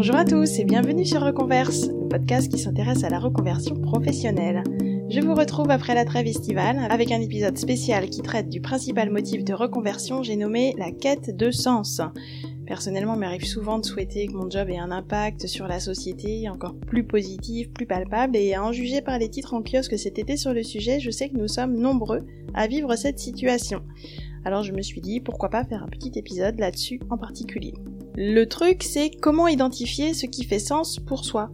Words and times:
Bonjour 0.00 0.16
à 0.16 0.24
tous 0.24 0.58
et 0.58 0.64
bienvenue 0.64 1.04
sur 1.04 1.20
Reconverse, 1.20 1.88
le 1.88 2.08
podcast 2.08 2.50
qui 2.50 2.58
s'intéresse 2.58 3.04
à 3.04 3.10
la 3.10 3.18
reconversion 3.18 3.74
professionnelle. 3.74 4.64
Je 5.10 5.20
vous 5.20 5.34
retrouve 5.34 5.68
après 5.68 5.94
la 5.94 6.06
trêve 6.06 6.26
estivale 6.26 6.78
avec 6.88 7.12
un 7.12 7.20
épisode 7.20 7.58
spécial 7.58 8.08
qui 8.08 8.22
traite 8.22 8.48
du 8.48 8.62
principal 8.62 9.10
motif 9.10 9.44
de 9.44 9.52
reconversion, 9.52 10.22
j'ai 10.22 10.36
nommé 10.36 10.74
la 10.78 10.90
quête 10.90 11.36
de 11.36 11.50
sens. 11.50 12.00
Personnellement, 12.66 13.12
il 13.12 13.20
m'arrive 13.20 13.44
souvent 13.44 13.78
de 13.78 13.84
souhaiter 13.84 14.26
que 14.26 14.32
mon 14.32 14.48
job 14.48 14.70
ait 14.70 14.78
un 14.78 14.90
impact 14.90 15.46
sur 15.46 15.68
la 15.68 15.80
société 15.80 16.48
encore 16.48 16.76
plus 16.76 17.04
positif, 17.04 17.70
plus 17.70 17.84
palpable, 17.84 18.36
et 18.36 18.54
à 18.54 18.64
en 18.64 18.72
juger 18.72 19.02
par 19.02 19.18
les 19.18 19.28
titres 19.28 19.52
en 19.52 19.62
kiosque 19.62 19.98
cet 19.98 20.18
été 20.18 20.38
sur 20.38 20.54
le 20.54 20.62
sujet, 20.62 20.98
je 20.98 21.10
sais 21.10 21.28
que 21.28 21.36
nous 21.36 21.48
sommes 21.48 21.76
nombreux 21.76 22.26
à 22.54 22.68
vivre 22.68 22.96
cette 22.96 23.18
situation. 23.18 23.82
Alors 24.46 24.62
je 24.62 24.72
me 24.72 24.80
suis 24.80 25.02
dit, 25.02 25.20
pourquoi 25.20 25.50
pas 25.50 25.66
faire 25.66 25.82
un 25.82 25.88
petit 25.88 26.18
épisode 26.18 26.58
là-dessus 26.58 27.00
en 27.10 27.18
particulier. 27.18 27.74
Le 28.16 28.44
truc, 28.44 28.82
c'est 28.82 29.10
comment 29.10 29.48
identifier 29.48 30.14
ce 30.14 30.26
qui 30.26 30.44
fait 30.44 30.58
sens 30.58 30.98
pour 30.98 31.24
soi, 31.24 31.50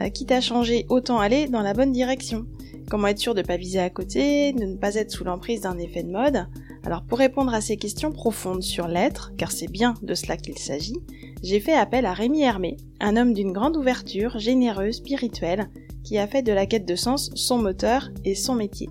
euh, 0.00 0.08
quitte 0.10 0.32
à 0.32 0.40
changer, 0.40 0.86
autant 0.88 1.18
aller 1.18 1.48
dans 1.48 1.62
la 1.62 1.72
bonne 1.72 1.92
direction. 1.92 2.46
Comment 2.90 3.08
être 3.08 3.18
sûr 3.18 3.34
de 3.34 3.40
ne 3.40 3.46
pas 3.46 3.56
viser 3.56 3.80
à 3.80 3.90
côté, 3.90 4.52
de 4.52 4.64
ne 4.64 4.76
pas 4.76 4.96
être 4.96 5.10
sous 5.10 5.24
l'emprise 5.24 5.62
d'un 5.62 5.78
effet 5.78 6.02
de 6.02 6.10
mode. 6.10 6.46
Alors 6.84 7.02
pour 7.02 7.18
répondre 7.18 7.54
à 7.54 7.62
ces 7.62 7.78
questions 7.78 8.12
profondes 8.12 8.62
sur 8.62 8.88
l'être, 8.88 9.32
car 9.38 9.50
c'est 9.50 9.70
bien 9.70 9.94
de 10.02 10.14
cela 10.14 10.36
qu'il 10.36 10.58
s'agit, 10.58 10.98
j'ai 11.42 11.60
fait 11.60 11.72
appel 11.72 12.04
à 12.04 12.12
Rémi 12.12 12.42
Hermé, 12.42 12.76
un 13.00 13.16
homme 13.16 13.32
d'une 13.32 13.52
grande 13.52 13.76
ouverture, 13.76 14.38
généreux, 14.38 14.92
spirituelle, 14.92 15.70
qui 16.02 16.18
a 16.18 16.26
fait 16.26 16.42
de 16.42 16.52
la 16.52 16.66
quête 16.66 16.86
de 16.86 16.96
sens 16.96 17.30
son 17.34 17.58
moteur 17.58 18.10
et 18.24 18.34
son 18.34 18.54
métier. 18.54 18.90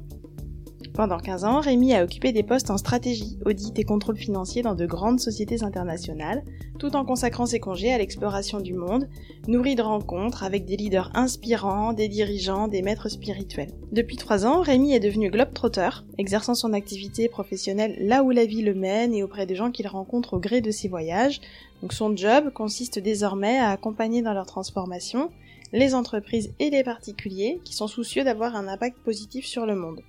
Pendant 0.94 1.18
15 1.18 1.44
ans, 1.44 1.60
Rémi 1.60 1.96
a 1.96 2.04
occupé 2.04 2.32
des 2.34 2.44
postes 2.44 2.70
en 2.70 2.78
stratégie, 2.78 3.40
audit 3.48 3.78
et 3.80 3.84
contrôle 3.84 4.16
financier 4.16 4.62
dans 4.62 4.76
de 4.76 4.86
grandes 4.86 5.20
sociétés 5.20 5.64
internationales, 5.64 6.44
tout 6.78 6.96
en 6.96 7.04
consacrant 7.04 7.48
ses 7.48 7.60
congés 7.60 7.92
à 7.92 7.98
l'exploration 7.98 8.60
du 8.60 8.76
monde, 8.76 9.10
nourri 9.48 9.74
de 9.74 9.82
rencontres 9.82 10.44
avec 10.44 10.66
des 10.66 10.78
leaders 10.78 11.10
inspirants, 11.16 11.94
des 11.94 12.10
dirigeants, 12.10 12.68
des 12.68 12.84
maîtres 12.84 13.10
spirituels. 13.10 13.72
Depuis 13.92 14.18
3 14.18 14.46
ans, 14.46 14.62
Rémi 14.62 14.94
est 14.94 15.00
devenu 15.00 15.32
globetrotter, 15.32 15.90
exerçant 16.20 16.54
son 16.54 16.74
activité 16.74 17.28
professionnelle 17.28 17.98
là 18.00 18.22
où 18.22 18.30
la 18.30 18.46
vie 18.46 18.62
le 18.62 18.76
mène 18.76 19.16
et 19.16 19.24
auprès 19.24 19.48
des 19.48 19.56
gens 19.56 19.72
qu'il 19.72 19.88
rencontre 19.88 20.36
au 20.36 20.40
gré 20.40 20.62
de 20.62 20.70
ses 20.70 20.90
voyages. 20.90 21.42
Donc 21.82 21.92
son 21.94 22.16
job 22.16 22.54
consiste 22.54 23.00
désormais 23.00 23.58
à 23.58 23.72
accompagner 23.72 24.22
dans 24.22 24.34
leur 24.34 24.46
transformation 24.46 25.32
les 25.72 25.96
entreprises 25.96 26.54
et 26.60 26.70
les 26.70 26.84
particuliers 26.84 27.60
qui 27.64 27.74
sont 27.74 27.88
soucieux 27.88 28.24
d'avoir 28.24 28.56
un 28.56 28.68
impact 28.68 29.00
positif 29.00 29.48
sur 29.48 29.66
le 29.66 29.74
monde. 29.76 30.02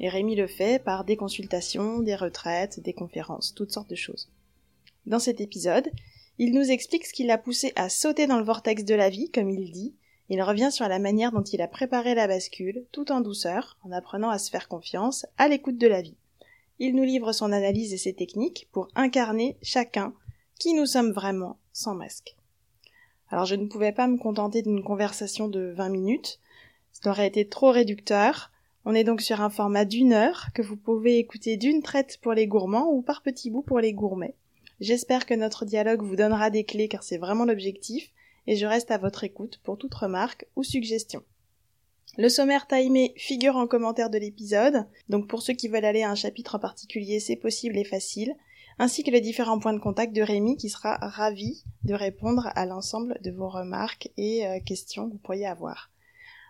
Et 0.00 0.08
Rémi 0.08 0.34
le 0.34 0.46
fait 0.46 0.82
par 0.82 1.04
des 1.04 1.16
consultations, 1.16 2.00
des 2.00 2.16
retraites, 2.16 2.80
des 2.80 2.94
conférences, 2.94 3.54
toutes 3.54 3.72
sortes 3.72 3.90
de 3.90 3.94
choses. 3.94 4.30
Dans 5.06 5.18
cet 5.18 5.40
épisode, 5.40 5.90
il 6.38 6.54
nous 6.54 6.70
explique 6.70 7.06
ce 7.06 7.12
qui 7.12 7.24
l'a 7.24 7.36
poussé 7.36 7.72
à 7.76 7.90
sauter 7.90 8.26
dans 8.26 8.38
le 8.38 8.44
vortex 8.44 8.84
de 8.84 8.94
la 8.94 9.10
vie, 9.10 9.30
comme 9.30 9.50
il 9.50 9.70
dit. 9.70 9.94
Il 10.30 10.40
revient 10.42 10.70
sur 10.72 10.88
la 10.88 10.98
manière 10.98 11.32
dont 11.32 11.42
il 11.42 11.60
a 11.60 11.68
préparé 11.68 12.14
la 12.14 12.26
bascule, 12.26 12.86
tout 12.92 13.12
en 13.12 13.20
douceur, 13.20 13.76
en 13.84 13.92
apprenant 13.92 14.30
à 14.30 14.38
se 14.38 14.50
faire 14.50 14.68
confiance, 14.68 15.26
à 15.36 15.48
l'écoute 15.48 15.76
de 15.76 15.86
la 15.86 16.00
vie. 16.00 16.16
Il 16.78 16.96
nous 16.96 17.04
livre 17.04 17.32
son 17.32 17.52
analyse 17.52 17.92
et 17.92 17.98
ses 17.98 18.14
techniques 18.14 18.68
pour 18.72 18.88
incarner 18.94 19.58
chacun 19.60 20.14
qui 20.58 20.72
nous 20.72 20.86
sommes 20.86 21.12
vraiment 21.12 21.58
sans 21.74 21.94
masque. 21.94 22.36
Alors 23.28 23.44
je 23.44 23.54
ne 23.54 23.66
pouvais 23.66 23.92
pas 23.92 24.06
me 24.06 24.16
contenter 24.16 24.62
d'une 24.62 24.82
conversation 24.82 25.46
de 25.46 25.72
20 25.76 25.88
minutes, 25.90 26.40
ça 26.92 27.10
aurait 27.10 27.26
été 27.26 27.46
trop 27.46 27.70
réducteur, 27.70 28.50
on 28.84 28.94
est 28.94 29.04
donc 29.04 29.20
sur 29.20 29.40
un 29.40 29.50
format 29.50 29.84
d'une 29.84 30.12
heure 30.12 30.48
que 30.54 30.62
vous 30.62 30.76
pouvez 30.76 31.18
écouter 31.18 31.56
d'une 31.56 31.82
traite 31.82 32.18
pour 32.22 32.32
les 32.32 32.46
gourmands 32.46 32.90
ou 32.90 33.02
par 33.02 33.22
petits 33.22 33.50
bouts 33.50 33.62
pour 33.62 33.80
les 33.80 33.92
gourmets. 33.92 34.34
J'espère 34.80 35.26
que 35.26 35.34
notre 35.34 35.66
dialogue 35.66 36.02
vous 36.02 36.16
donnera 36.16 36.48
des 36.48 36.64
clés 36.64 36.88
car 36.88 37.02
c'est 37.02 37.18
vraiment 37.18 37.44
l'objectif 37.44 38.10
et 38.46 38.56
je 38.56 38.66
reste 38.66 38.90
à 38.90 38.98
votre 38.98 39.24
écoute 39.24 39.60
pour 39.62 39.76
toute 39.76 39.94
remarque 39.94 40.46
ou 40.56 40.62
suggestion. 40.62 41.22
Le 42.16 42.28
sommaire 42.28 42.66
timé 42.66 43.12
figure 43.16 43.56
en 43.56 43.66
commentaire 43.66 44.10
de 44.10 44.18
l'épisode, 44.18 44.86
donc 45.08 45.28
pour 45.28 45.42
ceux 45.42 45.52
qui 45.52 45.68
veulent 45.68 45.84
aller 45.84 46.02
à 46.02 46.10
un 46.10 46.16
chapitre 46.16 46.56
en 46.56 46.58
particulier, 46.58 47.20
c'est 47.20 47.36
possible 47.36 47.78
et 47.78 47.84
facile, 47.84 48.34
ainsi 48.78 49.04
que 49.04 49.10
les 49.10 49.20
différents 49.20 49.58
points 49.58 49.74
de 49.74 49.78
contact 49.78 50.14
de 50.14 50.22
Rémi 50.22 50.56
qui 50.56 50.70
sera 50.70 50.96
ravi 50.96 51.62
de 51.84 51.94
répondre 51.94 52.50
à 52.54 52.66
l'ensemble 52.66 53.18
de 53.22 53.30
vos 53.30 53.48
remarques 53.48 54.08
et 54.16 54.46
euh, 54.46 54.58
questions 54.60 55.06
que 55.06 55.12
vous 55.12 55.18
pourriez 55.18 55.46
avoir. 55.46 55.89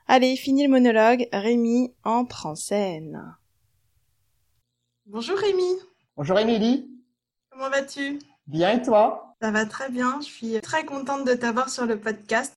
Allez, 0.07 0.37
fini 0.37 0.65
le 0.65 0.71
monologue, 0.71 1.29
Rémi 1.33 1.95
entre 2.05 2.47
en 2.47 2.55
scène. 2.55 3.37
Bonjour 5.07 5.39
Rémi. 5.39 5.77
Bonjour 6.17 6.39
Émilie. 6.39 6.91
Comment 7.51 7.71
vas-tu? 7.71 8.19
Bien 8.47 8.73
et 8.73 8.83
toi? 8.83 9.37
Ça 9.41 9.51
va 9.51 9.67
très 9.67 9.89
bien, 9.91 10.21
je 10.21 10.27
suis 10.27 10.61
très 10.61 10.85
contente 10.85 11.27
de 11.27 11.35
t'avoir 11.35 11.71
sur 11.71 11.87
le 11.87 11.99
podcast. 11.99 12.57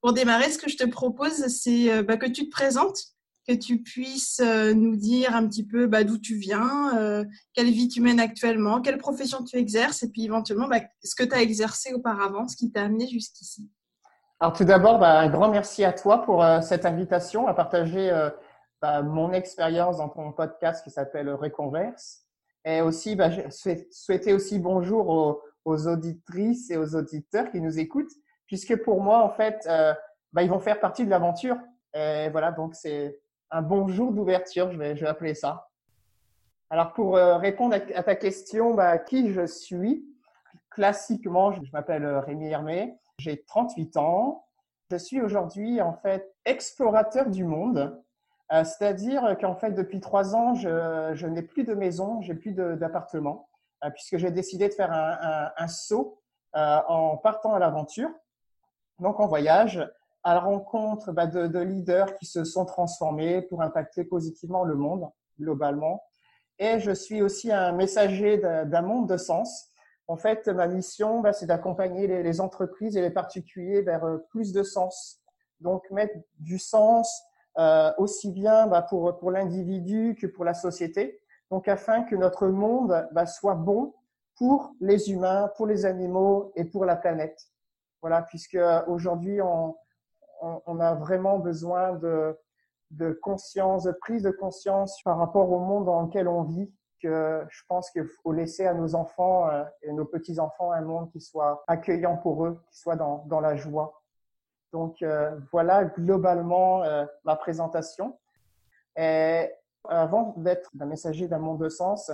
Pour 0.00 0.12
démarrer, 0.12 0.50
ce 0.50 0.58
que 0.58 0.70
je 0.70 0.76
te 0.76 0.84
propose, 0.88 1.46
c'est 1.48 1.92
euh, 1.92 2.02
bah, 2.02 2.16
que 2.16 2.26
tu 2.26 2.46
te 2.46 2.50
présentes, 2.50 2.98
que 3.46 3.52
tu 3.52 3.82
puisses 3.82 4.40
euh, 4.40 4.72
nous 4.72 4.96
dire 4.96 5.34
un 5.34 5.46
petit 5.46 5.66
peu 5.66 5.86
bah, 5.86 6.04
d'où 6.04 6.18
tu 6.18 6.36
viens, 6.36 6.96
euh, 6.98 7.24
quelle 7.54 7.70
vie 7.70 7.88
tu 7.88 8.00
mènes 8.00 8.20
actuellement, 8.20 8.80
quelle 8.80 8.98
profession 8.98 9.44
tu 9.44 9.56
exerces, 9.56 10.02
et 10.02 10.10
puis 10.10 10.24
éventuellement 10.24 10.68
bah, 10.68 10.80
ce 11.02 11.14
que 11.14 11.24
tu 11.24 11.34
as 11.34 11.42
exercé 11.42 11.92
auparavant, 11.92 12.48
ce 12.48 12.56
qui 12.56 12.70
t'a 12.70 12.84
amené 12.84 13.08
jusqu'ici. 13.08 13.68
Alors 14.38 14.52
tout 14.52 14.64
d'abord, 14.64 14.98
bah, 14.98 15.18
un 15.18 15.30
grand 15.30 15.48
merci 15.48 15.82
à 15.82 15.94
toi 15.94 16.22
pour 16.22 16.44
euh, 16.44 16.60
cette 16.60 16.84
invitation 16.84 17.46
à 17.46 17.54
partager 17.54 18.10
euh, 18.10 18.28
bah, 18.82 19.00
mon 19.00 19.32
expérience 19.32 19.96
dans 19.96 20.10
ton 20.10 20.30
podcast 20.32 20.84
qui 20.84 20.90
s'appelle 20.90 21.30
Reconverse. 21.30 22.26
Et 22.66 22.82
aussi, 22.82 23.16
bah, 23.16 23.30
je 23.30 23.40
souhaitais 23.90 24.34
aussi 24.34 24.58
bonjour 24.58 25.08
aux, 25.08 25.42
aux, 25.64 25.88
auditrices 25.88 26.70
et 26.70 26.76
aux 26.76 26.94
auditeurs 26.94 27.50
qui 27.50 27.62
nous 27.62 27.78
écoutent, 27.78 28.12
puisque 28.46 28.76
pour 28.82 29.00
moi, 29.00 29.22
en 29.22 29.30
fait, 29.30 29.66
euh, 29.70 29.94
bah, 30.34 30.42
ils 30.42 30.50
vont 30.50 30.60
faire 30.60 30.80
partie 30.80 31.06
de 31.06 31.10
l'aventure. 31.10 31.56
Et 31.94 32.28
voilà, 32.28 32.52
donc 32.52 32.74
c'est 32.74 33.18
un 33.50 33.62
bonjour 33.62 34.12
d'ouverture, 34.12 34.70
je 34.70 34.76
vais, 34.76 34.96
je 34.96 35.00
vais 35.00 35.10
appeler 35.10 35.34
ça. 35.34 35.68
Alors 36.68 36.92
pour 36.92 37.16
euh, 37.16 37.38
répondre 37.38 37.74
à, 37.94 38.02
ta 38.02 38.16
question, 38.16 38.74
bah, 38.74 38.98
qui 38.98 39.32
je 39.32 39.46
suis, 39.46 40.04
classiquement, 40.68 41.52
je, 41.52 41.64
je 41.64 41.72
m'appelle 41.72 42.04
Rémi 42.04 42.48
Hermé. 42.48 42.98
J'ai 43.18 43.42
38 43.42 43.96
ans. 43.96 44.44
Je 44.90 44.96
suis 44.96 45.22
aujourd'hui 45.22 45.80
en 45.80 45.94
fait 45.94 46.34
explorateur 46.44 47.30
du 47.30 47.44
monde, 47.44 47.98
euh, 48.52 48.62
c'est-à-dire 48.62 49.36
qu'en 49.40 49.56
fait 49.56 49.72
depuis 49.72 50.00
trois 50.00 50.36
ans, 50.36 50.54
je, 50.54 51.26
n'ai 51.26 51.42
plus 51.42 51.64
de 51.64 51.74
maison, 51.74 52.20
j'ai 52.20 52.34
plus 52.34 52.52
d'appartement, 52.52 53.48
euh, 53.84 53.90
puisque 53.90 54.18
j'ai 54.18 54.30
décidé 54.30 54.68
de 54.68 54.74
faire 54.74 54.92
un, 54.92 55.68
saut 55.68 56.20
euh, 56.54 56.78
en 56.88 57.16
partant 57.16 57.54
à 57.54 57.58
l'aventure, 57.58 58.10
donc 59.00 59.18
en 59.18 59.26
voyage, 59.26 59.78
à 60.22 60.34
la 60.34 60.40
rencontre 60.40 61.12
bah, 61.12 61.26
de, 61.26 61.58
leaders 61.58 62.14
qui 62.16 62.26
se 62.26 62.44
sont 62.44 62.66
transformés 62.66 63.42
pour 63.42 63.62
impacter 63.62 64.04
positivement 64.04 64.64
le 64.64 64.74
monde 64.74 65.10
globalement. 65.40 66.02
Et 66.58 66.80
je 66.80 66.92
suis 66.92 67.22
aussi 67.22 67.50
un 67.50 67.72
messager 67.72 68.38
d'un 68.38 68.82
monde 68.82 69.08
de 69.08 69.16
sens 69.16 69.70
en 70.08 70.16
fait, 70.16 70.46
ma 70.48 70.68
mission, 70.68 71.20
bah, 71.20 71.32
c'est 71.32 71.46
d'accompagner 71.46 72.06
les, 72.06 72.22
les, 72.22 72.40
entreprises 72.40 72.96
et 72.96 73.00
les 73.00 73.10
particuliers 73.10 73.82
vers 73.82 74.04
euh, 74.04 74.18
plus 74.30 74.52
de 74.52 74.62
sens. 74.62 75.20
Donc, 75.60 75.90
mettre 75.90 76.14
du 76.38 76.58
sens 76.58 77.22
euh, 77.58 77.92
aussi 77.98 78.30
bien 78.30 78.66
bah, 78.66 78.82
pour, 78.82 79.18
pour 79.18 79.30
l'individu 79.30 80.16
que 80.20 80.26
pour 80.26 80.44
la 80.44 80.54
société. 80.54 81.20
Donc, 81.50 81.68
afin 81.68 82.02
que 82.02 82.14
notre 82.14 82.46
monde 82.48 83.08
bah, 83.12 83.26
soit 83.26 83.54
bon 83.54 83.94
pour 84.36 84.74
les 84.80 85.10
humains, 85.10 85.50
pour 85.56 85.66
les 85.66 85.86
animaux 85.86 86.52
et 86.54 86.64
pour 86.64 86.84
la 86.84 86.96
planète. 86.96 87.40
Voilà, 88.00 88.22
puisque 88.22 88.54
euh, 88.54 88.82
aujourd'hui, 88.86 89.40
on, 89.40 89.74
on, 90.42 90.62
on, 90.66 90.78
a 90.78 90.94
vraiment 90.94 91.38
besoin 91.38 91.94
de, 91.94 92.38
de 92.90 93.10
conscience, 93.22 93.84
de 93.84 93.92
prise 93.92 94.22
de 94.22 94.30
conscience 94.30 95.02
par 95.02 95.18
rapport 95.18 95.50
au 95.50 95.58
monde 95.58 95.86
dans 95.86 96.02
lequel 96.02 96.28
on 96.28 96.42
vit 96.42 96.70
que 97.02 97.44
je 97.48 97.62
pense 97.68 97.90
qu'il 97.90 98.06
faut 98.06 98.32
laisser 98.32 98.66
à 98.66 98.74
nos 98.74 98.94
enfants 98.94 99.48
euh, 99.48 99.64
et 99.82 99.92
nos 99.92 100.04
petits-enfants 100.04 100.72
un 100.72 100.82
monde 100.82 101.10
qui 101.10 101.20
soit 101.20 101.64
accueillant 101.66 102.16
pour 102.16 102.44
eux, 102.46 102.60
qui 102.70 102.78
soit 102.78 102.96
dans, 102.96 103.24
dans 103.26 103.40
la 103.40 103.56
joie. 103.56 104.02
Donc 104.72 105.02
euh, 105.02 105.38
voilà 105.52 105.84
globalement 105.84 106.82
euh, 106.84 107.06
ma 107.24 107.36
présentation. 107.36 108.18
Avant 109.88 110.34
d'être 110.38 110.70
un 110.80 110.86
messager 110.86 111.28
d'un 111.28 111.38
monde 111.38 111.62
de 111.62 111.68
sens, 111.68 112.10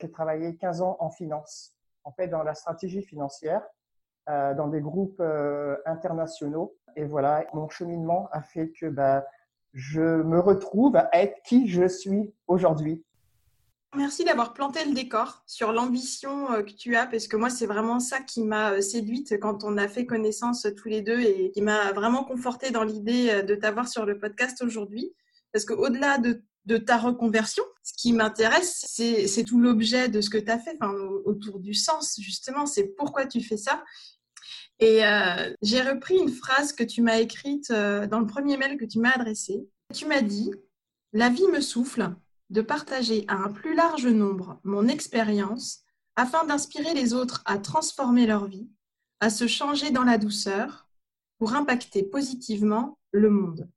j'ai 0.00 0.10
travaillé 0.10 0.56
15 0.56 0.80
ans 0.80 0.96
en 1.00 1.10
finance, 1.10 1.76
en 2.04 2.12
fait 2.12 2.28
dans 2.28 2.42
la 2.42 2.54
stratégie 2.54 3.02
financière, 3.02 3.62
dans 4.26 4.68
des 4.68 4.80
groupes 4.80 5.20
internationaux. 5.84 6.76
Et 6.96 7.04
voilà, 7.04 7.44
mon 7.52 7.68
cheminement 7.68 8.28
a 8.32 8.42
fait 8.42 8.70
que 8.70 8.86
bah, 8.86 9.26
je 9.74 10.22
me 10.22 10.40
retrouve 10.40 10.96
à 10.96 11.08
être 11.12 11.42
qui 11.42 11.68
je 11.68 11.86
suis 11.86 12.32
aujourd'hui. 12.46 13.04
Merci 13.96 14.24
d'avoir 14.24 14.54
planté 14.54 14.84
le 14.84 14.92
décor 14.92 15.42
sur 15.46 15.72
l'ambition 15.72 16.52
euh, 16.52 16.62
que 16.62 16.70
tu 16.70 16.94
as, 16.94 17.06
parce 17.06 17.26
que 17.26 17.36
moi, 17.36 17.50
c'est 17.50 17.66
vraiment 17.66 17.98
ça 17.98 18.20
qui 18.20 18.42
m'a 18.44 18.72
euh, 18.72 18.80
séduite 18.80 19.38
quand 19.40 19.64
on 19.64 19.76
a 19.76 19.88
fait 19.88 20.06
connaissance 20.06 20.66
tous 20.76 20.88
les 20.88 21.02
deux 21.02 21.20
et 21.20 21.50
qui 21.50 21.60
m'a 21.60 21.92
vraiment 21.92 22.22
confortée 22.22 22.70
dans 22.70 22.84
l'idée 22.84 23.30
euh, 23.30 23.42
de 23.42 23.56
t'avoir 23.56 23.88
sur 23.88 24.06
le 24.06 24.18
podcast 24.18 24.62
aujourd'hui. 24.62 25.12
Parce 25.52 25.64
qu'au-delà 25.64 26.18
de, 26.18 26.44
de, 26.66 26.76
ta 26.76 26.98
reconversion, 26.98 27.64
ce 27.82 27.92
qui 27.94 28.12
m'intéresse, 28.12 28.84
c'est 28.86 29.44
tout 29.44 29.60
l'objet 29.60 30.08
de 30.08 30.20
ce 30.20 30.30
que 30.30 30.38
tu 30.38 30.50
as 30.50 30.60
fait, 30.60 30.78
autour 31.24 31.58
du 31.58 31.74
sens, 31.74 32.14
justement, 32.20 32.66
c'est 32.66 32.94
pourquoi 32.96 33.26
tu 33.26 33.40
fais 33.40 33.56
ça. 33.56 33.82
Et 34.80 35.04
euh, 35.04 35.54
j'ai 35.60 35.82
repris 35.82 36.16
une 36.16 36.30
phrase 36.30 36.72
que 36.72 36.82
tu 36.82 37.02
m'as 37.02 37.18
écrite 37.18 37.70
euh, 37.70 38.06
dans 38.06 38.18
le 38.18 38.26
premier 38.26 38.56
mail 38.56 38.78
que 38.78 38.86
tu 38.86 38.98
m'as 38.98 39.12
adressé. 39.12 39.68
Tu 39.94 40.06
m'as 40.06 40.22
dit 40.22 40.50
La 41.12 41.28
vie 41.28 41.46
me 41.48 41.60
souffle 41.60 42.08
de 42.50 42.60
partager 42.60 43.24
à 43.28 43.36
un 43.36 43.50
plus 43.50 43.74
large 43.74 44.06
nombre 44.06 44.60
mon 44.64 44.88
expérience 44.88 45.80
afin 46.16 46.44
d'inspirer 46.44 46.94
les 46.94 47.14
autres 47.14 47.42
à 47.46 47.58
transformer 47.58 48.26
leur 48.26 48.46
vie, 48.46 48.68
à 49.20 49.30
se 49.30 49.46
changer 49.46 49.90
dans 49.90 50.04
la 50.04 50.18
douceur 50.18 50.88
pour 51.38 51.54
impacter 51.54 52.02
positivement 52.02 52.98
le 53.12 53.30
monde. 53.30 53.68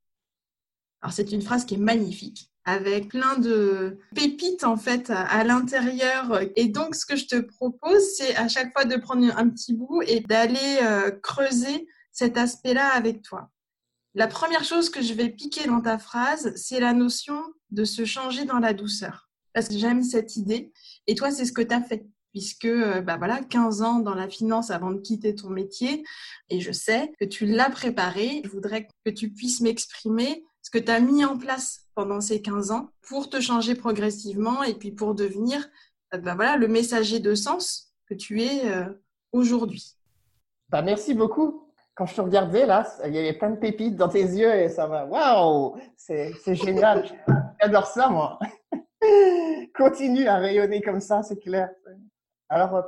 Alors 1.02 1.14
c'est 1.14 1.31
une 1.31 1.42
phrase 1.42 1.66
qui 1.66 1.75
est 1.75 1.78
magnifique 1.78 2.50
avec 2.66 3.10
plein 3.10 3.38
de 3.38 3.98
pépites 4.16 4.64
en 4.64 4.78
fait 4.78 5.10
à, 5.10 5.44
l'intérieur. 5.44 6.40
Et 6.56 6.68
donc, 6.68 6.96
ce 6.96 7.06
que 7.06 7.16
je 7.16 7.25
te 7.25 7.36
propose, 7.36 8.02
c'est 8.16 8.36
à 8.36 8.48
chaque 8.48 8.72
fois 8.72 8.86
de 8.86 8.96
prendre 8.96 9.38
un 9.38 9.50
petit 9.50 9.74
bout 9.74 10.02
et 10.04 10.22
d'aller 10.22 10.80
euh, 10.81 11.12
creuser 11.12 11.88
cet 12.12 12.38
aspect-là 12.38 12.94
avec 12.94 13.22
toi. 13.22 13.50
La 14.15 14.27
première 14.27 14.63
chose 14.63 14.89
que 14.89 15.01
je 15.01 15.13
vais 15.13 15.30
piquer 15.30 15.68
dans 15.68 15.81
ta 15.81 15.98
phrase, 15.98 16.54
c'est 16.56 16.80
la 16.80 16.94
notion 16.94 17.42
de 17.71 17.83
se 17.83 18.06
changer 18.06 18.45
dans 18.45 18.60
la 18.60 18.74
douceur. 18.74 19.30
Parce 19.54 19.68
que 19.68 19.77
j'aime 19.77 20.04
cette 20.04 20.36
idée. 20.36 20.71
Et 21.07 21.15
toi, 21.15 21.31
c'est 21.31 21.45
ce 21.45 21.54
que 21.54 21.62
tu 21.62 21.74
as 21.74 21.81
fait 21.81 22.06
puisque 22.33 22.65
euh, 22.65 23.01
bah 23.01 23.18
voilà, 23.18 23.42
15 23.42 23.83
ans 23.83 24.00
dans 24.00 24.15
la 24.15 24.27
finance 24.27 24.71
avant 24.71 24.92
de 24.92 25.00
quitter 25.00 25.36
ton 25.36 25.50
métier, 25.50 26.04
et 26.50 26.60
je 26.60 26.71
sais 26.71 27.13
que 27.19 27.25
tu 27.25 27.45
l'as 27.45 27.69
préparé. 27.69 28.42
Je 28.44 28.50
voudrais 28.50 28.88
que 29.06 29.12
tu 29.12 29.30
puisses 29.30 29.62
m'exprimer 29.62 30.44
ce 30.63 30.71
que 30.71 30.80
tu 30.80 30.92
as 30.92 31.00
mis 31.00 31.24
en 31.24 31.38
place 31.38 31.88
pendant 31.94 32.21
ces 32.21 32.42
15 32.42 32.71
ans 32.71 32.89
pour 33.01 33.30
te 33.30 33.39
changer 33.39 33.75
progressivement 33.75 34.63
et 34.63 34.74
puis 34.74 34.92
pour 34.92 35.13
devenir 35.13 35.63
euh, 36.13 36.18
bah 36.18 36.36
voilà, 36.36 36.57
le 36.57 36.68
messager 36.68 37.19
de 37.19 37.36
sens 37.36 37.94
que 38.07 38.15
tu 38.15 38.42
es 38.42 38.65
euh, 38.65 38.86
aujourd'hui. 39.31 39.95
Bah, 40.69 40.81
merci 40.81 41.13
beaucoup. 41.13 41.62
Quand 41.95 42.07
je 42.07 42.16
te 42.16 42.22
regardais, 42.22 42.66
là, 42.66 42.88
il 43.06 43.13
y 43.13 43.19
avait 43.19 43.34
plein 43.34 43.51
de 43.51 43.57
pépites 43.57 43.95
dans 43.95 44.10
tes 44.10 44.24
yeux 44.24 44.54
et 44.54 44.69
ça 44.69 44.88
va. 44.88 45.06
Waouh! 45.06 45.75
C'est 45.95 46.56
génial. 46.56 47.06
J'adore 47.62 47.86
ça, 47.86 48.10
moi. 48.10 48.40
Continue 49.75 50.28
à 50.28 50.38
rayonner 50.38 50.81
comme 50.81 51.00
ça, 51.00 51.22
c'est 51.22 51.38
clair. 51.38 51.69
Alors, 52.50 52.84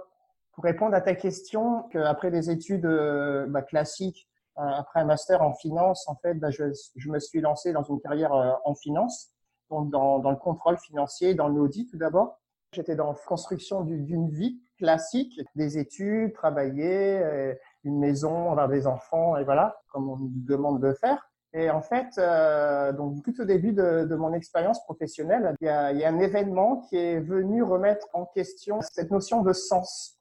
pour 0.54 0.64
répondre 0.64 0.96
à 0.96 1.02
ta 1.02 1.16
question, 1.16 1.84
après 1.94 2.32
des 2.32 2.50
études 2.50 2.86
euh, 2.86 3.46
bah, 3.48 3.62
classiques, 3.62 4.28
euh, 4.58 4.62
après 4.62 5.02
un 5.02 5.06
master 5.06 5.42
en 5.42 5.54
finance, 5.54 6.08
en 6.08 6.16
fait, 6.16 6.36
bah, 6.36 6.50
je, 6.50 6.64
je, 6.96 7.10
me 7.10 7.20
suis 7.20 7.42
lancé 7.42 7.74
dans 7.74 7.84
une 7.84 8.00
carrière 8.00 8.34
euh, 8.34 8.54
en 8.64 8.74
finance, 8.74 9.32
donc 9.70 9.92
dans, 9.92 10.20
dans, 10.20 10.32
le 10.32 10.38
contrôle 10.38 10.78
financier, 10.78 11.36
dans 11.36 11.50
l'audit 11.50 11.90
tout 11.92 11.98
d'abord. 11.98 12.40
J'étais 12.72 12.96
dans 12.96 13.12
la 13.12 13.18
construction 13.28 13.82
d'une 13.82 14.30
vie 14.30 14.62
classique, 14.78 15.40
des 15.56 15.78
études, 15.78 16.34
travailler, 16.34 17.22
une 17.86 18.00
maison, 18.00 18.52
avoir 18.52 18.68
des 18.68 18.88
enfants, 18.88 19.38
et 19.38 19.44
voilà, 19.44 19.78
comme 19.90 20.10
on 20.10 20.18
nous 20.18 20.32
demande 20.34 20.82
de 20.82 20.94
faire. 20.94 21.30
Et 21.54 21.70
en 21.70 21.82
fait, 21.82 22.18
euh, 22.18 22.92
donc 22.92 23.24
tout 23.24 23.40
au 23.40 23.46
début 23.46 23.72
de, 23.72 24.14
mon 24.16 24.34
expérience 24.34 24.84
professionnelle, 24.84 25.56
il 25.62 25.68
y, 25.68 25.70
a, 25.70 25.88
un 25.88 26.20
événement 26.20 26.82
qui 26.82 26.98
est 26.98 27.22
venu 27.22 27.64
remettre 27.64 28.08
en 28.14 28.26
question 28.26 28.82
cette 28.82 29.10
notion 29.10 29.42
de 29.42 29.54
sens. 29.54 30.20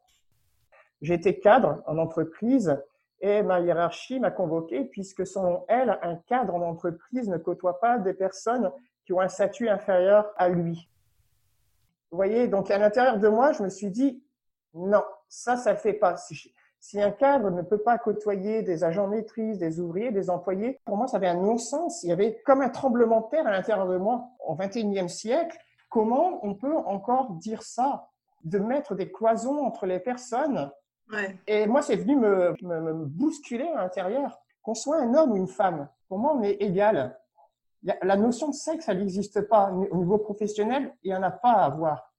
J'étais 1.03 1.41
cadre 1.41 1.83
en 1.87 1.99
entreprise 1.99 2.81
et 3.21 3.43
ma 3.43 3.61
hiérarchie 3.61 4.21
m'a 4.21 4.31
convoqué 4.31 4.85
puisque 4.85 5.27
selon 5.27 5.65
elle, 5.67 5.99
un 6.03 6.15
cadre 6.15 6.55
en 6.55 6.63
entreprise 6.63 7.29
ne 7.29 7.39
côtoie 7.39 7.81
pas 7.81 7.99
des 7.99 8.15
personnes 8.15 8.71
qui 9.05 9.13
ont 9.13 9.21
un 9.21 9.29
statut 9.29 9.69
inférieur 9.69 10.31
à 10.37 10.49
lui. 10.49 10.89
Vous 12.13 12.17
voyez, 12.17 12.47
donc 12.47 12.71
à 12.71 12.79
l'intérieur 12.79 13.19
de 13.19 13.27
moi, 13.27 13.51
je 13.51 13.65
me 13.65 13.69
suis 13.69 13.91
dit, 13.91 14.23
non, 14.73 15.03
ça, 15.29 15.57
ça 15.57 15.73
ne 15.73 15.79
fait 15.79 15.95
pas. 15.95 16.17
Un 16.95 17.11
cadre 17.11 17.51
ne 17.51 17.63
peut 17.63 17.79
pas 17.79 17.99
côtoyer 17.99 18.63
des 18.63 18.85
agents 18.85 19.09
maîtrise, 19.09 19.59
des 19.59 19.81
ouvriers, 19.81 20.11
des 20.11 20.29
employés, 20.31 20.81
pour 20.85 20.97
moi, 20.97 21.07
ça 21.07 21.17
avait 21.17 21.29
un 21.29 21.41
non-sens. 21.41 22.03
Il 22.03 22.11
y 22.11 22.13
avait 22.13 22.41
comme 22.45 22.61
un 22.61 22.69
tremblement 22.69 23.23
de 23.23 23.29
terre 23.31 23.47
à 23.47 23.51
l'intérieur 23.51 23.89
de 23.89 23.97
moi. 23.97 24.29
Au 24.47 24.55
XXIe 24.55 25.09
siècle, 25.09 25.59
comment 25.89 26.41
on 26.45 26.55
peut 26.55 26.77
encore 26.77 27.33
dire 27.33 27.63
ça 27.63 28.09
De 28.45 28.59
mettre 28.59 28.95
des 28.95 29.11
cloisons 29.11 29.65
entre 29.65 29.87
les 29.87 29.99
personnes? 29.99 30.71
Et 31.47 31.67
moi, 31.67 31.83
c'est 31.83 31.97
venu 31.97 32.17
me, 32.17 32.55
me, 32.63 32.93
bousculer 33.05 33.69
à 33.69 33.83
l'intérieur. 33.83 34.39
Qu'on 34.63 34.75
soit 34.75 34.99
un 34.99 35.15
homme 35.15 35.33
ou 35.33 35.37
une 35.37 35.49
femme, 35.49 35.89
pour 36.09 36.19
moi, 36.19 36.35
on 36.37 36.43
est 36.43 36.57
égal. 36.63 37.19
La 38.03 38.17
notion 38.17 38.49
de 38.49 38.55
sexe, 38.55 38.89
elle 38.89 38.99
n'existe 38.99 39.43
pas. 39.43 39.71
Au 39.71 39.97
niveau 39.97 40.17
professionnel, 40.17 40.95
il 41.03 41.11
n'y 41.11 41.17
en 41.17 41.23
a 41.23 41.31
pas 41.31 41.53
à 41.53 41.65
avoir. 41.67 42.11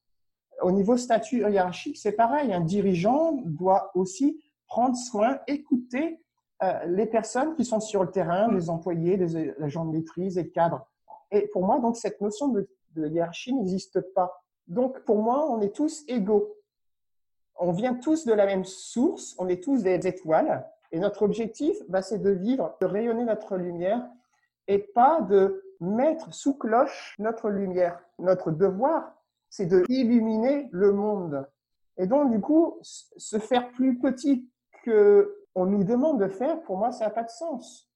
Au 0.62 0.72
niveau 0.72 0.96
statut 0.96 1.40
hiérarchique, 1.40 1.98
c'est 1.98 2.12
pareil. 2.12 2.54
Un 2.54 2.62
dirigeant 2.62 3.34
doit 3.44 3.92
aussi 3.96 4.40
prendre 4.76 4.98
soin, 4.98 5.40
écouter 5.48 6.20
euh, 6.62 6.86
les 6.88 7.06
personnes 7.06 7.56
qui 7.56 7.64
sont 7.64 7.80
sur 7.80 8.04
le 8.04 8.12
terrain, 8.12 8.52
les 8.52 8.70
employés, 8.70 9.16
les 9.16 9.54
agents 9.62 9.86
de 9.86 9.92
maîtrise, 9.92 10.36
les 10.36 10.50
cadres. 10.50 10.86
Et 11.32 11.48
pour 11.54 11.66
moi, 11.66 11.80
donc, 11.80 11.96
cette 11.96 12.20
notion 12.20 12.50
de, 12.50 12.68
de 12.96 13.08
hiérarchie 13.08 13.54
n'existe 13.54 14.02
pas. 14.14 14.44
Donc, 14.68 15.00
pour 15.06 15.20
moi, 15.22 15.50
on 15.50 15.62
est 15.62 15.74
tous 15.74 16.04
égaux 16.10 16.56
on 17.58 17.72
vient 17.72 17.94
tous 17.94 18.26
de 18.26 18.34
la 18.34 18.46
même 18.46 18.66
source, 18.66 19.36
on 19.38 19.48
est 19.48 19.64
tous 19.64 19.84
des 19.84 20.08
étoiles, 20.08 20.68
et 20.92 21.00
notre 21.00 21.24
objectif, 21.24 21.78
bah, 21.88 22.02
c'est 22.02 22.20
de 22.20 22.32
vivre, 22.32 22.76
de 22.82 22.86
rayonner 22.86 23.24
notre 23.24 23.56
lumière, 23.56 24.06
et 24.68 24.80
pas 24.80 25.22
de 25.22 25.64
mettre 25.80 26.34
sous 26.34 26.56
cloche 26.56 27.16
notre 27.20 27.50
lumière. 27.50 28.00
Notre 28.20 28.52
devoir, 28.52 29.14
c'est 29.50 29.66
de 29.66 29.84
illuminer 29.90 30.70
le 30.72 30.92
monde. 30.92 31.48
Et 31.98 32.08
donc, 32.08 32.32
du 32.32 32.40
coup, 32.40 32.78
se 32.82 33.40
faire 33.40 33.72
plus 33.72 34.00
petit 34.00 34.50
que 34.86 35.36
on 35.56 35.66
nous 35.66 35.84
demande 35.84 36.20
de 36.20 36.28
faire, 36.28 36.62
pour 36.64 36.78
moi, 36.78 36.92
ça 36.92 37.06
n'a 37.06 37.12
pas 37.12 37.24
de 37.24 37.30
sens. 37.30 37.90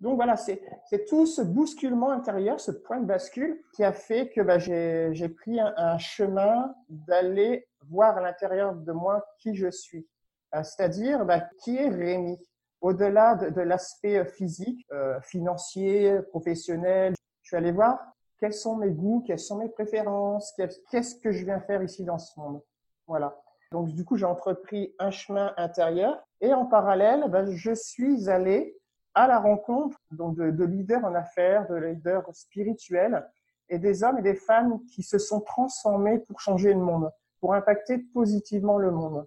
Donc 0.00 0.16
voilà, 0.16 0.36
c'est 0.36 0.60
tout 1.08 1.24
ce 1.24 1.40
bousculement 1.40 2.10
intérieur, 2.10 2.60
ce 2.60 2.70
point 2.70 3.00
de 3.00 3.06
bascule 3.06 3.62
qui 3.74 3.82
a 3.82 3.92
fait 3.92 4.28
que 4.28 4.42
bah, 4.42 4.58
j'ai 4.58 5.28
pris 5.28 5.58
un 5.60 5.98
chemin 5.98 6.74
d'aller 6.88 7.66
voir 7.88 8.18
à 8.18 8.20
l'intérieur 8.20 8.74
de 8.74 8.92
moi 8.92 9.24
qui 9.38 9.54
je 9.54 9.70
suis. 9.70 10.06
Euh, 10.54 10.62
c'est-à-dire, 10.62 11.24
bah, 11.24 11.48
qui 11.62 11.76
est 11.76 11.88
Rémi? 11.88 12.38
Au-delà 12.80 13.34
de, 13.34 13.60
l'aspect 13.62 14.18
euh, 14.18 14.24
physique, 14.24 14.86
euh, 14.92 15.20
financier, 15.22 16.20
professionnel, 16.30 17.14
je 17.42 17.48
suis 17.48 17.56
allé 17.56 17.72
voir 17.72 17.98
quels 18.38 18.52
sont 18.52 18.76
mes 18.76 18.90
goûts, 18.90 19.24
quelles 19.26 19.38
sont 19.38 19.56
mes 19.56 19.68
préférences, 19.68 20.54
qu'est-ce 20.90 21.14
que 21.16 21.32
je 21.32 21.44
viens 21.44 21.60
faire 21.60 21.82
ici 21.82 22.04
dans 22.04 22.18
ce 22.18 22.38
monde. 22.38 22.60
Voilà. 23.06 23.34
Donc, 23.72 23.88
du 23.88 24.04
coup, 24.04 24.16
j'ai 24.16 24.24
entrepris 24.24 24.94
un 24.98 25.10
chemin 25.10 25.52
intérieur 25.56 26.22
et 26.40 26.52
en 26.52 26.66
parallèle, 26.66 27.26
bah, 27.28 27.44
je 27.50 27.74
suis 27.74 28.28
allé 28.28 28.76
à 29.14 29.26
la 29.26 29.38
rencontre 29.38 29.98
donc, 30.10 30.36
de, 30.36 30.50
de 30.50 30.64
leaders 30.64 31.04
en 31.04 31.14
affaires, 31.14 31.66
de 31.68 31.76
leaders 31.76 32.24
spirituels 32.34 33.26
et 33.68 33.78
des 33.78 34.04
hommes 34.04 34.18
et 34.18 34.22
des 34.22 34.34
femmes 34.34 34.80
qui 34.86 35.02
se 35.02 35.18
sont 35.18 35.40
transformés 35.40 36.18
pour 36.18 36.40
changer 36.40 36.72
le 36.72 36.80
monde 36.80 37.10
pour 37.40 37.54
impacter 37.54 37.98
positivement 37.98 38.78
le 38.78 38.90
monde. 38.90 39.26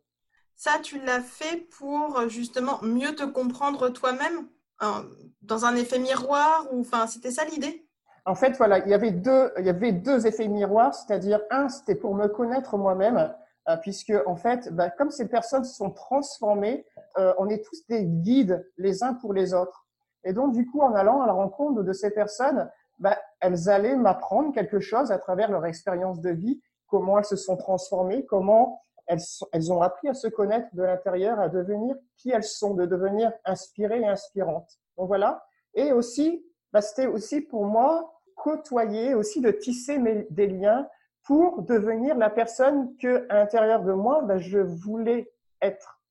Ça, 0.56 0.72
tu 0.82 1.00
l'as 1.00 1.22
fait 1.22 1.68
pour 1.78 2.28
justement 2.28 2.80
mieux 2.82 3.16
te 3.16 3.24
comprendre 3.24 3.90
toi-même 3.90 4.48
hein, 4.80 5.06
dans 5.42 5.66
un 5.66 5.76
effet 5.76 6.00
miroir 6.00 6.68
ou 6.72 6.82
enfin 6.82 7.08
c'était 7.08 7.32
ça 7.32 7.46
l'idée? 7.46 7.86
En 8.26 8.36
fait, 8.36 8.58
voilà, 8.58 8.80
il 8.80 8.90
y 8.90 8.94
avait 8.94 9.12
deux, 9.12 9.52
il 9.58 9.66
y 9.66 9.70
avait 9.70 9.94
deux 9.94 10.28
effets 10.28 10.48
miroirs, 10.48 10.94
c'est-à-dire 10.94 11.40
un, 11.50 11.70
c'était 11.70 11.96
pour 11.96 12.14
me 12.14 12.28
connaître 12.28 12.78
moi-même, 12.78 13.34
puisque 13.78 14.14
en 14.26 14.36
fait, 14.36 14.74
bah, 14.74 14.90
comme 14.90 15.12
ces 15.12 15.28
personnes 15.28 15.64
se 15.64 15.76
sont 15.76 15.92
transformées, 15.92 16.86
euh, 17.18 17.34
on 17.38 17.50
est 17.50 17.64
tous 17.64 17.86
des 17.88 18.06
guides 18.06 18.68
les 18.78 19.04
uns 19.04 19.14
pour 19.14 19.34
les 19.34 19.54
autres. 19.54 19.88
Et 20.24 20.34
donc, 20.34 20.54
du 20.54 20.66
coup, 20.66 20.82
en 20.82 20.94
allant 20.94 21.22
à 21.22 21.28
la 21.28 21.34
rencontre 21.34 21.84
de 21.84 21.94
ces 21.94 22.12
personnes, 22.12 22.70
bah, 23.00 23.18
elles 23.40 23.70
allaient 23.70 23.96
m'apprendre 23.96 24.54
quelque 24.54 24.80
chose 24.80 25.12
à 25.12 25.18
travers 25.18 25.52
leur 25.52 25.66
expérience 25.66 26.20
de 26.20 26.32
vie 26.32 26.62
comment 26.88 27.20
elles 27.20 27.26
se 27.26 27.36
sont 27.36 27.56
transformées, 27.56 28.26
comment 28.26 28.82
elles, 29.08 29.72
ont 29.72 29.82
appris 29.82 30.08
à 30.10 30.14
se 30.14 30.28
connaître 30.28 30.68
de 30.74 30.84
l'intérieur, 30.84 31.40
à 31.40 31.50
devenir 31.50 31.96
qui 32.18 32.32
elles 32.32 32.44
sont, 32.44 32.76
de 32.76 32.86
devenir 32.86 33.32
inspirées 33.46 34.02
et 34.02 34.08
inspirantes. 34.08 34.70
Donc 34.98 35.08
voilà. 35.08 35.44
Et 35.74 35.92
aussi, 35.92 36.46
bah, 36.72 36.82
c'était 36.82 37.08
aussi 37.08 37.42
pour 37.42 37.66
moi 37.66 38.14
côtoyer, 38.36 39.16
aussi 39.16 39.42
de 39.42 39.52
tisser 39.52 40.00
des 40.30 40.48
liens 40.48 40.88
pour 41.24 41.64
devenir 41.64 42.18
la 42.18 42.30
personne 42.30 42.96
que 42.98 43.26
à 43.30 43.36
l'intérieur 43.36 43.84
de 43.84 43.94
moi, 43.94 44.22
bah, 44.24 44.38
je 44.38 44.60
voulais 44.60 45.32
être. 45.62 46.02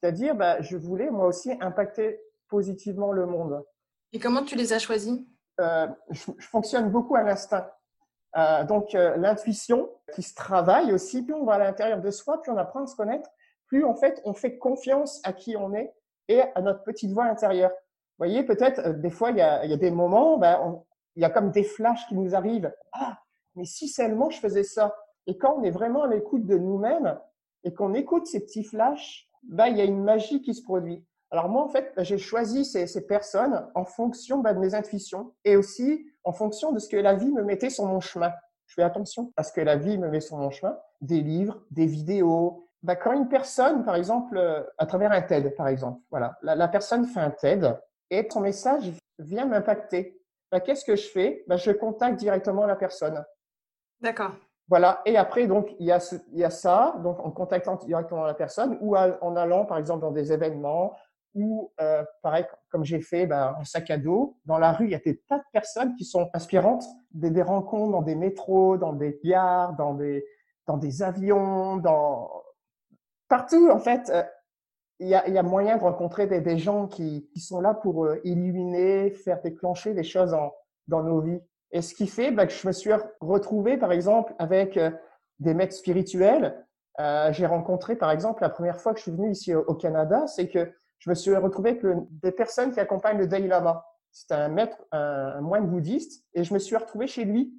C'est-à-dire, 0.00 0.34
bah, 0.34 0.60
je 0.60 0.76
voulais 0.76 1.10
moi 1.10 1.26
aussi 1.26 1.52
impacter 1.60 2.20
positivement 2.48 3.12
le 3.12 3.26
monde. 3.26 3.64
Et 4.12 4.18
comment 4.18 4.44
tu 4.44 4.56
les 4.56 4.72
as 4.72 4.78
choisis? 4.78 5.20
Euh, 5.60 5.88
je, 6.10 6.30
je, 6.38 6.46
fonctionne 6.46 6.90
beaucoup 6.90 7.16
à 7.16 7.22
l'instinct. 7.22 7.68
Euh, 8.36 8.64
donc 8.64 8.94
euh, 8.94 9.16
l'intuition 9.16 9.90
qui 10.14 10.22
se 10.22 10.34
travaille 10.34 10.92
aussi, 10.92 11.22
plus 11.22 11.34
on 11.34 11.44
va 11.44 11.54
à 11.54 11.58
l'intérieur 11.58 12.00
de 12.00 12.10
soi, 12.10 12.40
plus 12.42 12.52
on 12.52 12.56
apprend 12.56 12.82
à 12.82 12.86
se 12.86 12.94
connaître, 12.94 13.28
plus 13.66 13.84
en 13.84 13.94
fait 13.94 14.20
on 14.24 14.34
fait 14.34 14.58
confiance 14.58 15.20
à 15.24 15.32
qui 15.32 15.56
on 15.56 15.72
est 15.74 15.94
et 16.28 16.42
à 16.54 16.60
notre 16.60 16.82
petite 16.84 17.12
voix 17.12 17.24
intérieure. 17.24 17.70
Vous 17.70 18.26
voyez, 18.26 18.42
peut-être 18.42 18.80
euh, 18.80 18.92
des 18.92 19.10
fois 19.10 19.30
il 19.30 19.38
y 19.38 19.40
a, 19.40 19.64
y 19.64 19.72
a 19.72 19.76
des 19.76 19.90
moments, 19.90 20.36
ben, 20.36 20.82
il 21.16 21.22
y 21.22 21.24
a 21.24 21.30
comme 21.30 21.50
des 21.50 21.64
flashs 21.64 22.06
qui 22.06 22.14
nous 22.14 22.34
arrivent. 22.34 22.72
Ah, 22.92 23.18
mais 23.58 23.64
si 23.64 23.88
seulement 23.88 24.30
je 24.30 24.38
faisais 24.38 24.62
ça. 24.62 24.94
Et 25.26 25.36
quand 25.36 25.56
on 25.58 25.62
est 25.64 25.70
vraiment 25.70 26.04
à 26.04 26.06
l'écoute 26.06 26.46
de 26.46 26.56
nous-mêmes 26.56 27.18
et 27.64 27.74
qu'on 27.74 27.92
écoute 27.92 28.26
ces 28.26 28.40
petits 28.40 28.64
flashs, 28.64 29.28
ben, 29.42 29.66
il 29.66 29.76
y 29.76 29.80
a 29.80 29.84
une 29.84 30.02
magie 30.02 30.40
qui 30.40 30.54
se 30.54 30.62
produit. 30.62 31.04
Alors 31.30 31.48
moi, 31.48 31.62
en 31.62 31.68
fait, 31.68 31.92
bah, 31.96 32.04
j'ai 32.04 32.18
choisi 32.18 32.64
ces, 32.64 32.86
ces, 32.86 33.06
personnes 33.06 33.68
en 33.74 33.84
fonction 33.84 34.38
bah, 34.38 34.54
de 34.54 34.60
mes 34.60 34.74
intuitions 34.74 35.34
et 35.44 35.56
aussi 35.56 36.06
en 36.24 36.32
fonction 36.32 36.72
de 36.72 36.78
ce 36.78 36.88
que 36.88 36.96
la 36.96 37.14
vie 37.14 37.30
me 37.32 37.42
mettait 37.42 37.68
sur 37.68 37.84
mon 37.84 38.00
chemin. 38.00 38.32
Je 38.66 38.74
fais 38.74 38.82
attention 38.82 39.32
à 39.36 39.42
ce 39.42 39.52
que 39.52 39.60
la 39.60 39.76
vie 39.76 39.98
me 39.98 40.08
met 40.08 40.20
sur 40.20 40.36
mon 40.36 40.50
chemin, 40.50 40.78
des 41.00 41.20
livres, 41.20 41.60
des 41.70 41.86
vidéos. 41.86 42.68
Bah, 42.82 42.96
quand 42.96 43.12
une 43.12 43.28
personne, 43.28 43.84
par 43.84 43.96
exemple, 43.96 44.38
euh, 44.38 44.62
à 44.78 44.86
travers 44.86 45.10
un 45.10 45.20
TED, 45.20 45.54
par 45.56 45.68
exemple, 45.68 46.00
voilà, 46.10 46.38
la, 46.42 46.54
la 46.54 46.68
personne 46.68 47.04
fait 47.04 47.20
un 47.20 47.30
TED 47.30 47.76
et 48.10 48.26
son 48.30 48.40
message 48.40 48.92
vient 49.18 49.46
m'impacter. 49.46 50.18
Bah, 50.50 50.60
Qu'est-ce 50.60 50.84
que 50.84 50.96
je 50.96 51.08
fais? 51.08 51.44
Bah, 51.46 51.56
Je 51.56 51.72
contacte 51.72 52.18
directement 52.18 52.66
la 52.66 52.76
personne. 52.76 53.24
D'accord. 54.00 54.32
Voilà. 54.68 55.00
Et 55.06 55.16
après, 55.16 55.46
donc, 55.46 55.74
il 55.78 55.86
y, 55.86 55.92
a 55.92 56.00
ce, 56.00 56.16
il 56.32 56.38
y 56.38 56.44
a 56.44 56.50
ça, 56.50 56.96
donc 57.02 57.18
en 57.20 57.30
contactant 57.30 57.76
directement 57.76 58.24
la 58.24 58.34
personne 58.34 58.76
ou 58.80 58.96
en 58.96 59.36
allant, 59.36 59.64
par 59.64 59.78
exemple, 59.78 60.02
dans 60.02 60.10
des 60.10 60.32
événements 60.32 60.94
ou, 61.34 61.72
euh, 61.80 62.04
pareil, 62.22 62.44
comme 62.70 62.84
j'ai 62.84 63.00
fait, 63.00 63.26
bah, 63.26 63.56
en 63.58 63.64
sac 63.64 63.90
à 63.90 63.98
dos. 63.98 64.36
Dans 64.44 64.58
la 64.58 64.72
rue, 64.72 64.86
il 64.86 64.90
y 64.90 64.94
a 64.94 64.98
des 64.98 65.18
tas 65.20 65.38
de 65.38 65.44
personnes 65.52 65.94
qui 65.96 66.04
sont 66.04 66.28
inspirantes, 66.34 66.84
des, 67.12 67.30
des 67.30 67.42
rencontres 67.42 67.92
dans 67.92 68.02
des 68.02 68.14
métros, 68.14 68.76
dans 68.76 68.92
des 68.92 69.20
gares, 69.22 69.74
dans 69.74 69.94
des, 69.94 70.24
dans 70.66 70.76
des 70.76 71.02
avions, 71.02 71.76
dans 71.76 72.30
partout, 73.28 73.70
en 73.70 73.78
fait. 73.78 74.10
Euh, 74.10 74.22
il 75.00 75.06
y, 75.06 75.14
a, 75.14 75.28
il 75.28 75.34
y 75.34 75.38
a 75.38 75.44
moyen 75.44 75.76
de 75.76 75.82
rencontrer 75.82 76.26
des, 76.26 76.40
des 76.40 76.58
gens 76.58 76.88
qui, 76.88 77.28
qui, 77.32 77.38
sont 77.38 77.60
là 77.60 77.72
pour 77.72 78.04
euh, 78.04 78.20
illuminer, 78.24 79.10
faire 79.10 79.40
déclencher 79.40 79.94
des 79.94 80.02
choses 80.02 80.34
en, 80.34 80.52
dans 80.88 81.04
nos 81.04 81.20
vies. 81.20 81.40
Et 81.72 81.82
ce 81.82 81.94
qui 81.94 82.06
fait 82.06 82.30
bah, 82.30 82.46
que 82.46 82.52
je 82.52 82.66
me 82.66 82.72
suis 82.72 82.90
retrouvé, 83.20 83.76
par 83.76 83.92
exemple, 83.92 84.34
avec 84.38 84.76
euh, 84.76 84.90
des 85.38 85.54
maîtres 85.54 85.74
spirituels. 85.74 86.64
Euh, 87.00 87.32
j'ai 87.32 87.46
rencontré, 87.46 87.96
par 87.96 88.10
exemple, 88.10 88.42
la 88.42 88.48
première 88.48 88.80
fois 88.80 88.92
que 88.92 88.98
je 88.98 89.04
suis 89.04 89.12
venu 89.12 89.30
ici 89.30 89.54
au, 89.54 89.74
Canada, 89.74 90.26
c'est 90.26 90.48
que 90.48 90.72
je 90.98 91.10
me 91.10 91.14
suis 91.14 91.34
retrouvé 91.36 91.70
avec 91.70 91.82
des 92.22 92.32
personnes 92.32 92.72
qui 92.72 92.80
accompagnent 92.80 93.18
le 93.18 93.28
Dalai 93.28 93.46
Lama. 93.46 93.84
C'est 94.10 94.32
un 94.32 94.48
maître, 94.48 94.78
un, 94.90 95.40
moine 95.40 95.68
bouddhiste, 95.68 96.24
et 96.34 96.42
je 96.42 96.52
me 96.52 96.58
suis 96.58 96.76
retrouvé 96.76 97.06
chez 97.06 97.24
lui. 97.24 97.54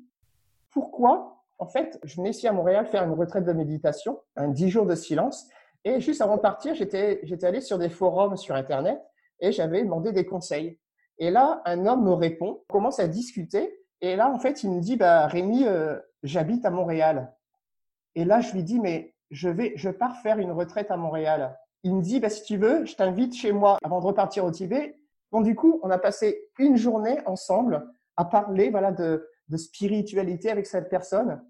Pourquoi? 0.71 1.45
En 1.57 1.67
fait, 1.67 1.99
je 2.03 2.17
venais 2.17 2.31
ici 2.31 2.47
à 2.47 2.51
Montréal 2.51 2.85
faire 2.87 3.03
une 3.03 3.13
retraite 3.13 3.45
de 3.45 3.53
méditation, 3.53 4.19
un 4.35 4.49
dix 4.49 4.69
jours 4.69 4.85
de 4.85 4.95
silence, 4.95 5.47
et 5.85 6.01
juste 6.01 6.21
avant 6.21 6.35
de 6.35 6.41
partir, 6.41 6.75
j'étais, 6.75 7.21
j'étais 7.23 7.47
allé 7.47 7.61
sur 7.61 7.77
des 7.77 7.89
forums 7.89 8.35
sur 8.35 8.55
Internet 8.55 9.01
et 9.39 9.51
j'avais 9.51 9.81
demandé 9.81 10.11
des 10.11 10.25
conseils. 10.25 10.77
Et 11.17 11.31
là, 11.31 11.61
un 11.65 11.85
homme 11.85 12.03
me 12.03 12.13
répond, 12.13 12.61
on 12.69 12.73
commence 12.73 12.99
à 12.99 13.07
discuter, 13.07 13.78
et 14.01 14.15
là, 14.15 14.29
en 14.29 14.39
fait, 14.39 14.63
il 14.63 14.71
me 14.71 14.79
dit, 14.79 14.95
bah, 14.95 15.27
Rémi, 15.27 15.65
euh, 15.65 15.99
j'habite 16.23 16.65
à 16.65 16.69
Montréal. 16.69 17.33
Et 18.15 18.25
là, 18.25 18.41
je 18.41 18.53
lui 18.53 18.63
dis, 18.63 18.79
mais 18.79 19.13
je 19.29 19.49
vais, 19.49 19.73
je 19.75 19.89
pars 19.89 20.21
faire 20.21 20.39
une 20.39 20.51
retraite 20.51 20.91
à 20.91 20.97
Montréal. 20.97 21.57
Il 21.83 21.95
me 21.95 22.01
dit, 22.01 22.19
bah, 22.19 22.29
si 22.29 22.43
tu 22.43 22.57
veux, 22.57 22.85
je 22.85 22.95
t'invite 22.95 23.35
chez 23.35 23.51
moi 23.51 23.77
avant 23.83 23.99
de 23.99 24.05
repartir 24.05 24.45
au 24.45 24.51
Tibet. 24.51 24.97
Donc, 25.31 25.43
du 25.43 25.55
coup, 25.55 25.79
on 25.83 25.89
a 25.89 25.97
passé 25.97 26.49
une 26.57 26.77
journée 26.77 27.19
ensemble 27.25 27.87
à 28.17 28.25
parler, 28.25 28.69
voilà, 28.69 28.91
de, 28.91 29.25
spiritualité 29.55 30.51
avec 30.51 30.67
cette 30.67 30.89
personne. 30.89 31.41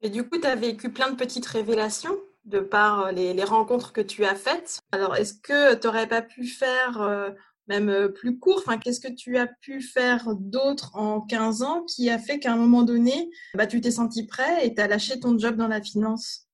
Et 0.00 0.10
du 0.10 0.28
coup, 0.28 0.38
tu 0.38 0.46
as 0.46 0.54
vécu 0.54 0.90
plein 0.90 1.10
de 1.10 1.16
petites 1.16 1.46
révélations 1.46 2.16
de 2.44 2.60
par 2.60 3.12
les, 3.12 3.34
les 3.34 3.44
rencontres 3.44 3.92
que 3.92 4.00
tu 4.00 4.24
as 4.24 4.34
faites. 4.34 4.80
Alors, 4.92 5.16
est-ce 5.16 5.34
que 5.34 5.74
tu 5.74 5.86
n'aurais 5.86 6.08
pas 6.08 6.22
pu 6.22 6.44
faire 6.44 7.00
euh, 7.00 7.30
même 7.68 7.88
euh, 7.88 8.08
plus 8.08 8.38
court 8.38 8.58
enfin, 8.58 8.78
Qu'est-ce 8.78 9.00
que 9.00 9.12
tu 9.12 9.38
as 9.38 9.46
pu 9.46 9.80
faire 9.80 10.34
d'autre 10.34 10.96
en 10.96 11.20
15 11.20 11.62
ans 11.62 11.84
qui 11.84 12.10
a 12.10 12.18
fait 12.18 12.38
qu'à 12.38 12.52
un 12.52 12.56
moment 12.56 12.82
donné, 12.82 13.30
bah, 13.54 13.66
tu 13.66 13.80
t'es 13.80 13.90
senti 13.90 14.26
prêt 14.26 14.66
et 14.66 14.74
tu 14.74 14.80
as 14.80 14.88
lâché 14.88 15.20
ton 15.20 15.38
job 15.38 15.56
dans 15.56 15.68
la 15.68 15.80
finance? 15.80 16.48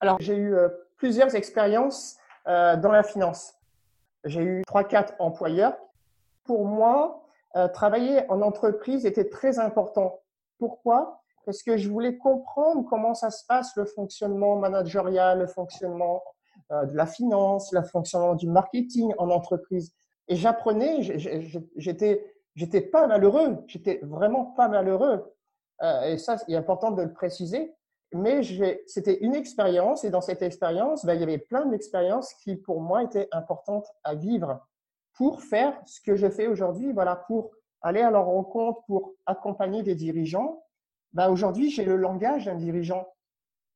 Alors, 0.00 0.18
j'ai 0.20 0.36
eu 0.36 0.54
euh, 0.54 0.68
plusieurs 0.96 1.34
expériences 1.34 2.16
euh, 2.46 2.76
dans 2.76 2.92
la 2.92 3.02
finance. 3.02 3.54
J'ai 4.24 4.42
eu 4.42 4.62
3-4 4.62 5.14
employeurs. 5.18 5.76
Pour 6.44 6.66
moi, 6.66 7.24
travailler 7.74 8.22
en 8.30 8.40
entreprise 8.40 9.04
était 9.04 9.28
très 9.28 9.58
important. 9.58 10.20
Pourquoi? 10.58 11.22
Parce 11.44 11.62
que 11.62 11.76
je 11.76 11.88
voulais 11.88 12.16
comprendre 12.16 12.86
comment 12.88 13.14
ça 13.14 13.30
se 13.30 13.44
passe, 13.46 13.76
le 13.76 13.84
fonctionnement 13.84 14.56
managérial, 14.56 15.40
le 15.40 15.46
fonctionnement 15.46 16.22
de 16.70 16.96
la 16.96 17.06
finance, 17.06 17.72
le 17.72 17.82
fonctionnement 17.82 18.34
du 18.34 18.48
marketing 18.48 19.12
en 19.18 19.30
entreprise. 19.30 19.92
Et 20.28 20.36
j'apprenais, 20.36 21.02
j'étais, 21.76 22.34
j'étais 22.54 22.80
pas 22.80 23.06
malheureux, 23.06 23.64
j'étais 23.66 24.00
vraiment 24.02 24.44
pas 24.44 24.68
malheureux. 24.68 25.34
Euh, 25.82 26.02
et 26.02 26.18
ça, 26.18 26.36
il 26.48 26.54
est 26.54 26.58
important 26.58 26.90
de 26.90 27.02
le 27.02 27.12
préciser. 27.12 27.74
Mais 28.12 28.40
c'était 28.86 29.18
une 29.18 29.34
expérience, 29.34 30.02
et 30.04 30.10
dans 30.10 30.22
cette 30.22 30.40
expérience, 30.40 31.04
ben, 31.04 31.14
il 31.14 31.20
y 31.20 31.22
avait 31.22 31.38
plein 31.38 31.66
d'expériences 31.66 32.32
qui, 32.34 32.56
pour 32.56 32.80
moi, 32.80 33.02
étaient 33.02 33.28
importantes 33.32 33.86
à 34.02 34.14
vivre 34.14 34.66
pour 35.14 35.42
faire 35.42 35.78
ce 35.84 36.00
que 36.00 36.16
je 36.16 36.28
fais 36.30 36.46
aujourd'hui, 36.46 36.92
voilà, 36.92 37.16
pour 37.16 37.50
aller 37.82 38.00
à 38.00 38.10
leur 38.10 38.24
rencontre, 38.24 38.82
pour 38.86 39.12
accompagner 39.26 39.82
des 39.82 39.94
dirigeants. 39.94 40.62
Ben, 41.12 41.28
aujourd'hui, 41.28 41.70
j'ai 41.70 41.84
le 41.84 41.96
langage 41.96 42.46
d'un 42.46 42.54
dirigeant. 42.54 43.06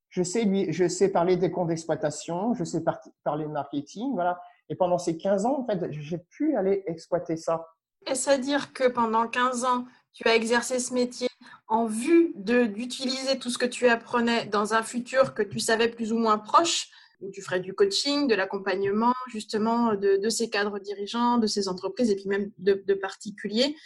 Je 0.08 0.22
sais 0.22 0.44
lui, 0.44 0.72
je 0.72 0.88
sais 0.88 1.10
parler 1.10 1.36
des 1.36 1.50
comptes 1.50 1.68
d'exploitation, 1.68 2.54
je 2.54 2.64
sais 2.64 2.82
par 2.82 3.00
parler 3.24 3.44
de 3.44 3.50
marketing, 3.50 4.14
voilà. 4.14 4.40
Et 4.68 4.74
pendant 4.74 4.98
ces 4.98 5.16
15 5.16 5.46
ans, 5.46 5.60
en 5.60 5.66
fait, 5.66 5.90
j'ai 5.90 6.18
pu 6.18 6.56
aller 6.56 6.82
exploiter 6.86 7.36
ça. 7.36 7.66
Est-ce 8.06 8.30
à 8.30 8.38
dire 8.38 8.72
que 8.72 8.88
pendant 8.88 9.28
15 9.28 9.64
ans, 9.64 9.84
tu 10.12 10.28
as 10.28 10.34
exercé 10.34 10.78
ce 10.78 10.92
métier 10.92 11.28
en 11.68 11.86
vue 11.86 12.32
d'utiliser 12.36 13.38
tout 13.38 13.50
ce 13.50 13.58
que 13.58 13.66
tu 13.66 13.88
apprenais 13.88 14.46
dans 14.46 14.74
un 14.74 14.82
futur 14.82 15.34
que 15.34 15.42
tu 15.42 15.58
savais 15.58 15.88
plus 15.88 16.12
ou 16.12 16.18
moins 16.18 16.38
proche, 16.38 16.90
où 17.20 17.30
tu 17.30 17.40
ferais 17.40 17.60
du 17.60 17.72
coaching, 17.72 18.26
de 18.26 18.34
l'accompagnement, 18.34 19.14
justement, 19.28 19.94
de, 19.94 20.16
de, 20.16 20.28
ces 20.28 20.50
cadres 20.50 20.78
dirigeants, 20.80 21.38
de 21.38 21.46
ces 21.46 21.68
entreprises 21.68 22.10
et 22.10 22.16
puis 22.16 22.28
même 22.28 22.50
de, 22.58 22.82
de, 22.86 22.94
particuliers? 22.94 23.76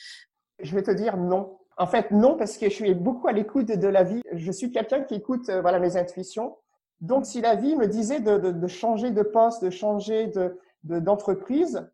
Je 0.59 0.75
vais 0.75 0.83
te 0.83 0.91
dire 0.91 1.17
non. 1.17 1.59
En 1.77 1.87
fait, 1.87 2.11
non, 2.11 2.37
parce 2.37 2.57
que 2.57 2.71
je 2.71 2.75
suis 2.75 2.95
beaucoup 2.95 3.29
à 3.29 3.33
l'écoute 3.33 3.67
de 3.67 3.89
la 3.89 4.03
vie. 4.03 4.23
Je 4.33 4.51
suis 4.51 4.73
quelqu'un 4.73 5.03
qui 5.03 5.15
écoute 5.15 5.51
euh, 5.51 5.61
voilà, 5.61 5.79
mes 5.79 5.99
intuitions. 5.99 6.57
Donc, 7.03 7.27
si 7.27 7.43
la 7.43 7.55
vie 7.55 7.77
me 7.77 7.87
disait 7.87 8.21
de, 8.21 8.39
de 8.39 8.67
changer 8.67 9.11
de 9.11 9.23
poste, 9.23 9.63
de 9.63 9.69
changer 9.69 10.29
de, 10.29 10.59
d'entreprise, 10.87 11.89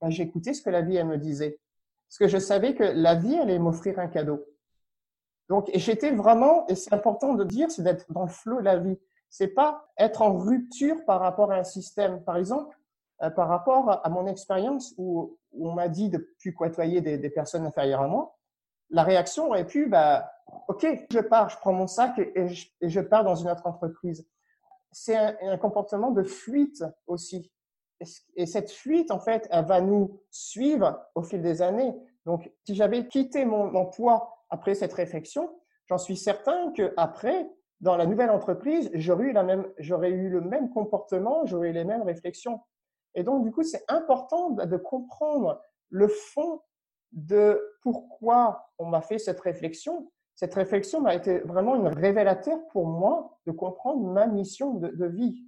ben, 0.00 0.10
j'écoutais 0.10 0.54
ce 0.54 0.62
que 0.62 0.70
la 0.70 0.82
vie 0.82 0.96
elle 0.96 1.06
me 1.06 1.18
disait. 1.18 1.60
Parce 2.08 2.18
que 2.18 2.28
je 2.28 2.38
savais 2.38 2.74
que 2.74 2.84
la 2.84 3.14
vie 3.14 3.36
allait 3.36 3.58
m'offrir 3.58 3.98
un 3.98 4.08
cadeau. 4.08 4.44
Donc, 5.48 5.68
et 5.74 5.78
j'étais 5.78 6.10
vraiment, 6.10 6.66
et 6.68 6.74
c'est 6.74 6.92
important 6.92 7.34
de 7.34 7.44
dire, 7.44 7.70
c'est 7.70 7.82
d'être 7.82 8.10
dans 8.12 8.22
le 8.22 8.28
flot 8.28 8.60
de 8.60 8.64
la 8.64 8.78
vie. 8.78 8.98
C'est 9.30 9.48
pas 9.48 9.90
être 9.98 10.22
en 10.22 10.36
rupture 10.36 11.04
par 11.04 11.20
rapport 11.20 11.52
à 11.52 11.56
un 11.56 11.64
système. 11.64 12.22
Par 12.24 12.36
exemple, 12.36 12.78
euh, 13.22 13.30
par 13.30 13.48
rapport 13.48 14.00
à 14.04 14.08
mon 14.10 14.26
expérience 14.26 14.94
où, 14.96 15.38
où 15.52 15.68
on 15.68 15.72
m'a 15.72 15.88
dit 15.88 16.08
de 16.08 16.18
plus 16.38 16.54
côtoyer 16.54 17.00
des, 17.00 17.18
des, 17.18 17.30
personnes 17.30 17.66
inférieures 17.66 18.02
à 18.02 18.08
moi, 18.08 18.38
la 18.90 19.02
réaction 19.02 19.48
aurait 19.48 19.66
pu, 19.66 19.86
bah, 19.86 20.30
ok, 20.68 20.86
je 21.10 21.18
pars, 21.18 21.50
je 21.50 21.56
prends 21.58 21.72
mon 21.72 21.86
sac 21.86 22.18
et 22.18 22.48
je, 22.48 22.68
et 22.80 22.88
je 22.88 23.00
pars 23.00 23.24
dans 23.24 23.34
une 23.34 23.50
autre 23.50 23.66
entreprise. 23.66 24.26
C'est 24.92 25.16
un, 25.16 25.36
un, 25.42 25.58
comportement 25.58 26.10
de 26.10 26.22
fuite 26.22 26.84
aussi. 27.06 27.50
Et 28.36 28.46
cette 28.46 28.70
fuite, 28.70 29.10
en 29.10 29.18
fait, 29.18 29.48
elle 29.50 29.64
va 29.64 29.80
nous 29.80 30.20
suivre 30.30 31.04
au 31.14 31.22
fil 31.22 31.42
des 31.42 31.62
années. 31.62 31.94
Donc, 32.26 32.50
si 32.64 32.74
j'avais 32.74 33.08
quitté 33.08 33.44
mon 33.44 33.74
emploi 33.74 34.44
après 34.50 34.74
cette 34.74 34.92
réflexion, 34.92 35.50
j'en 35.86 35.98
suis 35.98 36.16
certain 36.16 36.72
que 36.72 36.94
après, 36.96 37.50
dans 37.80 37.96
la 37.96 38.06
nouvelle 38.06 38.30
entreprise, 38.30 38.90
j'aurais 38.94 39.26
eu 39.26 39.32
la 39.32 39.42
même, 39.42 39.66
j'aurais 39.78 40.10
eu 40.10 40.28
le 40.28 40.40
même 40.40 40.70
comportement, 40.70 41.44
j'aurais 41.46 41.70
eu 41.70 41.72
les 41.72 41.84
mêmes 41.84 42.02
réflexions. 42.02 42.60
Et 43.14 43.22
donc, 43.22 43.44
du 43.44 43.50
coup, 43.50 43.62
c'est 43.62 43.84
important 43.88 44.50
de 44.50 44.76
comprendre 44.76 45.60
le 45.88 46.06
fond 46.06 46.60
de 47.12 47.60
pourquoi 47.82 48.70
on 48.78 48.86
m'a 48.86 49.00
fait 49.00 49.18
cette 49.18 49.40
réflexion. 49.40 50.12
Cette 50.34 50.54
réflexion 50.54 51.00
m'a 51.00 51.14
été 51.14 51.40
vraiment 51.40 51.74
une 51.74 51.88
révélateur 51.88 52.58
pour 52.68 52.86
moi 52.86 53.38
de 53.46 53.52
comprendre 53.52 54.06
ma 54.06 54.26
mission 54.26 54.74
de 54.74 55.06
vie. 55.06 55.47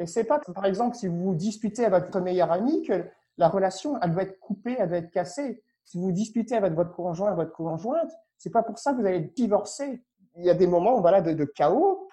Et 0.00 0.06
c'est 0.06 0.24
pas, 0.24 0.40
par 0.54 0.64
exemple, 0.64 0.96
si 0.96 1.06
vous 1.06 1.18
vous 1.18 1.34
disputez 1.34 1.84
avec 1.84 2.06
votre 2.06 2.20
meilleur 2.20 2.50
ami 2.50 2.82
que 2.82 3.04
la 3.36 3.48
relation, 3.48 4.00
elle 4.02 4.12
doit 4.12 4.22
être 4.22 4.40
coupée, 4.40 4.76
elle 4.78 4.88
doit 4.88 4.98
être 4.98 5.10
cassée. 5.10 5.62
Si 5.84 5.98
vous 5.98 6.10
disputez 6.10 6.56
avec 6.56 6.72
votre 6.72 6.92
conjoint, 6.92 7.34
votre 7.34 7.52
conjointe, 7.52 8.10
c'est 8.38 8.50
pas 8.50 8.62
pour 8.62 8.78
ça 8.78 8.92
que 8.92 9.00
vous 9.00 9.06
allez 9.06 9.20
divorcer. 9.20 10.02
Il 10.36 10.44
y 10.44 10.50
a 10.50 10.54
des 10.54 10.66
moments, 10.66 11.00
voilà, 11.02 11.20
de, 11.20 11.44
chaos, 11.44 12.08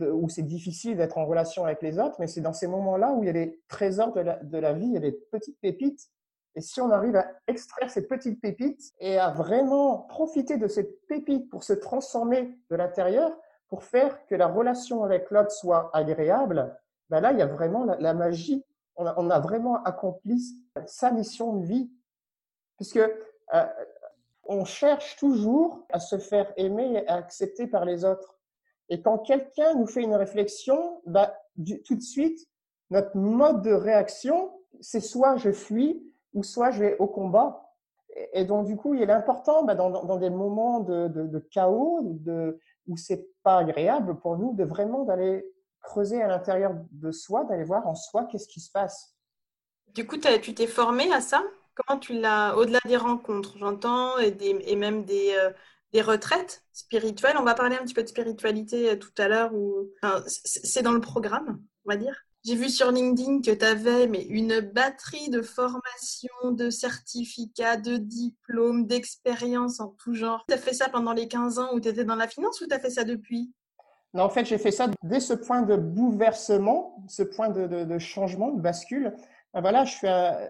où 0.00 0.28
c'est 0.28 0.42
difficile 0.42 0.96
d'être 0.96 1.18
en 1.18 1.24
relation 1.24 1.64
avec 1.64 1.82
les 1.82 2.00
autres, 2.00 2.16
mais 2.18 2.26
c'est 2.26 2.40
dans 2.40 2.52
ces 2.52 2.66
moments-là 2.66 3.12
où 3.12 3.22
il 3.22 3.26
y 3.26 3.30
a 3.30 3.32
des 3.32 3.60
trésors 3.68 4.12
de 4.12 4.20
la, 4.20 4.36
de 4.42 4.58
la 4.58 4.72
vie, 4.72 4.86
il 4.86 4.92
y 4.92 4.96
a 4.96 5.00
des 5.00 5.12
petites 5.12 5.60
pépites. 5.60 6.08
Et 6.56 6.60
si 6.60 6.80
on 6.80 6.90
arrive 6.90 7.14
à 7.14 7.30
extraire 7.46 7.90
ces 7.90 8.08
petites 8.08 8.40
pépites 8.40 8.92
et 8.98 9.18
à 9.18 9.30
vraiment 9.30 9.98
profiter 9.98 10.56
de 10.56 10.66
ces 10.66 10.82
pépites 11.08 11.48
pour 11.48 11.62
se 11.62 11.74
transformer 11.74 12.58
de 12.70 12.76
l'intérieur, 12.76 13.30
pour 13.68 13.84
faire 13.84 14.26
que 14.26 14.34
la 14.34 14.48
relation 14.48 15.04
avec 15.04 15.30
l'autre 15.30 15.52
soit 15.52 15.90
agréable, 15.92 16.76
ben 17.10 17.20
là, 17.20 17.32
il 17.32 17.38
y 17.38 17.42
a 17.42 17.46
vraiment 17.46 17.84
la, 17.84 18.14
magie. 18.14 18.64
On 18.96 19.04
a, 19.04 19.40
vraiment 19.40 19.82
accompli 19.82 20.40
sa 20.86 21.10
mission 21.10 21.56
de 21.56 21.66
vie. 21.66 21.90
Puisque 22.76 22.98
euh, 22.98 23.66
on 24.44 24.64
cherche 24.64 25.16
toujours 25.16 25.86
à 25.90 25.98
se 25.98 26.18
faire 26.18 26.52
aimer 26.56 26.92
et 26.94 27.08
à 27.08 27.16
accepter 27.16 27.66
par 27.66 27.84
les 27.84 28.04
autres. 28.04 28.38
Et 28.88 29.02
quand 29.02 29.18
quelqu'un 29.18 29.74
nous 29.74 29.86
fait 29.86 30.02
une 30.02 30.14
réflexion, 30.14 31.02
ben, 31.04 31.30
du, 31.56 31.82
tout 31.82 31.96
de 31.96 32.02
suite, 32.02 32.48
notre 32.90 33.16
mode 33.16 33.62
de 33.62 33.72
réaction, 33.72 34.52
c'est 34.80 35.00
soit 35.00 35.36
je 35.36 35.50
fuis 35.50 36.02
ou 36.32 36.42
soit 36.42 36.70
je 36.70 36.80
vais 36.80 36.96
au 36.98 37.08
combat. 37.08 37.66
Et, 38.32 38.44
donc, 38.44 38.66
du 38.66 38.76
coup, 38.76 38.94
il 38.94 39.02
est 39.02 39.12
important, 39.12 39.64
bah, 39.64 39.74
dans, 39.74 39.90
dans, 39.90 40.16
des 40.16 40.30
moments 40.30 40.80
de, 40.80 41.08
de, 41.08 41.26
de 41.26 41.38
chaos, 41.38 42.00
de, 42.02 42.58
où 42.88 42.96
c'est 42.96 43.28
pas 43.42 43.58
agréable 43.58 44.18
pour 44.18 44.36
nous, 44.36 44.52
de 44.54 44.64
vraiment 44.64 45.04
d'aller 45.04 45.44
creuser 45.80 46.22
à 46.22 46.28
l'intérieur 46.28 46.74
de 46.92 47.10
soi, 47.10 47.44
d'aller 47.44 47.64
voir 47.64 47.86
en 47.86 47.94
soi 47.94 48.24
qu'est-ce 48.30 48.48
qui 48.48 48.60
se 48.60 48.70
passe. 48.70 49.14
Du 49.94 50.06
coup, 50.06 50.16
tu 50.18 50.54
t'es 50.54 50.66
formé 50.66 51.12
à 51.12 51.20
ça? 51.20 51.42
Comment 51.74 51.98
tu 51.98 52.12
l'as, 52.12 52.56
au-delà 52.56 52.78
des 52.86 52.96
rencontres, 52.96 53.56
j'entends, 53.58 54.18
et, 54.18 54.36
et, 54.40 54.76
même 54.76 55.04
des, 55.04 55.32
euh, 55.34 55.50
des 55.92 56.02
retraites 56.02 56.64
spirituelles? 56.72 57.36
On 57.38 57.44
va 57.44 57.54
parler 57.54 57.76
un 57.76 57.84
petit 57.84 57.94
peu 57.94 58.02
de 58.02 58.08
spiritualité 58.08 58.90
euh, 58.90 58.96
tout 58.96 59.12
à 59.18 59.28
l'heure, 59.28 59.54
ou 59.54 59.90
c'est 60.26 60.82
dans 60.82 60.92
le 60.92 61.00
programme, 61.00 61.62
on 61.84 61.90
va 61.90 61.96
dire 61.96 62.14
j'ai 62.44 62.54
vu 62.54 62.70
sur 62.70 62.90
LinkedIn 62.90 63.42
que 63.42 63.50
tu 63.50 63.64
avais 63.64 64.06
mais 64.06 64.22
une 64.22 64.60
batterie 64.60 65.28
de 65.28 65.42
formations, 65.42 66.52
de 66.52 66.70
certificats, 66.70 67.76
de 67.76 67.96
diplômes, 67.98 68.86
d'expériences 68.86 69.80
en 69.80 69.88
tout 69.88 70.14
genre. 70.14 70.44
Tu 70.48 70.54
as 70.54 70.58
fait 70.58 70.72
ça 70.72 70.88
pendant 70.88 71.12
les 71.12 71.28
15 71.28 71.58
ans 71.58 71.74
où 71.74 71.80
tu 71.80 71.88
étais 71.88 72.04
dans 72.04 72.16
la 72.16 72.28
finance 72.28 72.60
ou 72.60 72.66
tu 72.66 72.74
as 72.74 72.78
fait 72.80 72.90
ça 72.90 73.04
depuis? 73.04 73.52
Non, 74.14 74.24
en 74.24 74.28
fait, 74.28 74.44
j'ai 74.44 74.58
fait 74.58 74.70
ça 74.70 74.88
dès 75.02 75.20
ce 75.20 75.34
point 75.34 75.62
de 75.62 75.76
bouleversement, 75.76 77.04
ce 77.08 77.22
point 77.22 77.48
de, 77.48 77.98
changement, 77.98 78.50
de 78.50 78.60
bascule. 78.60 79.14
Ben 79.54 79.60
voilà, 79.60 79.84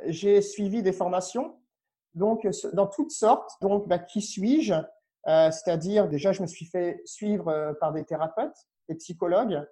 j'ai 0.07 0.41
suivi 0.41 0.83
des 0.83 0.93
formations, 0.93 1.57
donc 2.15 2.47
dans 2.73 2.87
toutes 2.87 3.13
sortes. 3.13 3.51
Donc, 3.61 3.89
bah, 3.89 3.99
qui 3.99 4.23
suis-je? 4.23 4.75
Euh, 5.27 5.51
C'est-à-dire, 5.51 6.09
déjà, 6.09 6.33
je 6.33 6.41
me 6.41 6.47
suis 6.47 6.65
fait 6.65 7.03
suivre 7.05 7.49
euh, 7.49 7.75
par 7.79 7.93
des 7.93 8.05
thérapeutes, 8.05 8.57
des 8.89 8.95
psychologues, 8.95 9.63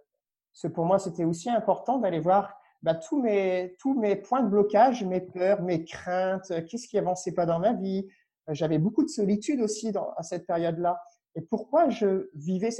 pour 0.66 0.84
moi, 0.84 0.98
c'était 0.98 1.24
aussi 1.24 1.48
important 1.48 1.98
d'aller 1.98 2.18
voir 2.18 2.58
bah, 2.82 2.94
tous, 2.94 3.22
mes, 3.22 3.76
tous 3.78 3.94
mes 3.94 4.16
points 4.16 4.42
de 4.42 4.48
blocage, 4.48 5.04
mes 5.04 5.20
peurs, 5.20 5.62
mes 5.62 5.84
craintes, 5.84 6.50
euh, 6.50 6.62
qu'est-ce 6.62 6.88
qui 6.88 6.98
avançait 6.98 7.32
pas 7.32 7.46
dans 7.46 7.60
ma 7.60 7.72
vie? 7.72 8.08
Euh, 8.48 8.54
j'avais 8.54 8.78
beaucoup 8.78 9.04
de 9.04 9.08
solitude 9.08 9.60
aussi 9.60 9.92
dans, 9.92 10.10
à 10.16 10.22
cette 10.22 10.46
période-là. 10.46 11.00
Et 11.38 11.40
pourquoi 11.40 11.88
je 11.88 12.28
vivais 12.34 12.70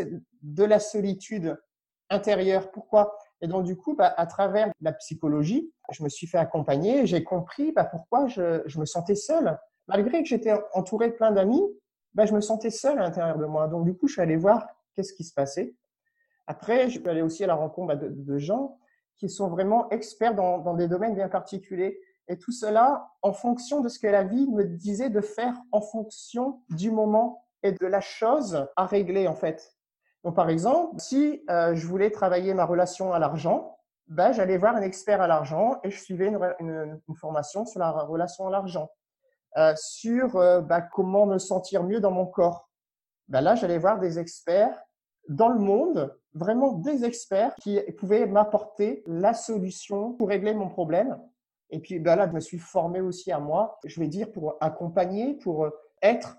de 0.43 0.65
la 0.65 0.81
solitude 0.81 1.57
intérieure? 2.11 2.73
Pourquoi? 2.73 3.17
Et 3.41 3.47
donc, 3.47 3.63
du 3.63 3.77
coup, 3.77 3.95
bah, 3.95 4.13
à 4.17 4.27
travers 4.27 4.73
la 4.81 4.93
psychologie, 4.95 5.73
je 5.93 6.03
me 6.03 6.09
suis 6.09 6.27
fait 6.27 6.39
accompagner 6.39 7.07
j'ai 7.07 7.23
compris 7.23 7.71
bah, 7.71 7.85
pourquoi 7.85 8.27
je, 8.27 8.79
me 8.81 8.85
sentais 8.85 9.15
seule. 9.15 9.57
Malgré 9.87 10.25
que 10.25 10.29
j'étais 10.29 10.53
entouré 10.75 11.11
de 11.11 11.13
plein 11.13 11.31
d'amis, 11.31 11.63
bah, 12.15 12.27
je 12.27 12.35
me 12.35 12.41
sentais 12.41 12.71
seule 12.71 12.99
à 12.99 13.03
l'intérieur 13.03 13.39
de 13.39 13.47
moi. 13.47 13.69
Donc, 13.69 13.85
du 13.85 13.97
coup, 13.97 14.09
je 14.09 14.15
suis 14.15 14.23
allé 14.23 14.35
voir 14.35 14.67
qu'est-ce 14.93 15.13
qui 15.13 15.23
se 15.23 15.33
passait. 15.33 15.77
Après, 16.49 16.91
je 16.91 16.99
peux 16.99 17.11
aller 17.11 17.23
aussi 17.23 17.45
à 17.45 17.47
la 17.47 17.55
rencontre 17.55 17.95
bah, 17.95 17.97
de, 17.97 18.39
gens 18.39 18.77
qui 19.19 19.29
sont 19.29 19.47
vraiment 19.47 19.89
experts 19.91 20.35
dans, 20.35 20.75
des 20.75 20.89
domaines 20.89 21.15
bien 21.15 21.29
particuliers. 21.29 22.01
Et 22.27 22.37
tout 22.39 22.51
cela 22.51 23.09
en 23.23 23.33
fonction 23.33 23.83
de 23.83 23.89
ce 23.89 24.01
que 24.01 24.09
la 24.09 24.25
vie 24.25 24.49
me 24.49 24.65
disait 24.65 25.11
de 25.11 25.21
faire 25.21 25.55
en 25.71 25.81
fonction 25.81 26.61
du 26.71 26.91
moment 26.91 27.45
et 27.63 27.73
de 27.73 27.87
la 27.87 28.01
chose 28.01 28.67
à 28.77 28.87
régler 28.87 29.29
en 29.29 29.35
fait. 29.35 29.75
Donc 30.25 30.35
par 30.35 30.49
exemple, 30.49 30.99
si 30.99 31.43
euh, 31.51 31.75
je 31.75 31.87
voulais 31.87 32.11
travailler 32.11 32.55
ma 32.55 32.65
relation 32.65 33.13
à 33.13 33.19
l'argent, 33.19 33.79
ben, 34.09 34.33
j'allais 34.33 34.57
voir 34.57 34.75
un 34.75 34.83
expert 34.83 35.21
à 35.21 35.27
l'argent 35.27 35.81
et 35.85 35.91
je 35.91 36.01
suivais 36.01 36.33
une, 36.61 37.01
formation 37.15 37.67
sur 37.67 37.79
la 37.79 37.91
relation 37.91 38.47
à 38.47 38.51
l'argent, 38.51 38.91
euh, 39.59 39.75
sur 39.77 40.37
euh, 40.37 40.61
bah, 40.61 40.81
comment 40.81 41.27
me 41.27 41.39
sentir 41.39 41.85
mieux 41.85 42.01
dans 42.01 42.11
mon 42.11 42.27
corps. 42.27 42.69
Ben 43.29 43.43
là, 43.43 43.55
j'allais 43.55 43.79
voir 43.79 43.99
des 43.99 44.19
experts 44.19 44.83
dans 45.29 45.49
le 45.49 45.59
monde, 45.59 46.17
vraiment 46.33 46.73
des 46.73 47.05
experts 47.05 47.55
qui 47.61 47.79
pouvaient 47.99 48.27
m'apporter 48.27 49.03
la 49.07 49.35
solution 49.35 50.15
pour 50.15 50.29
régler 50.29 50.55
mon 50.55 50.69
problème. 50.69 51.21
Et 51.71 51.81
puis 51.81 51.99
ben 51.99 52.17
là, 52.17 52.27
je 52.27 52.33
me 52.33 52.41
suis 52.41 52.59
formé 52.59 53.03
aussi 53.03 53.31
à 53.31 53.39
moi, 53.39 53.79
je 53.85 54.01
vais 54.01 54.09
dire, 54.09 54.33
pour 54.33 54.57
accompagner, 54.61 55.35
pour 55.35 55.69
être. 56.01 56.39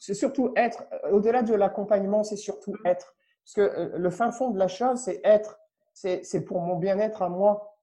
C'est 0.00 0.14
surtout 0.14 0.52
être. 0.56 0.84
Au-delà 1.12 1.42
de 1.42 1.54
l'accompagnement, 1.54 2.24
c'est 2.24 2.36
surtout 2.36 2.74
être. 2.84 3.14
Parce 3.44 3.54
que 3.54 3.60
euh, 3.60 3.98
le 3.98 4.10
fin 4.10 4.32
fond 4.32 4.50
de 4.50 4.58
la 4.58 4.66
chose, 4.66 4.98
c'est 4.98 5.20
être. 5.22 5.60
C'est 5.92 6.44
pour 6.44 6.60
mon 6.60 6.76
bien-être 6.76 7.22
à 7.22 7.28
moi. 7.28 7.76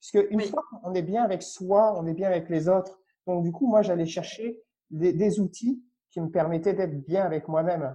Parce 0.00 0.10
qu'une 0.10 0.40
fois 0.40 0.64
on 0.82 0.94
est 0.94 1.02
bien 1.02 1.22
avec 1.22 1.42
soi, 1.42 1.94
on 1.96 2.06
est 2.06 2.14
bien 2.14 2.28
avec 2.28 2.48
les 2.48 2.68
autres. 2.68 2.98
Donc 3.26 3.44
du 3.44 3.52
coup, 3.52 3.68
moi, 3.68 3.82
j'allais 3.82 4.06
chercher 4.06 4.60
des, 4.90 5.12
des 5.12 5.38
outils 5.38 5.84
qui 6.10 6.20
me 6.20 6.30
permettaient 6.30 6.74
d'être 6.74 7.04
bien 7.04 7.24
avec 7.24 7.46
moi-même. 7.46 7.94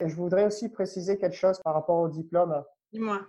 Et 0.00 0.08
je 0.08 0.16
voudrais 0.16 0.46
aussi 0.46 0.70
préciser 0.70 1.18
quelque 1.18 1.36
chose 1.36 1.60
par 1.62 1.74
rapport 1.74 1.98
aux 1.98 2.08
diplômes. 2.08 2.64
Dis-moi. 2.92 3.20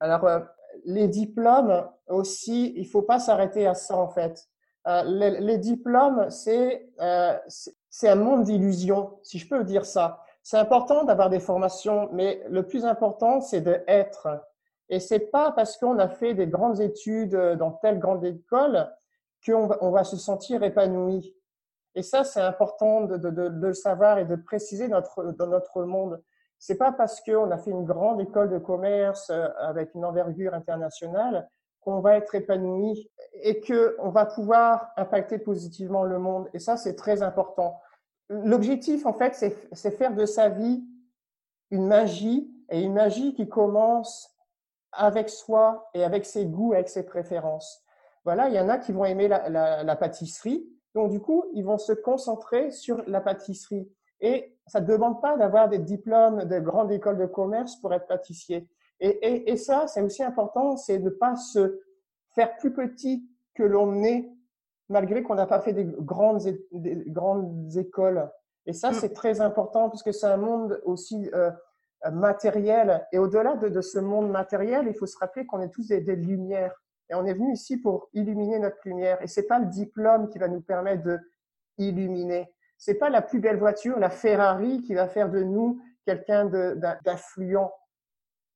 Alors, 0.00 0.24
euh, 0.24 0.40
les 0.84 1.08
diplômes 1.08 1.88
aussi, 2.06 2.74
il 2.76 2.86
faut 2.86 3.02
pas 3.02 3.18
s'arrêter 3.18 3.66
à 3.66 3.74
ça 3.74 3.96
en 3.96 4.08
fait. 4.08 4.48
Euh, 4.86 5.02
les, 5.04 5.58
diplômes, 5.58 6.28
euh, 6.48 7.38
c'est 7.90 8.08
un 8.08 8.16
monde 8.16 8.44
d'illusions, 8.44 9.18
si 9.22 9.38
je 9.38 9.48
peux 9.48 9.64
dire 9.64 9.84
ça. 9.84 10.22
C'est 10.42 10.58
important 10.58 11.04
d'avoir 11.04 11.30
des 11.30 11.40
formations, 11.40 12.08
mais 12.12 12.42
le 12.48 12.66
plus 12.66 12.84
important, 12.84 13.40
c'est 13.40 13.60
de 13.60 13.82
être. 13.86 14.28
Et 14.88 15.00
c'est 15.00 15.30
pas 15.30 15.52
parce 15.52 15.76
qu'on 15.76 15.98
a 15.98 16.08
fait 16.08 16.34
des 16.34 16.46
grandes 16.46 16.80
études 16.80 17.36
dans 17.58 17.72
telle 17.72 17.98
grande 17.98 18.24
école 18.24 18.90
qu'on 19.44 19.68
on 19.80 19.90
va 19.90 20.04
se 20.04 20.16
sentir 20.16 20.62
épanoui. 20.62 21.34
Et 21.94 22.02
ça, 22.02 22.24
c'est 22.24 22.40
important 22.40 23.02
de, 23.02 23.28
le 23.28 23.72
savoir 23.72 24.18
et 24.18 24.24
de 24.24 24.36
préciser 24.36 24.88
notre, 24.88 25.32
dans 25.32 25.48
notre 25.48 25.82
monde. 25.82 26.22
C'est 26.58 26.76
pas 26.76 26.92
parce 26.92 27.20
qu'on 27.20 27.50
a 27.50 27.58
fait 27.58 27.70
une 27.70 27.84
grande 27.84 28.20
école 28.20 28.50
de 28.50 28.58
commerce 28.58 29.30
euh, 29.30 29.48
avec 29.58 29.94
une 29.94 30.04
envergure 30.04 30.54
internationale 30.54 31.48
qu'on 31.88 32.00
va 32.00 32.16
être 32.16 32.34
épanoui 32.34 33.10
et 33.32 33.60
que 33.60 33.96
on 33.98 34.10
va 34.10 34.26
pouvoir 34.26 34.90
impacter 34.96 35.38
positivement 35.38 36.04
le 36.04 36.18
monde. 36.18 36.48
Et 36.52 36.58
ça, 36.58 36.76
c'est 36.76 36.94
très 36.94 37.22
important. 37.22 37.80
L'objectif, 38.28 39.06
en 39.06 39.14
fait, 39.14 39.34
c'est 39.34 39.90
faire 39.90 40.14
de 40.14 40.26
sa 40.26 40.50
vie 40.50 40.84
une 41.70 41.86
magie 41.86 42.52
et 42.68 42.82
une 42.82 42.92
magie 42.92 43.32
qui 43.32 43.48
commence 43.48 44.36
avec 44.92 45.30
soi 45.30 45.88
et 45.94 46.04
avec 46.04 46.26
ses 46.26 46.44
goûts, 46.44 46.74
avec 46.74 46.90
ses 46.90 47.04
préférences. 47.04 47.82
Voilà, 48.24 48.48
il 48.48 48.54
y 48.54 48.60
en 48.60 48.68
a 48.68 48.76
qui 48.76 48.92
vont 48.92 49.06
aimer 49.06 49.28
la, 49.28 49.48
la, 49.82 49.96
pâtisserie, 49.96 50.68
donc, 50.94 51.10
du 51.10 51.20
coup, 51.20 51.44
ils 51.54 51.64
vont 51.64 51.78
se 51.78 51.92
concentrer 51.92 52.70
sur 52.70 53.02
la 53.06 53.20
pâtisserie. 53.20 53.90
Et 54.20 54.58
ça 54.66 54.80
ne 54.80 54.86
demande 54.86 55.22
pas 55.22 55.36
d'avoir 55.36 55.68
des 55.68 55.78
diplômes 55.78 56.44
de 56.44 56.58
grandes 56.58 56.92
écoles 56.92 57.18
de 57.18 57.26
commerce 57.26 57.76
pour 57.76 57.94
être 57.94 58.06
pâtissier. 58.06 58.68
Et, 59.00 59.56
ça, 59.56 59.86
c'est 59.86 60.00
aussi 60.00 60.22
important, 60.22 60.76
c'est 60.76 60.98
de 60.98 61.04
ne 61.04 61.10
pas 61.10 61.36
se 61.36 61.80
faire 62.34 62.56
plus 62.56 62.72
petit 62.72 63.28
que 63.54 63.62
l'on 63.62 64.02
est, 64.02 64.28
malgré 64.88 65.22
qu'on 65.22 65.36
n'a 65.36 65.46
pas 65.46 65.60
fait 65.60 65.72
des 65.72 65.84
grandes, 65.84 66.42
des 66.72 67.04
grandes 67.06 67.76
écoles. 67.76 68.28
Et 68.66 68.72
ça, 68.72 68.90
mm. 68.90 68.94
c'est 68.94 69.12
très 69.12 69.40
important 69.40 69.88
parce 69.88 70.02
que 70.02 70.12
c'est 70.12 70.26
un 70.26 70.36
monde 70.36 70.80
aussi 70.84 71.30
euh, 71.32 71.50
matériel. 72.12 73.06
Et 73.12 73.18
au-delà 73.18 73.56
de, 73.56 73.80
ce 73.80 73.98
monde 73.98 74.30
matériel, 74.30 74.86
il 74.88 74.94
faut 74.94 75.06
se 75.06 75.18
rappeler 75.18 75.46
qu'on 75.46 75.60
est 75.60 75.70
tous 75.70 75.88
des 75.88 76.16
lumières. 76.16 76.74
Et 77.10 77.14
on 77.14 77.24
est 77.24 77.34
venu 77.34 77.52
ici 77.52 77.78
pour 77.78 78.08
illuminer 78.12 78.58
notre 78.58 78.78
lumière. 78.84 79.22
Et 79.22 79.26
c'est 79.26 79.46
pas 79.46 79.58
le 79.58 79.66
diplôme 79.66 80.28
qui 80.28 80.38
va 80.38 80.48
nous 80.48 80.60
permettre 80.60 81.02
de 81.02 81.18
illuminer. 81.78 82.52
C'est 82.76 82.94
pas 82.94 83.10
la 83.10 83.22
plus 83.22 83.40
belle 83.40 83.58
voiture, 83.58 83.98
la 83.98 84.10
Ferrari, 84.10 84.82
qui 84.82 84.94
va 84.94 85.08
faire 85.08 85.30
de 85.30 85.42
nous 85.42 85.80
quelqu'un 86.04 86.46
d'influent. 87.04 87.70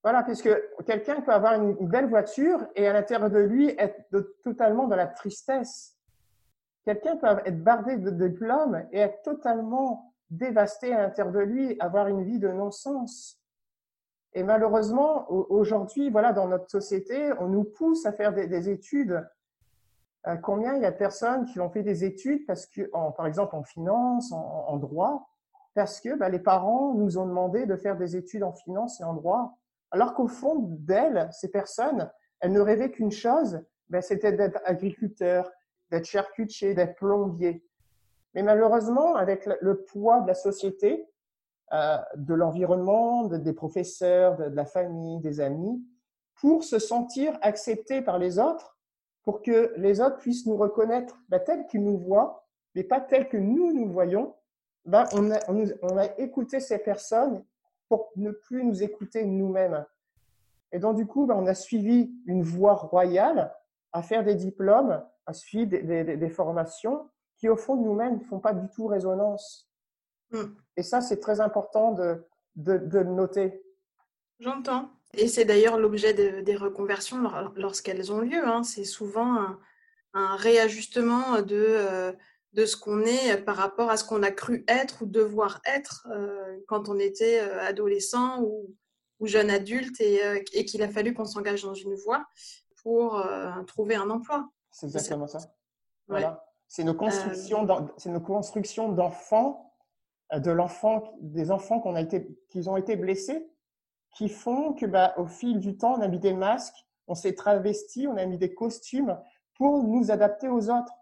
Voilà, 0.03 0.25
puisque 0.25 0.51
quelqu'un 0.85 1.21
peut 1.21 1.33
avoir 1.33 1.55
une, 1.55 1.75
belle 1.87 2.09
voiture 2.09 2.67
et 2.75 2.89
à 2.89 2.93
l'intérieur 2.93 3.31
de 3.31 3.39
lui 3.39 3.69
être 3.79 4.05
totalement 4.43 4.89
dans 4.89 4.97
la 4.97 5.07
tristesse. 5.07 5.97
Quelqu'un 6.85 7.17
peut 7.17 7.29
être 7.45 7.63
bardé 7.63 7.97
de 7.97 8.11
diplômes 8.11 8.85
et 8.91 8.99
être 8.99 9.23
totalement 9.23 10.13
dévasté 10.31 10.93
à 10.93 11.03
l'intérieur 11.03 11.33
de 11.33 11.41
lui, 11.41 11.77
avoir 11.79 12.09
une 12.09 12.25
vie 12.25 12.41
de 12.41 12.49
non-sens. 12.49 13.39
Et 14.35 14.43
malheureusement, 14.43 15.31
aujourd'hui, 15.31 16.11
voilà, 16.11 16.33
dans 16.33 16.49
notre 16.49 16.69
société, 16.69 17.33
on 17.39 17.49
nous 17.49 17.65
pousse 17.65 18.05
à 18.05 18.13
faire 18.13 18.33
des, 18.33 18.69
études. 18.71 19.25
Euh, 20.27 20.37
combien 20.37 20.75
il 20.75 20.83
y 20.83 20.87
a 20.87 20.91
de 20.91 20.97
personnes 20.97 21.45
qui 21.45 21.61
ont 21.61 21.71
fait 21.71 21.83
des 21.83 22.05
études 22.05 22.47
parce 22.47 22.67
que, 22.67 22.91
par 23.17 23.27
exemple, 23.27 23.55
en 23.55 23.63
finance, 23.63 24.33
en, 24.33 24.77
droit, 24.79 25.29
parce 25.75 26.01
que 26.01 26.17
bah, 26.17 26.29
les 26.29 26.39
parents 26.39 26.95
nous 26.95 27.19
ont 27.19 27.27
demandé 27.27 27.67
de 27.67 27.77
faire 27.77 27.97
des 27.97 28.17
études 28.17 28.43
en 28.43 28.53
finance 28.53 29.01
et 29.01 29.05
en 29.05 29.13
droit, 29.13 29.59
alors 29.93 30.15
qu'au 30.15 30.27
fond 30.27 30.57
d'elles, 30.81 31.29
ces 31.33 31.49
personnes, 31.49 32.11
elles 32.41 32.53
ne 32.53 32.61
rêvaient 32.61 32.91
qu'une 32.91 33.13
chose, 33.13 33.63
bah, 33.89 34.03
c'était 34.03 34.33
d'être 34.33 34.61
agriculteur, 34.65 35.51
d'être 35.91 36.07
charcutier, 36.07 36.75
d'être 36.75 36.97
plombier. 36.97 37.65
Mais 38.35 38.43
malheureusement, 38.43 39.15
avec 39.15 39.47
le 39.61 39.83
poids 39.83 40.23
de 40.23 40.29
la 40.29 40.35
société, 40.35 41.07
euh, 41.75 41.99
de 42.17 42.35
l'environnement, 42.35 43.25
des 43.25 43.53
professeurs, 43.53 44.37
de, 44.37 44.45
la 44.45 44.65
famille, 44.65 45.21
des 45.21 45.41
amis, 45.41 45.83
pour 46.41 46.65
se 46.65 46.79
sentir 46.79 47.39
accepté 47.43 48.01
par 48.01 48.19
les 48.19 48.39
autres, 48.39 48.79
pour 49.23 49.43
que 49.43 49.73
les 49.77 50.01
autres 50.01 50.17
puissent 50.17 50.47
nous 50.47 50.57
reconnaître 50.57 51.19
bah, 51.29 51.39
tels 51.39 51.67
qu'ils 51.67 51.85
nous 51.85 51.99
voient, 51.99 52.47
mais 52.75 52.83
pas 52.83 53.01
tels 53.01 53.29
que 53.29 53.37
nous 53.37 53.73
nous 53.73 53.91
voyons. 53.91 54.35
Bah, 54.87 55.05
on, 55.13 55.31
a, 55.31 55.39
on, 55.49 55.97
a 55.97 56.07
écouté 56.19 56.61
ces 56.61 56.79
personnes 56.79 57.45
pour 57.99 58.11
ne 58.17 58.31
plus 58.31 58.65
nous 58.65 58.83
écouter 58.83 59.23
nous-mêmes. 59.27 59.85
Et 60.73 60.79
donc, 60.79 60.97
du 60.97 61.07
coup, 61.07 61.27
bah, 61.27 61.35
on 61.37 61.47
a 61.47 61.53
suivi 61.53 62.11
une 62.25 62.43
voie 62.43 62.73
royale 62.73 63.55
à 63.93 64.03
faire 64.03 64.25
des 64.25 64.35
diplômes, 64.35 65.05
à 65.27 65.35
suivre 65.35 65.69
des, 65.71 66.31
formations 66.31 67.11
qui, 67.37 67.51
au 67.51 67.57
fond 67.57 67.77
de 67.77 67.83
nous-mêmes, 67.83 68.15
ne 68.15 68.25
font 68.25 68.41
pas 68.41 68.55
du 68.55 68.67
tout 68.71 68.87
résonance. 68.87 69.71
Hmm. 70.31 70.55
Et 70.79 70.83
ça, 70.83 71.03
c'est 71.03 71.21
très 71.21 71.41
important 71.43 71.93
de, 71.93 72.27
de, 72.57 72.99
le 72.99 73.13
noter. 73.13 73.63
J'entends. 74.41 74.89
Et 75.13 75.29
c'est 75.29 75.45
d'ailleurs 75.45 75.79
l'objet 75.79 76.15
des 76.15 76.57
reconversions 76.57 77.21
lorsqu'elles 77.57 78.11
ont 78.11 78.21
lieu. 78.21 78.43
Hein. 78.43 78.63
C'est 78.63 78.85
souvent 78.85 79.59
un, 80.15 80.37
réajustement 80.37 81.43
de, 81.43 81.67
euh, 81.69 82.13
de 82.53 82.67
ce 82.67 82.77
qu'on 82.77 83.03
est 83.03 83.39
par 83.45 83.57
rapport 83.57 83.91
à 83.91 83.97
ce 83.97 84.05
qu'on 84.05 84.23
a 84.23 84.31
cru 84.31 84.65
être 84.69 85.03
ou 85.03 85.07
devoir 85.07 85.61
être 85.65 86.07
euh, 86.11 86.59
quand 86.69 86.89
on 86.89 86.99
était 86.99 87.41
euh, 87.41 87.61
adolescent 87.61 88.43
ou, 88.43 88.75
ou 89.21 89.27
jeune 89.27 89.51
adulte 89.51 90.01
et, 90.01 90.21
et 90.53 90.65
qu'il 90.65 90.83
a 90.83 90.89
fallu 90.89 91.15
qu'on 91.15 91.25
s'engage 91.25 91.63
dans 91.63 91.75
une 91.75 91.95
voie 91.95 92.27
pour 92.83 93.25
trouver 93.69 93.95
un 93.95 94.11
emploi. 94.11 94.49
C'est 94.73 94.87
exactement 94.87 95.29
ça. 95.29 95.39
Voilà. 96.09 96.45
C'est 96.67 96.83
nos 96.85 96.95
constructions, 96.95 97.67
c'est 97.99 98.11
nos 98.11 98.21
constructions 98.21 98.91
d'enfants 98.91 99.73
euh, 100.33 100.39
de 100.39 100.51
l'enfant, 100.51 101.15
des 101.21 101.51
enfants 101.51 101.81
qu'on 101.81 101.95
a 101.95 102.01
été, 102.01 102.27
qui 102.51 102.67
ont 102.69 102.77
été 102.77 102.97
blessés, 102.97 103.49
qui 104.17 104.29
font 104.29 104.73
que, 104.73 104.87
bah, 104.87 105.15
au 105.17 105.27
fil 105.27 105.61
du 105.61 105.77
temps, 105.77 105.95
on 105.99 106.01
a 106.01 106.09
mis 106.09 106.19
des 106.19 106.33
masques, 106.33 106.87
on 107.07 107.15
s'est 107.15 107.35
travesti, 107.35 108.07
on 108.07 108.17
a 108.17 108.25
mis 108.27 108.39
des 108.39 108.55
costumes 108.55 109.19
pour 109.55 109.83
nous 109.85 110.11
adapter 110.11 110.49
aux 110.49 110.71
autres. 110.71 110.93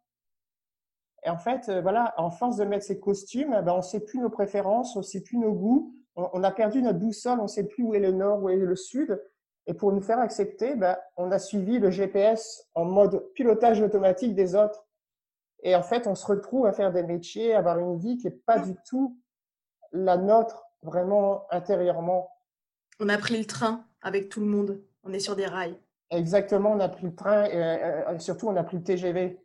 Et 1.24 1.30
en 1.30 1.37
fait, 1.37 1.68
euh, 1.68 1.80
voilà, 1.80 2.14
en 2.16 2.30
force 2.30 2.56
de 2.56 2.64
mettre 2.64 2.85
ces 2.85 2.98
costumes, 2.98 3.61
bah, 3.64 3.74
on 3.74 3.78
ne 3.78 3.83
sait 3.83 4.00
plus 4.00 4.18
nos 4.18 4.30
préférences, 4.30 4.96
on 4.96 5.00
ne 5.00 5.04
sait 5.04 5.20
plus 5.20 5.38
nos 5.38 5.52
goûts, 5.52 5.94
on, 6.16 6.42
a 6.42 6.50
perdu 6.50 6.83
notre 6.83 6.98
boussole, 6.98 7.38
on 7.38 7.44
ne 7.44 7.48
sait 7.48 7.64
plus 7.64 7.83
où 7.83 7.94
est 7.94 8.00
le 8.00 8.12
nord, 8.12 8.42
où 8.42 8.48
est 8.48 8.56
le 8.56 8.76
sud. 8.76 9.22
Et 9.66 9.74
pour 9.74 9.92
nous 9.92 10.00
faire 10.00 10.18
accepter, 10.18 10.74
bah, 10.74 11.00
on 11.16 11.30
a 11.30 11.38
suivi 11.38 11.78
le 11.78 11.90
GPS 11.90 12.68
en 12.74 12.85
mode 12.85 13.24
pilotage 13.35 13.80
automatique 13.80 14.35
des 14.35 14.54
autres. 14.54 14.87
Et 15.62 15.74
en 15.76 15.83
fait, 15.83 16.06
on 16.06 16.14
se 16.14 16.26
retrouve 16.26 16.66
à 16.66 16.72
faire 16.72 16.92
des 16.92 17.02
métiers, 17.02 17.54
à 17.54 17.59
avoir 17.59 17.78
une 17.78 17.98
vie 17.98 18.16
qui 18.16 18.26
n'est 18.26 18.33
pas 18.46 18.59
du 18.59 18.74
tout 18.87 19.18
la 19.92 20.16
nôtre, 20.16 20.66
vraiment 20.83 21.46
intérieurement. 21.50 22.30
On 22.98 23.09
a 23.09 23.18
pris 23.18 23.37
le 23.37 23.44
train 23.44 23.85
avec 24.02 24.28
tout 24.28 24.40
le 24.40 24.46
monde. 24.46 24.83
On 25.04 25.12
est 25.12 25.20
sur 25.20 25.37
des 25.37 25.46
rails. 25.46 25.78
Exactement, 26.11 26.72
on 26.72 26.80
a 26.80 26.88
pris 26.88 27.06
le 27.06 27.14
train 27.14 27.44
et 27.44 27.54
euh, 27.54 28.18
surtout 28.18 28.48
on 28.48 28.56
a 28.56 28.64
pris 28.64 28.78
le 28.78 28.83
TGV. 28.83 29.38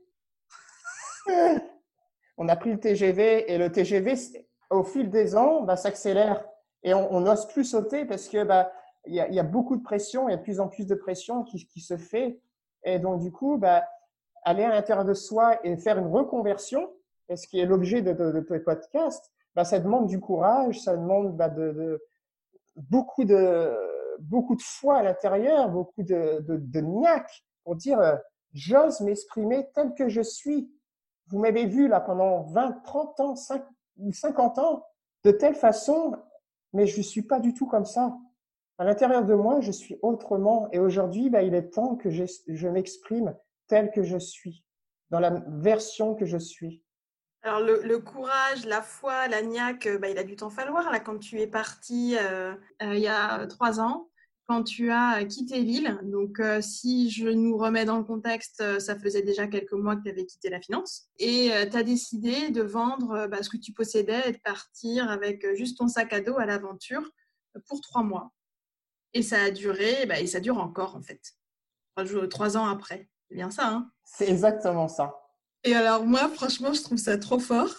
on 2.37 2.47
a 2.47 2.55
pris 2.55 2.71
le 2.71 2.79
TGV 2.79 3.51
et 3.51 3.57
le 3.57 3.71
TGV, 3.71 4.15
au 4.69 4.83
fil 4.83 5.09
des 5.09 5.35
ans, 5.35 5.61
bah, 5.61 5.75
s'accélère 5.75 6.45
et 6.83 6.93
on 6.93 7.19
n'ose 7.21 7.47
plus 7.47 7.63
sauter 7.63 8.05
parce 8.05 8.29
que 8.29 8.43
bah, 8.43 8.71
il 9.07 9.13
y, 9.13 9.39
a, 9.39 9.43
beaucoup 9.43 9.75
de 9.75 9.83
pression, 9.83 10.27
il 10.27 10.31
y 10.31 10.33
a 10.35 10.37
de 10.37 10.43
plus 10.43 10.59
en 10.59 10.67
plus 10.67 10.87
de 10.87 10.95
pression 10.95 11.43
qui, 11.43 11.67
qui 11.67 11.81
se 11.81 11.97
fait. 11.97 12.39
Et 12.83 12.99
donc, 12.99 13.21
du 13.21 13.31
coup, 13.31 13.57
bah, 13.57 13.87
aller 14.43 14.63
à 14.63 14.69
l'intérieur 14.69 15.05
de 15.05 15.13
soi 15.13 15.59
et 15.63 15.75
faire 15.77 15.97
une 15.97 16.07
reconversion, 16.07 16.91
ce 17.33 17.47
qui 17.47 17.59
est 17.59 17.65
l'objet 17.65 18.01
de, 18.01 18.13
de, 18.13 18.31
de 18.31 18.39
tes 18.41 18.59
podcasts, 18.59 19.31
bah, 19.55 19.63
ça 19.63 19.79
demande 19.79 20.07
du 20.07 20.19
courage, 20.19 20.81
ça 20.81 20.95
demande 20.95 21.35
bah, 21.35 21.49
de, 21.49 22.01
beaucoup 22.75 23.25
de 23.25 23.73
beaucoup 24.19 24.55
de 24.55 24.61
foi 24.61 24.99
à 24.99 25.03
l'intérieur, 25.03 25.69
beaucoup 25.69 26.03
de, 26.03 26.39
de, 26.47 26.55
de 26.57 26.79
niaque 26.79 27.43
pour 27.63 27.75
dire 27.75 27.99
euh, 27.99 28.15
j'ose 28.53 29.01
m'exprimer 29.01 29.67
tel 29.73 29.93
que 29.93 30.07
je 30.07 30.21
suis. 30.21 30.71
Vous 31.27 31.39
m'avez 31.39 31.65
vu 31.65 31.87
là 31.87 31.99
pendant 31.99 32.43
20, 32.43 32.83
30 32.83 33.19
ans, 33.19 33.35
5, 33.35 33.63
50 34.11 34.59
ans 34.59 34.85
de 35.23 35.31
telle 35.31 35.55
façon, 35.55 36.15
mais 36.73 36.87
je 36.87 36.97
ne 36.97 37.03
suis 37.03 37.23
pas 37.23 37.39
du 37.39 37.53
tout 37.53 37.65
comme 37.65 37.85
ça. 37.85 38.17
À 38.77 38.83
l'intérieur 38.83 39.23
de 39.23 39.33
moi, 39.33 39.61
je 39.61 39.71
suis 39.71 39.97
autrement. 40.01 40.67
Et 40.71 40.79
aujourd'hui, 40.79 41.29
bah, 41.29 41.41
il 41.41 41.55
est 41.55 41.69
temps 41.69 41.95
que 41.95 42.09
je, 42.09 42.67
m'exprime 42.67 43.35
tel 43.67 43.91
que 43.91 44.03
je 44.03 44.17
suis, 44.17 44.65
dans 45.09 45.19
la 45.19 45.31
version 45.47 46.13
que 46.13 46.25
je 46.25 46.37
suis. 46.37 46.83
Alors 47.41 47.59
le, 47.59 47.99
courage, 47.99 48.65
la 48.65 48.81
foi, 48.81 49.27
la 49.27 49.37
euh, 49.37 49.97
bah, 49.99 50.09
il 50.09 50.17
a 50.17 50.23
dû 50.23 50.35
t'en 50.35 50.49
falloir 50.49 50.91
là 50.91 50.99
quand 50.99 51.19
tu 51.19 51.39
es 51.39 51.47
parti 51.47 52.15
euh, 52.19 52.55
euh, 52.81 52.95
il 52.95 53.01
y 53.01 53.07
a 53.07 53.45
trois 53.45 53.79
ans, 53.79 54.09
quand 54.47 54.63
tu 54.63 54.91
as 54.91 55.23
quitté 55.25 55.61
l'île. 55.61 55.99
Donc 56.03 56.41
si 56.61 57.09
je 57.09 57.27
nous 57.27 57.57
remets 57.57 57.85
dans 57.85 57.97
le 57.97 58.03
contexte, 58.03 58.79
ça 58.79 58.97
faisait 58.97 59.21
déjà 59.21 59.47
quelques 59.47 59.73
mois 59.73 59.95
que 59.95 60.03
tu 60.03 60.09
avais 60.09 60.25
quitté 60.25 60.49
la 60.49 60.61
finance 60.61 61.07
et 61.17 61.51
tu 61.71 61.77
as 61.77 61.83
décidé 61.83 62.49
de 62.51 62.61
vendre 62.61 63.27
bah, 63.27 63.41
ce 63.41 63.49
que 63.49 63.57
tu 63.57 63.73
possédais 63.73 64.21
et 64.27 64.31
de 64.31 64.37
partir 64.37 65.09
avec 65.09 65.45
juste 65.55 65.77
ton 65.77 65.87
sac 65.87 66.13
à 66.13 66.21
dos 66.21 66.37
à 66.37 66.45
l'aventure 66.45 67.09
pour 67.67 67.81
trois 67.81 68.03
mois. 68.03 68.31
Et 69.13 69.23
ça 69.23 69.41
a 69.41 69.49
duré, 69.49 70.05
bah, 70.05 70.19
et 70.19 70.27
ça 70.27 70.39
dure 70.39 70.57
encore 70.59 70.95
en 70.95 71.01
fait, 71.01 71.21
trois 72.29 72.57
ans 72.57 72.67
après. 72.67 73.09
C'est 73.29 73.35
bien 73.35 73.49
ça, 73.49 73.67
hein? 73.69 73.91
C'est 74.03 74.29
exactement 74.29 74.87
ça. 74.87 75.15
Et 75.63 75.73
alors, 75.73 76.05
moi, 76.05 76.29
franchement, 76.29 76.73
je 76.73 76.81
trouve 76.83 76.99
ça 76.99 77.17
trop 77.17 77.39
fort. 77.39 77.73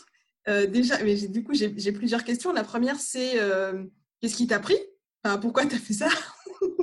Euh, 0.48 0.66
déjà, 0.66 1.02
mais 1.05 1.14
du 1.14 1.44
coup, 1.44 1.55
j'ai 1.55 1.92
plusieurs 1.92 2.24
questions. 2.24 2.52
La 2.52 2.64
première, 2.64 2.98
c'est 2.98 3.40
euh, 3.40 3.85
qu'est-ce 4.20 4.37
qui 4.37 4.46
t'a 4.46 4.59
pris? 4.59 4.79
Enfin, 5.24 5.38
Pourquoi 5.38 5.66
tu 5.66 5.76
as 5.76 5.79
fait 5.79 5.94
ça? 5.94 6.09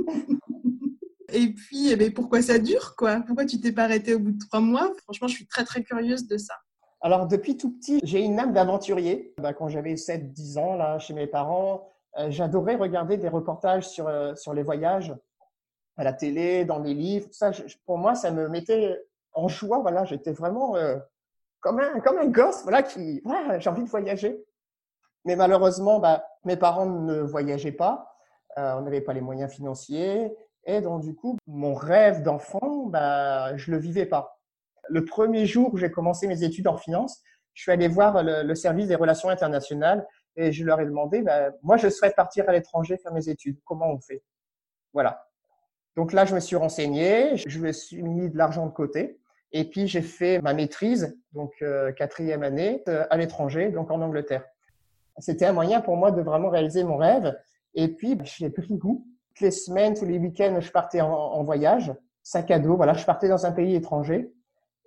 Et 1.36 1.48
puis, 1.52 1.89
eh 1.89 1.96
ben, 1.96 2.13
pourquoi 2.13 2.44
ça 2.44 2.60
dure 2.60 2.96
quoi? 2.96 3.22
Pourquoi 3.26 3.46
tu 3.46 3.60
t'es 3.60 3.72
pas 3.72 3.86
arrêté 3.86 4.13
au 4.13 4.20
bout 4.20 4.32
de 4.32 4.39
trois 4.39 4.60
mois? 4.60 4.92
Franchement, 5.04 5.28
je 5.28 5.34
suis 5.34 5.48
très, 5.48 5.63
très 5.63 5.84
curieuse 5.84 6.28
de 6.28 6.38
ça. 6.38 6.54
Alors, 7.02 7.28
depuis 7.28 7.58
tout 7.58 7.72
petit, 7.72 8.00
j'ai 8.04 8.22
une 8.22 8.39
âme 8.39 8.54
d'aventurier. 8.54 9.34
Bah, 9.39 9.54
quand 9.54 9.68
j'avais 9.68 9.96
7-10 9.96 10.60
ans, 10.60 10.76
là, 10.76 11.00
chez 11.00 11.13
mes 11.13 11.26
parents, 11.26 11.89
euh, 12.20 12.30
j'adorais 12.30 12.76
regarder 12.76 13.18
des 13.18 13.30
reportages 13.30 13.89
sur, 13.89 14.12
sur 14.38 14.54
les 14.54 14.62
voyages 14.62 15.13
à 15.98 16.04
la 16.04 16.13
télé, 16.13 16.66
dans 16.66 16.80
les 16.80 16.94
livres. 16.94 17.28
ça, 17.32 17.52
pour 17.86 17.98
moi, 17.98 18.16
ça 18.16 18.32
me 18.32 18.48
mettait 18.48 19.00
en 19.34 19.48
joie. 19.48 19.80
Voilà, 19.80 20.06
j'étais 20.06 20.32
vraiment 20.32 20.76
euh, 20.76 20.98
comme 21.60 21.80
un 21.80 22.00
comme 22.00 22.18
un 22.18 22.28
gosse, 22.28 22.63
voilà, 22.63 22.84
qui 22.84 23.22
j'ai 23.60 23.70
envie 23.70 23.84
de 23.84 23.89
voyager. 23.89 24.44
Mais 25.26 25.36
malheureusement, 25.36 26.00
bah, 26.00 26.26
mes 26.44 26.58
parents 26.58 26.86
ne 26.86 27.22
voyageaient 27.22 27.72
pas. 27.72 28.12
Euh, 28.58 28.76
on 28.78 28.82
n'avait 28.82 29.02
pas 29.02 29.13
les 29.13 29.22
moyens 29.22 29.52
financiers. 29.52 30.32
Et 30.66 30.82
donc, 30.82 31.02
du 31.02 31.13
coup, 31.16 31.38
mon 31.48 31.74
rêve 31.74 32.22
d'enfant, 32.22 32.86
bah, 32.88 33.56
je 33.58 33.72
le 33.72 33.78
vivais 33.78 34.06
pas. 34.06 34.39
Le 34.89 35.06
premier 35.06 35.46
jour 35.46 35.74
où 35.74 35.78
j'ai 35.78 35.92
commencé 35.92 36.28
mes 36.28 36.44
études 36.44 36.68
en 36.68 36.78
finance, 36.78 37.22
je 37.54 37.63
suis 37.63 37.72
allé 37.72 37.88
voir 37.88 38.24
le, 38.24 38.56
service 38.56 38.88
des 38.88 38.96
relations 38.96 39.30
internationales 39.30 40.06
et 40.36 40.52
je 40.52 40.66
leur 40.66 40.80
ai 40.80 40.86
demandé, 40.86 41.22
bah, 41.22 41.52
moi, 41.62 41.78
je 41.78 41.89
souhaite 41.89 42.16
partir 42.16 42.48
à 42.48 42.52
l'étranger 42.52 42.98
faire 42.98 43.13
mes 43.13 43.30
études. 43.30 43.58
Comment 43.66 43.92
on 43.92 44.00
fait? 44.00 44.24
Voilà. 44.94 45.28
Donc 45.96 46.13
là, 46.13 46.26
je 46.26 46.34
me 46.34 46.39
suis 46.39 46.56
renseigné, 46.56 47.38
je 47.38 47.60
me 47.60 47.72
suis 47.72 48.02
mis 48.02 48.30
de 48.30 48.38
l'argent 48.38 48.66
de 48.66 48.72
côté. 48.72 49.20
Et 49.54 49.66
puis 49.66 49.88
j'ai 49.88 50.02
fait 50.02 50.42
ma 50.42 50.54
maîtrise, 50.54 51.16
donc 51.32 51.54
euh, 51.62 51.92
quatrième 51.92 52.42
année, 52.42 52.84
euh, 52.88 53.06
à 53.12 53.18
l'étranger, 53.18 53.70
donc 53.70 53.92
en 53.92 54.02
Angleterre. 54.02 54.44
C'était 55.20 55.46
un 55.46 55.54
moyen 55.54 55.80
pour 55.80 55.96
moi 55.96 56.12
de 56.12 56.24
vraiment 56.24 56.50
réaliser 56.50 56.84
mon 56.84 56.98
rêve. 56.98 57.38
Et 57.76 57.88
puis 57.90 58.16
bah, 58.16 58.24
j'ai 58.26 58.50
pris 58.50 58.76
goût. 58.76 59.08
Toutes 59.30 59.42
les 59.42 59.52
semaines, 59.52 59.96
tous 59.96 60.06
les 60.06 60.20
week-ends, 60.20 60.60
je 60.60 60.72
partais 60.72 61.02
en, 61.02 61.44
voyage, 61.44 61.94
sac 62.22 62.52
à 62.52 62.60
dos. 62.60 62.76
Voilà, 62.76 62.94
je 62.94 63.06
partais 63.06 63.28
dans 63.28 63.46
un 63.46 63.52
pays 63.52 63.76
étranger 63.76 64.32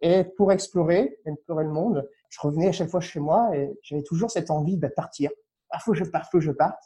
et 0.02 0.24
pour 0.24 0.52
explorer, 0.52 1.18
explorer 1.24 1.64
le 1.64 1.70
monde. 1.70 2.08
Je 2.28 2.40
revenais 2.40 2.68
à 2.68 2.72
chaque 2.72 2.88
fois 2.88 3.00
chez 3.00 3.18
moi 3.18 3.50
et 3.56 3.76
j'avais 3.82 4.02
toujours 4.02 4.30
cette 4.30 4.50
envie 4.50 4.76
de 4.76 4.86
partir. 4.86 5.30
Ah, 5.70 5.78
faut 5.80 5.92
que 5.92 5.98
je 5.98 6.04
parte, 6.04 6.30
faut 6.30 6.40
je 6.40 6.52
parte. 6.52 6.80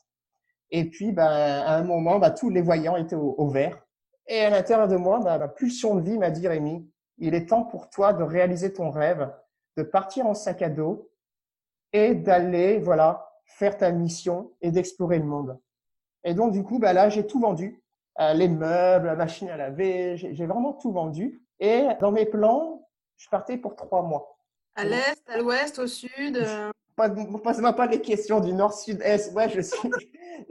Et 0.70 0.88
puis, 0.88 1.12
bah, 1.12 1.28
à 1.28 1.76
un 1.76 1.82
moment, 1.82 2.18
bah, 2.18 2.30
tous 2.30 2.48
les 2.48 2.62
voyants 2.62 2.96
étaient 2.96 3.16
au, 3.16 3.48
vert. 3.48 3.84
Et 4.26 4.40
à 4.40 4.50
l'intérieur 4.50 4.88
de 4.88 4.96
moi, 4.96 5.20
bah, 5.20 5.38
ma 5.38 5.48
pulsion 5.48 5.96
de 5.96 6.02
vie 6.02 6.18
m'a 6.18 6.30
dit, 6.30 6.46
Rémi, 6.46 6.88
il 7.18 7.34
est 7.34 7.46
temps 7.46 7.64
pour 7.64 7.90
toi 7.90 8.12
de 8.12 8.22
réaliser 8.22 8.72
ton 8.72 8.90
rêve, 8.90 9.30
de 9.76 9.82
partir 9.82 10.26
en 10.26 10.34
sac 10.34 10.62
à 10.62 10.68
dos 10.68 11.10
et 11.92 12.14
d'aller, 12.14 12.78
voilà, 12.78 13.28
faire 13.44 13.76
ta 13.76 13.90
mission 13.90 14.52
et 14.60 14.70
d'explorer 14.70 15.18
le 15.18 15.24
monde. 15.24 15.58
Et 16.24 16.34
donc, 16.34 16.52
du 16.52 16.62
coup, 16.62 16.78
bah 16.78 16.92
là, 16.92 17.08
j'ai 17.08 17.26
tout 17.26 17.40
vendu. 17.40 17.82
Euh, 18.20 18.34
les 18.34 18.48
meubles, 18.48 19.06
la 19.06 19.16
machine 19.16 19.48
à 19.48 19.56
laver, 19.56 20.16
j'ai 20.16 20.46
vraiment 20.46 20.74
tout 20.74 20.92
vendu. 20.92 21.42
Et 21.58 21.86
dans 22.00 22.12
mes 22.12 22.26
plans, 22.26 22.86
je 23.16 23.28
partais 23.28 23.56
pour 23.56 23.76
trois 23.76 24.02
mois. 24.02 24.36
À 24.74 24.84
l'est, 24.84 25.22
à 25.28 25.38
l'ouest, 25.38 25.78
au 25.78 25.86
sud 25.86 26.36
euh? 26.36 26.70
Passe-moi 26.96 27.72
pas 27.72 27.86
les 27.86 28.00
questions 28.00 28.40
du 28.40 28.52
nord, 28.52 28.74
sud, 28.74 29.00
est. 29.02 29.32
Ouais, 29.32 29.48
je 29.48 29.60
suis. 29.62 29.90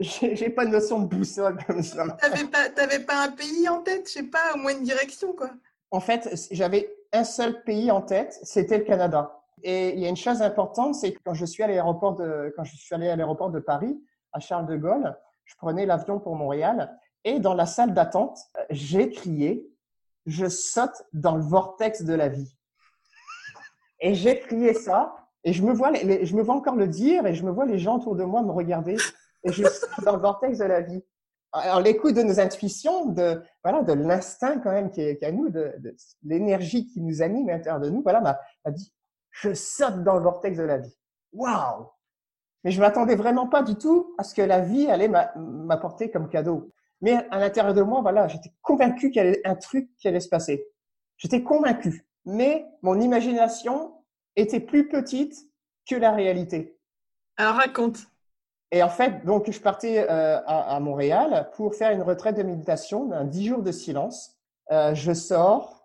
J'ai 0.00 0.50
pas 0.50 0.66
de 0.66 0.70
notion 0.70 1.00
de 1.00 1.06
boussole 1.06 1.58
comme 1.66 1.82
ça. 1.82 2.06
T'avais 2.20 2.44
pas, 2.44 2.70
pas 3.06 3.24
un 3.24 3.30
pays 3.30 3.68
en 3.68 3.82
tête, 3.82 4.08
je 4.08 4.14
sais 4.14 4.22
pas, 4.24 4.54
au 4.54 4.58
moins 4.58 4.72
une 4.72 4.84
direction, 4.84 5.32
quoi 5.32 5.50
en 5.90 6.00
fait, 6.00 6.48
j'avais 6.50 6.94
un 7.12 7.24
seul 7.24 7.62
pays 7.64 7.90
en 7.90 8.00
tête, 8.00 8.38
c'était 8.42 8.78
le 8.78 8.84
Canada. 8.84 9.42
Et 9.62 9.90
il 9.90 10.00
y 10.00 10.06
a 10.06 10.08
une 10.08 10.16
chose 10.16 10.40
importante, 10.42 10.94
c'est 10.94 11.12
que 11.12 11.18
quand 11.24 11.34
je 11.34 11.44
suis 11.44 11.62
à 11.62 11.66
l'aéroport 11.66 12.14
de, 12.14 12.52
quand 12.56 12.64
je 12.64 12.76
suis 12.76 12.94
allé 12.94 13.08
à 13.08 13.16
l'aéroport 13.16 13.50
de 13.50 13.58
Paris, 13.58 14.00
à 14.32 14.40
Charles 14.40 14.66
de 14.66 14.76
Gaulle, 14.76 15.16
je 15.50 15.56
prenais 15.56 15.84
l'avion 15.84 16.20
pour 16.20 16.36
Montréal 16.36 16.96
et 17.24 17.40
dans 17.40 17.54
la 17.54 17.66
salle 17.66 17.92
d'attente, 17.92 18.38
j'ai 18.70 19.10
crié, 19.10 19.68
je 20.26 20.46
saute 20.46 21.02
dans 21.12 21.34
le 21.34 21.42
vortex 21.42 22.02
de 22.02 22.14
la 22.14 22.28
vie. 22.28 22.56
Et 23.98 24.14
j'ai 24.14 24.38
crié 24.38 24.74
ça 24.74 25.16
et 25.42 25.52
je 25.52 25.64
me 25.64 25.72
vois, 25.72 25.92
je 25.92 26.36
me 26.36 26.42
vois 26.42 26.54
encore 26.54 26.76
le 26.76 26.86
dire 26.86 27.26
et 27.26 27.34
je 27.34 27.44
me 27.44 27.50
vois 27.50 27.66
les 27.66 27.80
gens 27.80 27.96
autour 27.96 28.14
de 28.14 28.22
moi 28.22 28.42
me 28.42 28.52
regarder 28.52 28.96
et 29.42 29.52
je 29.52 29.64
saute 29.64 30.04
dans 30.04 30.14
le 30.14 30.22
vortex 30.22 30.58
de 30.58 30.64
la 30.64 30.82
vie. 30.82 31.02
alors 31.52 31.80
l'écoute 31.80 32.14
de 32.14 32.22
nos 32.22 32.38
intuitions, 32.38 33.06
de 33.06 33.42
voilà, 33.64 33.82
de 33.82 33.92
l'instinct 33.92 34.60
quand 34.60 34.70
même 34.70 34.90
qui 34.92 35.00
est, 35.00 35.22
à 35.24 35.32
nous, 35.32 35.48
de, 35.48 35.74
de 35.78 35.96
l'énergie 36.22 36.86
qui 36.86 37.00
nous 37.00 37.22
anime 37.22 37.48
à 37.48 37.54
l'intérieur 37.54 37.80
de 37.80 37.90
nous, 37.90 38.02
voilà, 38.02 38.20
m'a 38.20 38.70
dit, 38.70 38.94
je 39.30 39.52
saute 39.52 40.04
dans 40.04 40.14
le 40.14 40.22
vortex 40.22 40.56
de 40.56 40.62
la 40.62 40.78
vie. 40.78 40.96
Waouh 41.32 41.88
Mais 42.64 42.70
je 42.70 42.80
m'attendais 42.80 43.16
vraiment 43.16 43.46
pas 43.46 43.62
du 43.62 43.74
tout 43.76 44.14
à 44.18 44.24
ce 44.24 44.34
que 44.34 44.42
la 44.42 44.60
vie 44.60 44.88
allait 44.88 45.10
m'apporter 45.36 46.10
comme 46.10 46.28
cadeau. 46.28 46.70
Mais 47.00 47.14
à 47.30 47.38
l'intérieur 47.38 47.74
de 47.74 47.82
moi, 47.82 48.02
voilà, 48.02 48.28
j'étais 48.28 48.52
convaincu 48.62 49.10
qu'il 49.10 49.22
y 49.22 49.26
avait 49.26 49.40
un 49.44 49.54
truc 49.54 49.88
qui 49.96 50.08
allait 50.08 50.20
se 50.20 50.28
passer. 50.28 50.66
J'étais 51.16 51.42
convaincu. 51.42 52.06
Mais 52.26 52.66
mon 52.82 53.00
imagination 53.00 53.94
était 54.36 54.60
plus 54.60 54.88
petite 54.88 55.34
que 55.88 55.94
la 55.94 56.12
réalité. 56.12 56.76
Alors 57.36 57.54
raconte. 57.54 58.00
Et 58.72 58.82
en 58.82 58.88
fait, 58.88 59.24
donc, 59.24 59.50
je 59.50 59.60
partais 59.60 60.06
euh, 60.08 60.38
à, 60.46 60.76
à, 60.76 60.80
Montréal 60.80 61.50
pour 61.54 61.74
faire 61.74 61.90
une 61.90 62.02
retraite 62.02 62.36
de 62.36 62.42
méditation 62.42 63.06
d'un 63.06 63.24
10 63.24 63.46
jours 63.46 63.62
de 63.62 63.72
silence. 63.72 64.36
Euh, 64.70 64.94
je 64.94 65.12
sors. 65.12 65.79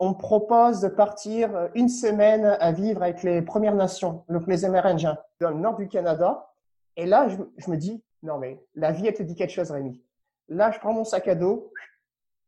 On 0.00 0.14
propose 0.14 0.80
de 0.80 0.88
partir 0.88 1.70
une 1.74 1.88
semaine 1.88 2.56
à 2.60 2.72
vivre 2.72 3.02
avec 3.02 3.22
les 3.22 3.42
Premières 3.42 3.74
Nations, 3.74 4.24
donc 4.28 4.46
les 4.46 4.64
Amérindiens, 4.64 5.18
dans 5.40 5.50
le 5.50 5.56
nord 5.56 5.76
du 5.76 5.88
Canada. 5.88 6.52
Et 6.96 7.06
là, 7.06 7.28
je, 7.28 7.36
je 7.56 7.70
me 7.70 7.76
dis, 7.76 8.02
non 8.22 8.38
mais 8.38 8.62
la 8.74 8.92
vie, 8.92 9.06
elle 9.06 9.14
te 9.14 9.22
dit 9.22 9.34
quelque 9.34 9.52
chose, 9.52 9.70
Rémi. 9.70 10.02
Là, 10.48 10.70
je 10.70 10.78
prends 10.78 10.92
mon 10.92 11.04
sac 11.04 11.28
à 11.28 11.34
dos, 11.34 11.72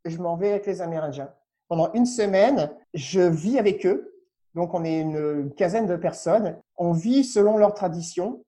je 0.05 0.17
m'en 0.17 0.35
vais 0.35 0.51
avec 0.51 0.65
les 0.65 0.81
Amérindiens. 0.81 1.33
Pendant 1.67 1.91
une 1.93 2.05
semaine, 2.05 2.71
je 2.93 3.21
vis 3.21 3.59
avec 3.59 3.85
eux. 3.85 4.13
Donc, 4.55 4.73
on 4.73 4.83
est 4.83 4.99
une 4.99 5.53
quinzaine 5.53 5.87
de 5.87 5.95
personnes. 5.95 6.57
On 6.77 6.91
vit 6.91 7.23
selon 7.23 7.57
leurs 7.57 7.73
traditions 7.73 8.43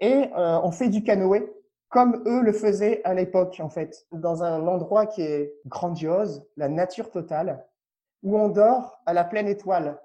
et 0.00 0.30
euh, 0.36 0.60
on 0.62 0.70
fait 0.70 0.88
du 0.88 1.02
canoë 1.02 1.52
comme 1.94 2.22
eux 2.26 2.40
le 2.40 2.52
faisaient 2.52 3.00
à 3.04 3.14
l'époque, 3.14 3.60
en 3.62 3.68
fait, 3.68 4.06
dans 4.10 4.42
un 4.42 4.66
endroit 4.66 5.06
qui 5.06 5.22
est 5.22 5.54
grandiose, 5.66 6.44
la 6.56 6.68
nature 6.68 7.10
totale, 7.10 7.64
où 8.24 8.36
on 8.36 8.48
dort 8.48 9.00
à 9.06 9.12
la 9.12 9.22
pleine 9.22 9.46
étoile, 9.46 10.00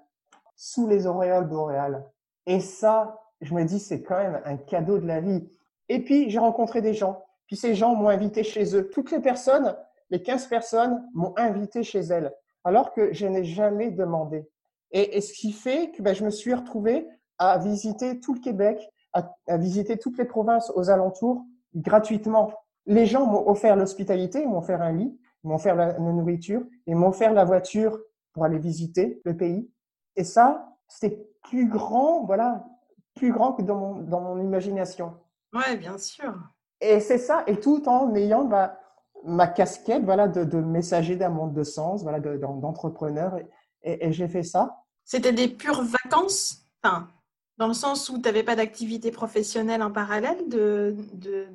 sous 0.55 0.87
les 0.87 1.07
auréoles 1.07 1.47
boréales. 1.47 2.05
Et 2.45 2.59
ça, 2.59 3.19
je 3.41 3.55
me 3.55 3.63
dis, 3.63 3.79
c'est 3.79 4.03
quand 4.03 4.17
même 4.17 4.41
un 4.45 4.57
cadeau 4.57 4.99
de 4.99 5.07
la 5.07 5.21
vie. 5.21 5.49
Et 5.87 6.03
puis, 6.03 6.29
j'ai 6.29 6.39
rencontré 6.39 6.81
des 6.81 6.93
gens. 6.93 7.23
Puis 7.49 7.55
ces 7.55 7.73
gens 7.73 7.95
m'ont 7.95 8.09
invité 8.09 8.43
chez 8.43 8.75
eux. 8.75 8.89
Toutes 8.91 9.09
les 9.09 9.19
personnes, 9.19 9.75
les 10.11 10.21
15 10.21 10.45
personnes, 10.47 11.03
m'ont 11.15 11.33
invité 11.35 11.81
chez 11.81 12.01
elles, 12.01 12.31
alors 12.63 12.93
que 12.93 13.11
je 13.11 13.25
n'ai 13.25 13.43
jamais 13.43 13.89
demandé. 13.89 14.47
Et, 14.91 15.19
ce 15.19 15.33
qui 15.33 15.51
fait 15.51 15.89
que 15.91 16.03
ben, 16.03 16.13
je 16.13 16.23
me 16.23 16.29
suis 16.29 16.53
retrouvé 16.53 17.07
à 17.39 17.57
visiter 17.57 18.19
tout 18.19 18.35
le 18.35 18.39
Québec, 18.39 18.87
à, 19.13 19.57
visiter 19.57 19.97
toutes 19.97 20.19
les 20.19 20.25
provinces 20.25 20.71
aux 20.75 20.91
alentours 20.91 21.43
gratuitement. 21.75 22.51
Les 22.85 23.07
gens 23.07 23.25
m'ont 23.25 23.49
offert 23.49 23.75
l'hospitalité, 23.75 24.45
m'ont 24.45 24.59
offert 24.59 24.81
un 24.83 24.91
lit, 24.91 25.19
m'ont 25.43 25.55
offert 25.55 25.75
la, 25.75 25.97
nourriture, 25.97 26.63
et 26.85 26.93
m'ont 26.93 27.07
offert 27.07 27.33
la 27.33 27.45
voiture 27.45 27.99
pour 28.39 28.45
aller 28.45 28.57
visiter 28.57 29.21
le 29.25 29.35
pays. 29.35 29.69
Et 30.15 30.23
ça, 30.23 30.73
c'était 30.87 31.27
plus 31.43 31.67
grand, 31.67 32.23
voilà, 32.23 32.65
plus 33.13 33.33
grand 33.33 33.51
que 33.51 33.63
dans 33.63 33.75
mon, 33.75 33.95
dans 33.95 34.21
mon 34.21 34.39
imagination. 34.41 35.17
Ouais, 35.53 35.75
bien 35.75 35.97
sûr. 35.97 36.33
Et 36.79 37.01
c'est 37.01 37.17
ça, 37.17 37.43
et 37.47 37.59
tout 37.59 37.89
en 37.89 38.15
ayant 38.15 38.45
bah, 38.45 38.79
ma 39.25 39.45
casquette, 39.45 40.05
voilà, 40.05 40.29
de, 40.29 40.45
de 40.45 40.61
messager 40.61 41.17
d'un 41.17 41.27
monde 41.27 41.53
de 41.53 41.63
sens, 41.63 42.03
voilà, 42.03 42.21
d'entrepreneur, 42.21 43.37
et, 43.83 44.07
et 44.07 44.13
j'ai 44.13 44.29
fait 44.29 44.43
ça. 44.43 44.83
C'était 45.03 45.33
des 45.33 45.49
pures 45.49 45.83
vacances, 45.83 46.63
enfin, 46.81 47.09
dans 47.57 47.67
le 47.67 47.73
sens 47.73 48.09
où 48.09 48.13
tu 48.13 48.21
n'avais 48.21 48.43
pas 48.43 48.55
d'activité 48.55 49.11
professionnelle 49.11 49.83
en 49.83 49.91
parallèle 49.91 50.47
de, 50.47 50.95
de... 51.11 51.47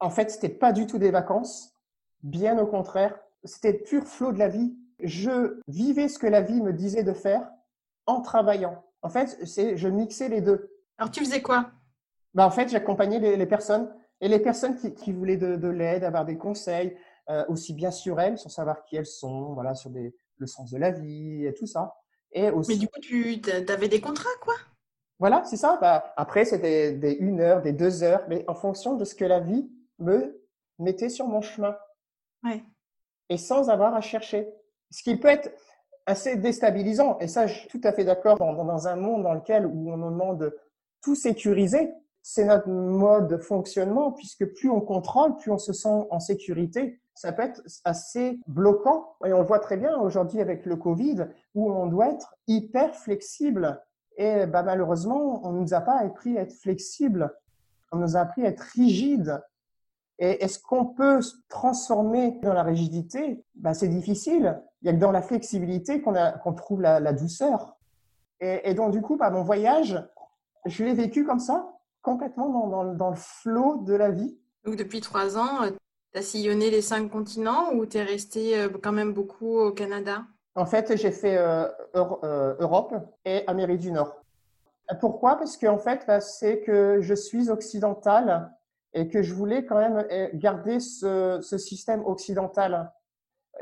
En 0.00 0.10
fait, 0.10 0.30
c'était 0.30 0.50
pas 0.50 0.74
du 0.74 0.86
tout 0.86 0.98
des 0.98 1.10
vacances. 1.10 1.72
Bien 2.22 2.58
au 2.58 2.66
contraire, 2.66 3.18
c'était 3.42 3.72
pur 3.72 4.04
flot 4.04 4.32
de 4.32 4.38
la 4.38 4.48
vie. 4.48 4.76
Je 5.02 5.60
vivais 5.68 6.08
ce 6.08 6.18
que 6.18 6.26
la 6.26 6.40
vie 6.40 6.60
me 6.60 6.72
disait 6.72 7.02
de 7.02 7.12
faire 7.12 7.50
en 8.06 8.20
travaillant. 8.20 8.84
En 9.02 9.08
fait, 9.08 9.38
c'est 9.46 9.76
je 9.76 9.88
mixais 9.88 10.28
les 10.28 10.40
deux. 10.40 10.70
Alors, 10.98 11.10
tu 11.10 11.20
faisais 11.20 11.42
quoi? 11.42 11.70
Bah, 12.34 12.46
En 12.46 12.50
fait, 12.50 12.68
j'accompagnais 12.68 13.18
les, 13.18 13.46
personnes 13.46 13.92
et 14.20 14.28
les 14.28 14.38
personnes 14.38 14.76
qui, 14.76 14.94
qui 14.94 15.12
voulaient 15.12 15.36
de, 15.36 15.56
de 15.56 15.68
l'aide, 15.68 16.04
avoir 16.04 16.24
des 16.24 16.36
conseils, 16.36 16.96
euh, 17.30 17.44
aussi 17.48 17.74
bien 17.74 17.90
sur 17.90 18.20
elles, 18.20 18.38
sur 18.38 18.50
savoir 18.50 18.84
qui 18.84 18.96
elles 18.96 19.06
sont, 19.06 19.54
voilà, 19.54 19.74
sur 19.74 19.90
des, 19.90 20.14
le 20.36 20.46
sens 20.46 20.70
de 20.70 20.78
la 20.78 20.90
vie 20.90 21.46
et 21.46 21.54
tout 21.54 21.66
ça. 21.66 21.94
Et 22.32 22.50
aussi... 22.50 22.72
Mais 22.72 22.78
du 22.78 22.88
coup, 22.88 23.00
tu 23.00 23.40
avais 23.68 23.88
des 23.88 24.00
contrats, 24.00 24.28
quoi? 24.40 24.54
Voilà, 25.18 25.44
c'est 25.44 25.56
ça. 25.56 25.78
Bah, 25.80 26.12
après, 26.16 26.44
c'était 26.44 26.92
des 26.92 27.12
une 27.12 27.40
heure, 27.40 27.62
des 27.62 27.72
deux 27.72 28.02
heures, 28.02 28.24
mais 28.28 28.44
en 28.48 28.54
fonction 28.54 28.96
de 28.96 29.04
ce 29.04 29.14
que 29.14 29.24
la 29.24 29.38
vie 29.38 29.70
me 29.98 30.42
mettait 30.78 31.10
sur 31.10 31.26
mon 31.26 31.42
chemin. 31.42 31.76
Ouais. 32.42 32.64
Et 33.28 33.36
sans 33.36 33.68
avoir 33.68 33.94
à 33.94 34.00
chercher. 34.00 34.50
Ce 34.90 35.02
qui 35.02 35.16
peut 35.16 35.28
être 35.28 35.50
assez 36.06 36.36
déstabilisant. 36.36 37.18
Et 37.20 37.28
ça, 37.28 37.46
je 37.46 37.54
suis 37.54 37.68
tout 37.68 37.80
à 37.84 37.92
fait 37.92 38.04
d'accord 38.04 38.38
dans, 38.38 38.88
un 38.88 38.96
monde 38.96 39.22
dans 39.22 39.34
lequel 39.34 39.66
où 39.66 39.92
on 39.92 39.96
nous 39.96 40.10
demande 40.10 40.38
de 40.40 40.58
tout 41.02 41.14
sécuriser. 41.14 41.92
C'est 42.22 42.44
notre 42.44 42.68
mode 42.68 43.28
de 43.28 43.36
fonctionnement, 43.38 44.12
puisque 44.12 44.44
plus 44.54 44.68
on 44.68 44.80
contrôle, 44.80 45.36
plus 45.36 45.50
on 45.50 45.58
se 45.58 45.72
sent 45.72 46.06
en 46.10 46.20
sécurité. 46.20 47.00
Ça 47.14 47.32
peut 47.32 47.42
être 47.42 47.62
assez 47.84 48.40
bloquant. 48.46 49.14
Et 49.24 49.32
on 49.32 49.40
le 49.40 49.46
voit 49.46 49.60
très 49.60 49.76
bien 49.76 49.96
aujourd'hui 49.98 50.40
avec 50.40 50.66
le 50.66 50.76
Covid, 50.76 51.28
où 51.54 51.70
on 51.70 51.86
doit 51.86 52.10
être 52.10 52.34
hyper 52.46 52.94
flexible 52.94 53.80
et 54.20 54.44
bah, 54.44 54.62
malheureusement, 54.62 55.40
on 55.46 55.52
ne 55.52 55.60
nous 55.60 55.72
a 55.72 55.80
pas 55.80 55.98
appris 55.98 56.36
à 56.36 56.42
être 56.42 56.52
flexible, 56.52 57.34
on 57.90 57.96
nous 57.96 58.18
a 58.18 58.20
appris 58.20 58.44
à 58.44 58.48
être 58.48 58.60
rigide. 58.60 59.42
Et 60.22 60.44
est-ce 60.44 60.58
qu'on 60.58 60.84
peut 60.84 61.22
se 61.22 61.34
transformer 61.48 62.38
dans 62.42 62.52
la 62.52 62.62
rigidité? 62.62 63.42
Bah, 63.54 63.72
C'est 63.72 63.88
difficile. 63.88 64.62
Il 64.82 64.86
y 64.86 64.90
a 64.90 64.92
que 64.92 64.98
dans 64.98 65.12
la 65.12 65.22
flexibilité 65.22 66.02
qu'on 66.02 66.52
trouve 66.52 66.82
la, 66.82 67.00
la 67.00 67.14
douceur. 67.14 67.76
Et, 68.40 68.70
et, 68.70 68.74
donc, 68.74 68.92
du 68.92 69.00
coup, 69.00 69.16
bah, 69.16 69.30
mon 69.30 69.42
voyage, 69.42 69.98
je 70.66 70.84
l'ai 70.84 70.92
vécu 70.92 71.24
comme 71.24 71.40
ça, 71.40 71.72
complètement 72.02 72.50
dans, 72.50 72.66
dans, 72.66 72.94
dans 72.94 73.10
le 73.10 73.16
flot 73.16 73.78
de 73.78 73.94
la 73.94 74.10
vie. 74.10 74.38
Donc, 74.64 74.76
depuis 74.76 75.00
trois 75.00 75.38
ans, 75.38 75.62
euh, 75.62 75.70
tu 76.12 76.18
as 76.18 76.22
sillonné 76.22 76.70
les 76.70 76.82
cinq 76.82 77.10
continents 77.10 77.72
ou 77.72 77.86
tu 77.86 77.96
es 77.96 78.02
resté 78.02 78.58
euh, 78.58 78.68
quand 78.82 78.92
même 78.92 79.14
beaucoup 79.14 79.58
au 79.58 79.72
Canada? 79.72 80.24
En 80.54 80.66
fait, 80.66 80.96
j'ai 80.96 81.12
fait 81.12 81.38
euh, 81.38 81.66
Europe 81.94 82.94
et 83.24 83.46
Amérique 83.46 83.80
du 83.80 83.90
Nord. 83.90 84.20
Pourquoi? 85.00 85.36
Parce 85.36 85.56
qu'en 85.56 85.78
fait, 85.78 86.04
bah, 86.06 86.20
c'est 86.20 86.60
que 86.60 86.98
je 87.00 87.14
suis 87.14 87.48
occidental 87.48 88.50
et 88.92 89.08
que 89.08 89.22
je 89.22 89.34
voulais 89.34 89.64
quand 89.64 89.78
même 89.78 90.04
eh, 90.10 90.30
garder 90.34 90.80
ce, 90.80 91.40
système 91.40 92.04
occidental. 92.04 92.92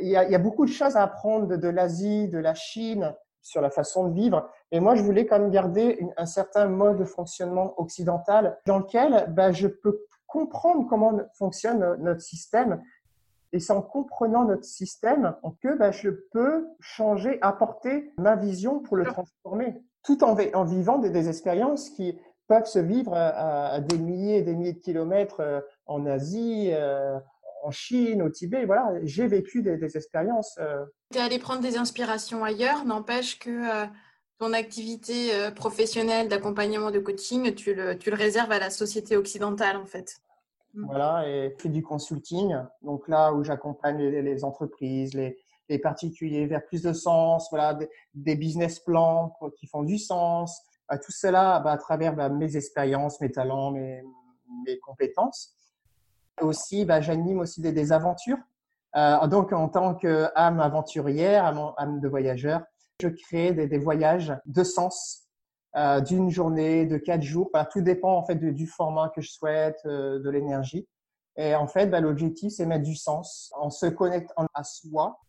Il 0.01 0.09
y, 0.09 0.17
a, 0.17 0.39
beaucoup 0.39 0.65
de 0.65 0.71
choses 0.71 0.97
à 0.97 1.03
apprendre 1.03 1.57
de, 1.57 1.69
l'Asie, 1.69 2.29
de 2.29 2.39
la 2.39 2.55
Chine, 2.55 3.15
sur 3.43 3.61
la 3.61 3.71
façon 3.71 4.09
de 4.09 4.15
vivre. 4.15 4.49
Et 4.71 4.81
moi, 4.81 4.95
je 4.95 5.03
voulais 5.03 5.27
quand 5.27 5.39
même 5.39 5.51
garder 5.51 6.07
un 6.17 6.27
certain 6.27 6.67
mode 6.67 6.99
de 6.99 7.05
fonctionnement 7.05 7.75
occidental 7.81 8.59
dans 8.67 8.79
lequel 8.79 9.27
bah, 9.31 9.53
je 9.53 9.67
peux 9.67 10.05
comprendre 10.27 10.87
comment 10.89 11.19
fonctionne 11.35 11.97
notre 12.01 12.21
système 12.21 12.83
et 13.53 13.61
c'est 13.61 13.73
en 13.73 13.83
comprenant 13.83 14.45
notre 14.45 14.65
système 14.65 15.35
que 15.61 15.77
bah, 15.77 15.91
je 15.91 16.11
peux 16.11 16.69
changer, 16.81 17.39
apporter 17.41 18.13
ma 18.19 18.37
vision 18.37 18.81
pour 18.81 18.97
le 18.97 19.05
transformer, 19.05 19.83
tout 20.03 20.23
en, 20.23 20.37
en 20.55 20.65
vivant 20.65 20.99
des, 20.99 21.11
des, 21.11 21.29
expériences 21.29 21.91
qui 21.91 22.19
peuvent 22.49 22.67
se 22.67 22.79
vivre 22.79 23.13
à, 23.15 23.79
des 23.81 23.99
milliers 23.99 24.39
et 24.39 24.43
des 24.43 24.55
milliers 24.55 24.73
de 24.73 24.81
kilomètres 24.81 25.41
euh, 25.41 25.61
en 25.87 26.07
Asie, 26.07 26.71
euh, 26.73 27.19
en 27.63 27.71
Chine, 27.71 28.23
au 28.23 28.31
Tibet. 28.31 28.65
Voilà, 28.65 28.93
j'ai 29.05 29.29
vécu 29.29 29.63
des, 29.63 29.77
des 29.77 29.97
expériences. 29.97 30.57
Euh. 30.59 30.85
Tu 31.13 31.19
es 31.19 31.21
allé 31.21 31.39
prendre 31.39 31.61
des 31.61 31.77
inspirations 31.77 32.43
ailleurs, 32.43 32.85
n'empêche 32.85 33.39
que 33.39 33.87
ton 34.39 34.53
activité 34.53 35.31
professionnelle 35.57 36.29
d'accompagnement 36.29 36.91
de 36.91 37.01
coaching, 37.01 37.55
tu 37.55 37.75
le, 37.75 37.99
tu 37.99 38.11
le 38.11 38.17
réserves 38.17 38.53
à 38.53 38.59
la 38.59 38.71
société 38.71 39.17
occidentale 39.17 39.77
en 39.77 39.87
fait. 39.87 40.17
Mm. 40.75 40.87
Voilà, 40.87 41.29
et 41.29 41.55
je 41.57 41.63
fais 41.63 41.69
du 41.69 41.83
consulting. 41.83 42.55
Donc 42.83 43.09
là 43.09 43.33
où 43.33 43.43
j'accompagne 43.43 43.99
les, 43.99 44.45
entreprises, 44.45 45.15
les, 45.15 45.39
les, 45.69 45.79
particuliers 45.79 46.47
vers 46.47 46.65
plus 46.65 46.83
de 46.83 46.93
sens, 46.93 47.49
voilà, 47.51 47.77
des, 48.15 48.37
business 48.37 48.79
plans 48.79 49.35
qui 49.59 49.67
font 49.67 49.83
du 49.83 49.99
sens. 49.99 50.63
Bah, 50.89 50.99
tout 50.99 51.13
cela 51.13 51.61
bah, 51.61 51.73
à 51.73 51.79
travers 51.79 52.15
bah, 52.15 52.29
mes 52.29 52.57
expériences, 52.57 53.21
mes 53.21 53.31
talents, 53.31 53.71
mes, 53.73 54.03
mes 54.67 54.79
compétences. 54.79 55.55
aussi, 56.41 56.85
bah, 56.85 57.01
j'anime 57.01 57.41
aussi 57.41 57.61
des, 57.61 57.73
des 57.73 57.93
aventures. 57.93 58.39
Euh, 58.97 59.27
donc 59.27 59.53
en 59.53 59.69
tant 59.69 59.95
qu'âme 59.95 60.61
aventurière, 60.61 61.45
âme 61.77 62.01
de 62.01 62.09
voyageur, 62.09 62.63
je 63.01 63.09
crée 63.09 63.53
des, 63.53 63.67
des 63.67 63.79
voyages 63.79 64.35
de 64.47 64.65
sens 64.65 65.29
euh, 65.77 66.01
d'une 66.01 66.31
journée, 66.31 66.87
de 66.87 66.97
quatre 66.97 67.23
jours. 67.23 67.51
tout 67.71 67.83
dépend 67.83 68.17
en 68.17 68.25
fait 68.25 68.37
du 68.37 68.67
format 68.67 69.11
que 69.11 69.21
je 69.21 69.31
souhaite, 69.31 69.79
euh, 69.85 70.19
de 70.21 70.31
l'énergie. 70.31 70.89
Et 71.37 71.55
en 71.55 71.69
fait, 71.69 71.87
bah, 71.87 72.01
l'objectif, 72.01 72.53
c'est 72.53 72.67
mettre 72.67 72.85
du 72.85 72.97
sens 72.97 73.53
en 73.57 73.71
se 73.71 73.87
connectant 73.87 74.47
à 74.55 74.65
soi, 74.65 75.21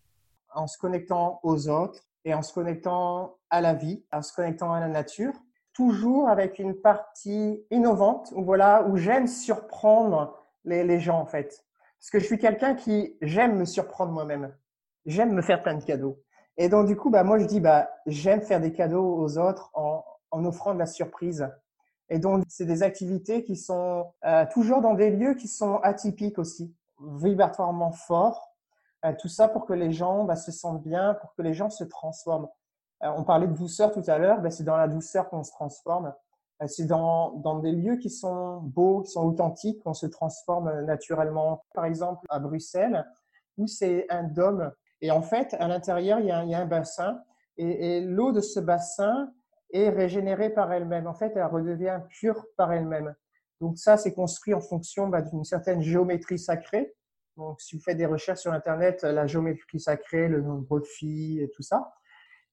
en 0.56 0.66
se 0.66 0.78
connectant 0.78 1.40
aux 1.44 1.68
autres 1.68 2.00
et 2.24 2.34
en 2.34 2.42
se 2.42 2.54
connectant 2.54 3.38
à 3.50 3.62
la 3.62 3.74
vie, 3.74 4.04
en 4.12 4.22
se 4.22 4.34
connectant 4.34 4.72
à 4.74 4.80
la 4.80 4.88
nature, 4.88 5.34
toujours 5.80 6.28
avec 6.28 6.60
une 6.60 6.76
partie 6.76 7.66
innovante 7.72 8.34
où 8.36 8.44
voilà 8.44 8.84
où 8.90 8.98
j'aime 8.98 9.28
surprendre 9.28 10.38
les, 10.66 11.00
gens 11.00 11.18
en 11.22 11.26
fait. 11.26 11.64
Parce 11.98 12.10
que 12.12 12.20
je 12.20 12.26
suis 12.26 12.38
quelqu'un 12.38 12.76
qui 12.76 13.16
j'aime 13.22 13.58
me 13.58 13.64
surprendre 13.64 14.12
moi-même. 14.12 14.54
J'aime 15.06 15.32
me 15.32 15.42
faire 15.42 15.62
plein 15.62 15.76
de 15.76 15.84
cadeaux. 15.84 16.22
Et 16.58 16.68
donc, 16.68 16.86
du 16.86 16.98
coup, 16.98 17.10
bah, 17.10 17.24
moi, 17.24 17.40
je 17.40 17.46
dis, 17.46 17.62
bah, 17.62 17.90
j'aime 18.06 18.42
faire 18.42 18.60
des 18.60 18.74
cadeaux 18.74 19.06
aux 19.06 19.38
autres 19.38 19.72
en, 19.74 20.04
en 20.32 20.44
offrant 20.44 20.74
de 20.74 20.80
la 20.80 20.86
surprise. 20.86 21.48
Et 22.10 22.20
donc, 22.20 22.44
c'est 22.50 22.66
des 22.66 22.84
activités 22.84 23.46
qui 23.46 23.56
sont 23.56 24.12
euh, 24.26 24.46
toujours 24.52 24.82
dans 24.82 24.96
des 24.96 25.10
lieux 25.10 25.36
qui 25.36 25.48
sont 25.48 25.78
atypiques 25.78 26.40
aussi, 26.40 26.76
vibratoirement 27.00 27.94
forts. 27.94 28.54
Euh, 29.06 29.14
tout 29.18 29.30
ça 29.30 29.48
pour 29.48 29.66
que 29.66 29.72
les 29.74 29.94
gens 29.94 30.26
bah, 30.26 30.36
se 30.36 30.52
sentent 30.52 30.84
bien, 30.84 31.14
pour 31.22 31.34
que 31.36 31.42
les 31.42 31.54
gens 31.54 31.70
se 31.70 31.86
transforment. 31.86 32.50
Euh, 33.04 33.12
on 33.16 33.24
parlait 33.24 33.48
de 33.48 33.54
douceur 33.54 33.92
tout 33.92 34.04
à 34.08 34.18
l'heure, 34.18 34.42
bah, 34.42 34.52
c'est 34.52 34.64
dans 34.64 34.78
la 34.78 34.88
douceur 34.88 35.30
qu'on 35.30 35.44
se 35.44 35.52
transforme. 35.52 36.14
Euh, 36.62 36.68
c'est 36.68 36.86
dans, 36.86 37.32
dans 37.34 37.60
des 37.60 37.72
lieux 37.72 37.98
qui 37.98 38.10
sont 38.10 38.58
beaux, 38.62 39.02
qui 39.02 39.12
sont 39.12 39.26
authentiques, 39.26 39.82
qu'on 39.84 39.94
se 39.94 40.06
transforme 40.06 40.82
naturellement. 40.82 41.64
Par 41.74 41.86
exemple, 41.86 42.26
à 42.30 42.40
Bruxelles, 42.40 43.06
où 43.58 43.68
c'est 43.68 44.06
un 44.10 44.24
dôme. 44.24 44.72
Et 45.02 45.12
en 45.12 45.22
fait, 45.22 45.56
à 45.60 45.68
l'intérieur, 45.68 46.20
il, 46.20 46.28
y 46.28 46.32
a 46.32 46.40
un, 46.40 46.44
il 46.44 46.52
y 46.52 46.56
a 46.56 46.60
un 46.60 46.66
bassin. 46.66 47.22
Et, 47.58 47.98
et 47.98 48.02
l'eau 48.02 48.32
de 48.32 48.42
ce 48.42 48.60
bassin 48.60 49.32
est 49.72 49.90
régénérée 49.90 50.50
par 50.50 50.72
elle-même. 50.74 51.08
En 51.08 51.14
fait, 51.14 51.34
elle 51.36 51.46
redevient 51.46 52.00
pure 52.10 52.46
par 52.58 52.74
elle-même. 52.74 53.16
Donc 53.62 53.78
ça, 53.78 53.98
c'est 53.98 54.14
construit 54.14 54.54
en 54.54 54.62
fonction 54.62 55.08
bah, 55.08 55.22
d'une 55.22 55.44
certaine 55.44 55.82
géométrie 55.82 56.40
sacrée. 56.40 56.94
Donc, 57.38 57.62
si 57.62 57.76
vous 57.76 57.82
faites 57.82 57.98
des 57.98 58.06
recherches 58.06 58.40
sur 58.42 58.52
Internet, 58.52 59.04
la 59.04 59.28
géométrie 59.28 59.80
sacrée, 59.80 60.28
le 60.28 60.42
nombre 60.42 60.80
de 60.80 60.86
filles 60.86 61.42
et 61.42 61.50
tout 61.50 61.62
ça. 61.62 61.94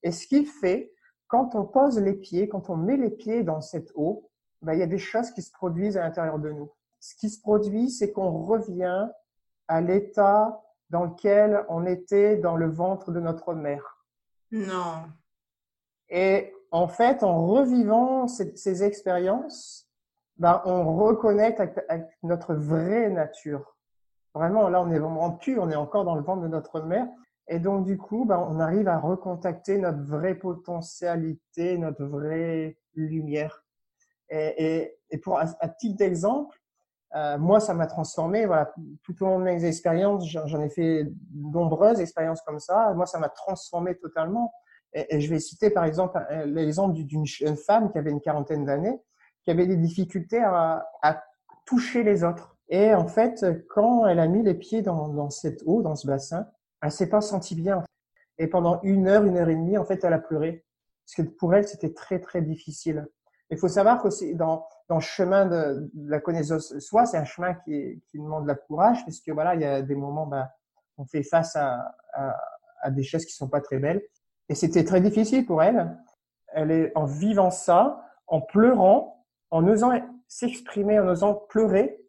Et 0.06 0.12
ce 0.12 0.28
qui 0.28 0.44
fait 0.44 0.92
quand 1.26 1.56
on 1.56 1.64
pose 1.64 1.98
les 1.98 2.12
pieds, 2.12 2.48
quand 2.48 2.70
on 2.70 2.76
met 2.76 2.96
les 2.96 3.10
pieds 3.10 3.42
dans 3.42 3.60
cette 3.60 3.90
eau, 3.96 4.30
ben, 4.62 4.72
il 4.74 4.78
y 4.78 4.82
a 4.84 4.86
des 4.86 4.98
choses 4.98 5.32
qui 5.32 5.42
se 5.42 5.50
produisent 5.50 5.96
à 5.96 6.02
l'intérieur 6.02 6.38
de 6.38 6.52
nous. 6.52 6.70
Ce 7.00 7.16
qui 7.16 7.28
se 7.28 7.40
produit, 7.40 7.90
c'est 7.90 8.12
qu'on 8.12 8.30
revient 8.44 9.08
à 9.66 9.80
l'état 9.80 10.62
dans 10.90 11.06
lequel 11.06 11.64
on 11.68 11.84
était 11.86 12.36
dans 12.36 12.54
le 12.54 12.70
ventre 12.70 13.10
de 13.10 13.18
notre 13.18 13.54
mère. 13.54 14.04
Non. 14.52 15.08
Et 16.08 16.54
en 16.70 16.86
fait, 16.86 17.24
en 17.24 17.44
revivant 17.44 18.28
ces, 18.28 18.54
ces 18.54 18.84
expériences, 18.84 19.90
ben, 20.36 20.62
on 20.66 20.94
reconnecte 20.94 21.58
avec, 21.58 21.84
avec, 21.88 22.06
notre 22.22 22.54
vraie 22.54 23.10
nature. 23.10 23.76
Vraiment, 24.34 24.68
là, 24.68 24.80
on 24.82 24.92
est 24.92 25.00
vraiment 25.00 25.32
pur, 25.32 25.64
on 25.64 25.70
est 25.70 25.74
encore 25.74 26.04
dans 26.04 26.14
le 26.14 26.22
ventre 26.22 26.42
de 26.42 26.48
notre 26.48 26.80
mère. 26.80 27.08
Et 27.48 27.60
donc, 27.60 27.84
du 27.84 27.96
coup, 27.96 28.24
ben, 28.24 28.38
on 28.50 28.58
arrive 28.58 28.88
à 28.88 28.98
recontacter 28.98 29.78
notre 29.78 30.02
vraie 30.02 30.34
potentialité, 30.34 31.78
notre 31.78 32.04
vraie 32.04 32.76
lumière. 32.94 33.64
Et, 34.28 34.54
et, 34.58 34.98
et 35.10 35.18
pour, 35.18 35.38
à, 35.38 35.44
à 35.60 35.68
titre 35.68 35.96
d'exemple, 35.96 36.58
euh, 37.14 37.38
moi, 37.38 37.60
ça 37.60 37.72
m'a 37.72 37.86
transformé. 37.86 38.46
Voilà, 38.46 38.72
tout 39.02 39.22
au 39.22 39.26
long 39.26 39.38
de 39.38 39.44
mes 39.44 39.64
expériences, 39.64 40.26
j'en 40.28 40.60
ai 40.60 40.68
fait 40.68 41.06
nombreuses 41.34 42.00
expériences 42.00 42.42
comme 42.42 42.58
ça. 42.58 42.92
Moi, 42.94 43.06
ça 43.06 43.18
m'a 43.18 43.28
transformé 43.28 43.96
totalement. 43.96 44.52
Et, 44.92 45.16
et, 45.16 45.20
je 45.20 45.30
vais 45.30 45.38
citer 45.38 45.70
par 45.70 45.84
exemple 45.84 46.18
l'exemple 46.46 46.94
d'une 46.94 47.26
jeune 47.26 47.56
femme 47.56 47.90
qui 47.90 47.98
avait 47.98 48.10
une 48.10 48.20
quarantaine 48.20 48.64
d'années, 48.64 49.00
qui 49.44 49.50
avait 49.50 49.66
des 49.66 49.76
difficultés 49.76 50.42
à, 50.42 50.86
à, 51.02 51.22
toucher 51.64 52.02
les 52.02 52.22
autres. 52.22 52.56
Et 52.68 52.94
en 52.94 53.06
fait, 53.06 53.44
quand 53.68 54.06
elle 54.06 54.20
a 54.20 54.26
mis 54.26 54.42
les 54.42 54.54
pieds 54.54 54.82
dans, 54.82 55.08
dans 55.08 55.30
cette 55.30 55.62
eau, 55.66 55.82
dans 55.82 55.96
ce 55.96 56.06
bassin, 56.06 56.46
elle 56.86 56.92
s'est 56.92 57.08
pas 57.08 57.20
sentie 57.20 57.54
bien. 57.54 57.82
Et 58.38 58.46
pendant 58.46 58.80
une 58.82 59.08
heure, 59.08 59.24
une 59.24 59.36
heure 59.36 59.48
et 59.48 59.54
demie, 59.54 59.78
en 59.78 59.84
fait, 59.84 60.04
elle 60.04 60.12
a 60.12 60.18
pleuré. 60.18 60.64
Parce 61.04 61.14
que 61.16 61.34
pour 61.34 61.54
elle, 61.54 61.66
c'était 61.66 61.92
très, 61.92 62.20
très 62.20 62.42
difficile. 62.42 63.06
Il 63.50 63.58
faut 63.58 63.68
savoir 63.68 64.02
que 64.02 64.34
dans, 64.34 64.66
dans 64.88 64.96
le 64.96 65.00
chemin 65.00 65.46
de, 65.46 65.90
de 65.92 66.10
la 66.10 66.20
connaissance 66.20 66.72
de 66.72 66.80
soi, 66.80 67.06
c'est 67.06 67.16
un 67.16 67.24
chemin 67.24 67.54
qui, 67.54 68.02
demande 68.14 68.46
la 68.46 68.56
courage, 68.56 69.04
parce 69.04 69.20
que 69.20 69.30
voilà, 69.30 69.54
il 69.54 69.60
y 69.60 69.64
a 69.64 69.82
des 69.82 69.94
moments, 69.94 70.26
ben, 70.26 70.48
on 70.98 71.04
fait 71.04 71.22
face 71.22 71.54
à, 71.56 71.94
à, 72.12 72.36
à 72.82 72.90
des 72.90 73.04
choses 73.04 73.24
qui 73.24 73.32
sont 73.32 73.48
pas 73.48 73.60
très 73.60 73.78
belles. 73.78 74.02
Et 74.48 74.54
c'était 74.54 74.84
très 74.84 75.00
difficile 75.00 75.46
pour 75.46 75.62
elle. 75.62 75.96
Elle 76.48 76.70
est 76.70 76.92
en 76.96 77.04
vivant 77.04 77.50
ça, 77.50 78.04
en 78.26 78.40
pleurant, 78.40 79.24
en 79.50 79.66
osant 79.66 79.92
s'exprimer, 80.28 80.98
en 80.98 81.08
osant 81.08 81.34
pleurer, 81.34 82.00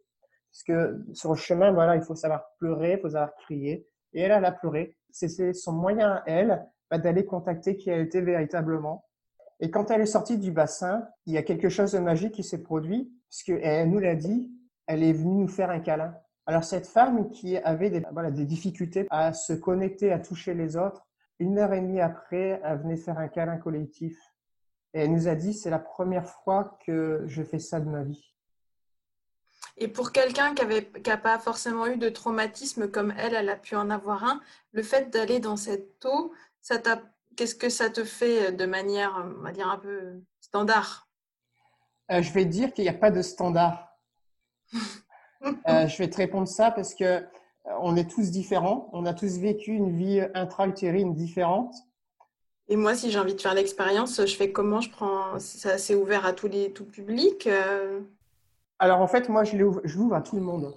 parce 0.50 0.62
que 0.64 1.04
sur 1.12 1.30
le 1.30 1.36
chemin, 1.36 1.72
voilà, 1.72 1.96
il 1.96 2.02
faut 2.02 2.14
savoir 2.14 2.50
pleurer, 2.58 2.94
il 2.94 3.00
faut 3.00 3.10
savoir 3.10 3.34
crier. 3.36 3.86
Et 4.12 4.20
elle, 4.22 4.32
elle 4.32 4.44
a 4.44 4.52
pleuré. 4.52 4.96
C'était 5.10 5.52
son 5.52 5.72
moyen 5.72 6.12
à 6.12 6.22
elle 6.26 6.66
bah, 6.90 6.98
d'aller 6.98 7.24
contacter 7.24 7.76
qui 7.76 7.90
elle 7.90 8.00
était 8.00 8.20
véritablement. 8.20 9.04
Et 9.60 9.70
quand 9.70 9.90
elle 9.90 10.00
est 10.00 10.06
sortie 10.06 10.38
du 10.38 10.52
bassin, 10.52 11.06
il 11.26 11.34
y 11.34 11.38
a 11.38 11.42
quelque 11.42 11.68
chose 11.68 11.92
de 11.92 11.98
magique 11.98 12.32
qui 12.32 12.44
s'est 12.44 12.62
produit, 12.62 13.12
puisque 13.28 13.60
elle 13.62 13.90
nous 13.90 13.98
l'a 13.98 14.14
dit, 14.14 14.50
elle 14.86 15.02
est 15.02 15.12
venue 15.12 15.42
nous 15.42 15.48
faire 15.48 15.70
un 15.70 15.80
câlin. 15.80 16.14
Alors 16.46 16.64
cette 16.64 16.86
femme 16.86 17.30
qui 17.30 17.56
avait 17.58 17.90
des, 17.90 18.02
voilà, 18.12 18.30
des 18.30 18.46
difficultés 18.46 19.06
à 19.10 19.32
se 19.34 19.52
connecter, 19.52 20.12
à 20.12 20.18
toucher 20.18 20.54
les 20.54 20.76
autres, 20.76 21.06
une 21.38 21.58
heure 21.58 21.72
et 21.72 21.80
demie 21.80 22.00
après, 22.00 22.60
elle 22.64 22.78
venait 22.78 22.96
faire 22.96 23.18
un 23.18 23.28
câlin 23.28 23.58
collectif. 23.58 24.18
Et 24.94 25.00
elle 25.00 25.12
nous 25.12 25.28
a 25.28 25.34
dit, 25.34 25.52
c'est 25.52 25.70
la 25.70 25.78
première 25.78 26.26
fois 26.26 26.78
que 26.86 27.24
je 27.26 27.42
fais 27.42 27.58
ça 27.58 27.80
de 27.80 27.88
ma 27.88 28.02
vie. 28.02 28.34
Et 29.80 29.88
pour 29.88 30.10
quelqu'un 30.12 30.54
qui 30.54 30.66
n'a 30.66 30.80
qui 30.80 31.22
pas 31.22 31.38
forcément 31.38 31.86
eu 31.86 31.96
de 31.96 32.08
traumatisme 32.08 32.90
comme 32.90 33.14
elle, 33.16 33.34
elle 33.34 33.48
a 33.48 33.56
pu 33.56 33.76
en 33.76 33.90
avoir 33.90 34.24
un, 34.24 34.40
le 34.72 34.82
fait 34.82 35.10
d'aller 35.10 35.38
dans 35.38 35.56
cette 35.56 36.04
eau, 36.04 36.32
ça 36.60 36.78
qu'est-ce 37.36 37.54
que 37.54 37.68
ça 37.68 37.88
te 37.88 38.02
fait 38.02 38.50
de 38.50 38.66
manière, 38.66 39.24
on 39.38 39.42
va 39.42 39.52
dire, 39.52 39.68
un 39.68 39.78
peu 39.78 40.20
standard? 40.40 41.08
Euh, 42.10 42.20
Je 42.20 42.32
vais 42.32 42.44
te 42.44 42.50
dire 42.50 42.72
qu'il 42.72 42.82
n'y 42.82 42.90
a 42.90 42.94
pas 42.94 43.12
de 43.12 43.22
standard. 43.22 43.96
euh, 44.72 45.86
je 45.86 45.98
vais 45.98 46.10
te 46.10 46.16
répondre 46.16 46.48
ça 46.48 46.72
parce 46.72 46.94
que 46.94 47.04
euh, 47.04 47.22
on 47.80 47.96
est 47.96 48.10
tous 48.10 48.32
différents, 48.32 48.90
on 48.92 49.06
a 49.06 49.14
tous 49.14 49.38
vécu 49.38 49.70
une 49.70 49.96
vie 49.96 50.20
intra-utérine 50.34 51.14
différente. 51.14 51.74
Et 52.66 52.76
moi, 52.76 52.96
si 52.96 53.12
j'ai 53.12 53.18
envie 53.18 53.36
de 53.36 53.40
faire 53.40 53.54
l'expérience, 53.54 54.26
je 54.26 54.36
fais 54.36 54.50
comment? 54.50 54.80
Je 54.80 54.90
prends, 54.90 55.38
c'est 55.38 55.94
ouvert 55.94 56.26
à 56.26 56.32
tous 56.32 56.48
les 56.48 56.72
tout 56.72 56.84
public. 56.84 57.48
Alors 58.78 59.00
en 59.00 59.06
fait, 59.06 59.28
moi, 59.28 59.44
je 59.44 59.56
l'ouvre 59.56 60.14
à 60.14 60.20
tout 60.20 60.36
le 60.36 60.42
monde. 60.42 60.74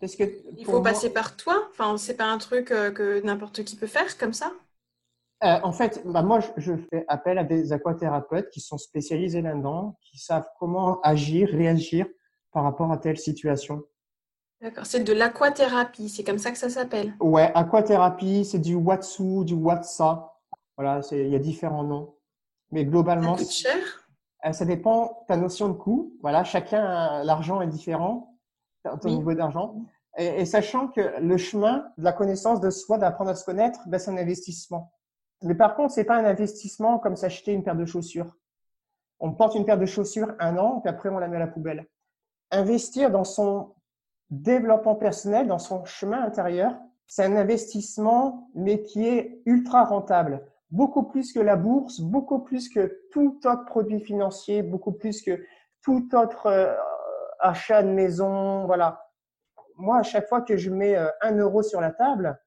Parce 0.00 0.16
que 0.16 0.24
il 0.56 0.64
faut 0.64 0.72
moi... 0.72 0.82
passer 0.82 1.10
par 1.10 1.36
toi. 1.36 1.68
Enfin, 1.70 1.96
c'est 1.98 2.14
pas 2.14 2.24
un 2.24 2.38
truc 2.38 2.70
euh, 2.70 2.90
que 2.90 3.20
n'importe 3.22 3.64
qui 3.64 3.76
peut 3.76 3.86
faire 3.86 4.16
comme 4.16 4.32
ça. 4.32 4.52
Euh, 5.42 5.58
en 5.62 5.72
fait, 5.72 6.02
bah, 6.04 6.22
moi, 6.22 6.40
je 6.56 6.74
fais 6.90 7.04
appel 7.08 7.38
à 7.38 7.44
des 7.44 7.72
aquathérapeutes 7.72 8.50
qui 8.50 8.60
sont 8.60 8.78
spécialisés 8.78 9.42
là-dedans, 9.42 9.98
qui 10.02 10.18
savent 10.18 10.48
comment 10.58 11.00
agir, 11.00 11.48
réagir 11.48 12.06
par 12.52 12.64
rapport 12.64 12.92
à 12.92 12.98
telle 12.98 13.18
situation. 13.18 13.82
D'accord, 14.60 14.84
c'est 14.84 15.00
de 15.00 15.12
l'aquathérapie, 15.14 16.10
c'est 16.10 16.24
comme 16.24 16.38
ça 16.38 16.50
que 16.50 16.58
ça 16.58 16.68
s'appelle. 16.68 17.14
Ouais, 17.20 17.50
aquathérapie, 17.54 18.44
c'est 18.44 18.58
du 18.58 18.74
Watsu, 18.74 19.44
du 19.44 19.54
Watsa. 19.54 20.34
Voilà, 20.76 21.00
il 21.12 21.28
y 21.28 21.36
a 21.36 21.38
différents 21.38 21.84
noms. 21.84 22.14
Mais 22.70 22.84
globalement. 22.84 23.36
Ça 23.36 23.44
coûte 23.44 23.52
cher 23.52 23.99
euh, 24.46 24.52
Ça 24.52 24.64
dépend 24.64 25.06
de 25.22 25.26
ta 25.26 25.36
notion 25.36 25.68
de 25.68 25.74
coût. 25.74 26.12
Voilà, 26.22 26.44
chacun, 26.44 27.22
l'argent 27.24 27.60
est 27.60 27.68
différent, 27.68 28.36
ton 28.84 28.98
oui. 29.04 29.16
niveau 29.16 29.34
d'argent. 29.34 29.76
Et, 30.18 30.40
et, 30.40 30.44
sachant 30.44 30.88
que 30.88 31.20
le 31.20 31.36
chemin 31.36 31.86
de 31.96 32.04
la 32.04 32.12
connaissance 32.12 32.60
de 32.60 32.70
soi, 32.70 32.98
d'apprendre 32.98 33.30
à 33.30 33.34
se 33.34 33.44
connaître, 33.44 33.80
ben, 33.86 33.98
c'est 33.98 34.10
un 34.10 34.16
investissement. 34.16 34.92
Mais 35.42 35.54
par 35.54 35.74
contre, 35.74 35.92
c'est 35.92 36.04
pas 36.04 36.16
un 36.16 36.24
investissement 36.24 36.98
comme 36.98 37.16
s'acheter 37.16 37.52
une 37.52 37.62
paire 37.62 37.76
de 37.76 37.86
chaussures. 37.86 38.36
On 39.20 39.32
porte 39.32 39.54
une 39.54 39.64
paire 39.64 39.78
de 39.78 39.86
chaussures 39.86 40.34
un 40.38 40.56
an, 40.58 40.80
puis 40.80 40.90
après 40.90 41.08
on 41.08 41.18
la 41.18 41.28
met 41.28 41.36
à 41.36 41.40
la 41.40 41.46
poubelle. 41.46 41.86
Investir 42.50 43.10
dans 43.10 43.24
son 43.24 43.74
développement 44.30 44.94
personnel, 44.94 45.46
dans 45.46 45.58
son 45.58 45.84
chemin 45.84 46.22
intérieur, 46.22 46.76
c'est 47.06 47.24
un 47.24 47.36
investissement, 47.36 48.50
mais 48.54 48.82
qui 48.82 49.06
est 49.06 49.42
ultra 49.44 49.84
rentable. 49.84 50.46
Beaucoup 50.70 51.02
plus 51.04 51.32
que 51.32 51.40
la 51.40 51.56
bourse, 51.56 52.00
beaucoup 52.00 52.40
plus 52.40 52.68
que 52.68 53.00
tout 53.10 53.40
autre 53.44 53.64
produit 53.64 54.00
financier, 54.00 54.62
beaucoup 54.62 54.92
plus 54.92 55.22
que 55.22 55.44
tout 55.82 56.14
autre 56.14 56.46
euh, 56.46 56.74
achat 57.40 57.82
de 57.82 57.88
maison. 57.88 58.66
Voilà. 58.66 59.06
Moi, 59.76 59.98
à 59.98 60.02
chaque 60.02 60.28
fois 60.28 60.42
que 60.42 60.56
je 60.56 60.70
mets 60.70 60.96
euh, 60.96 61.08
un 61.22 61.36
euro 61.36 61.62
sur 61.62 61.80
la 61.80 61.90
table, 61.90 62.38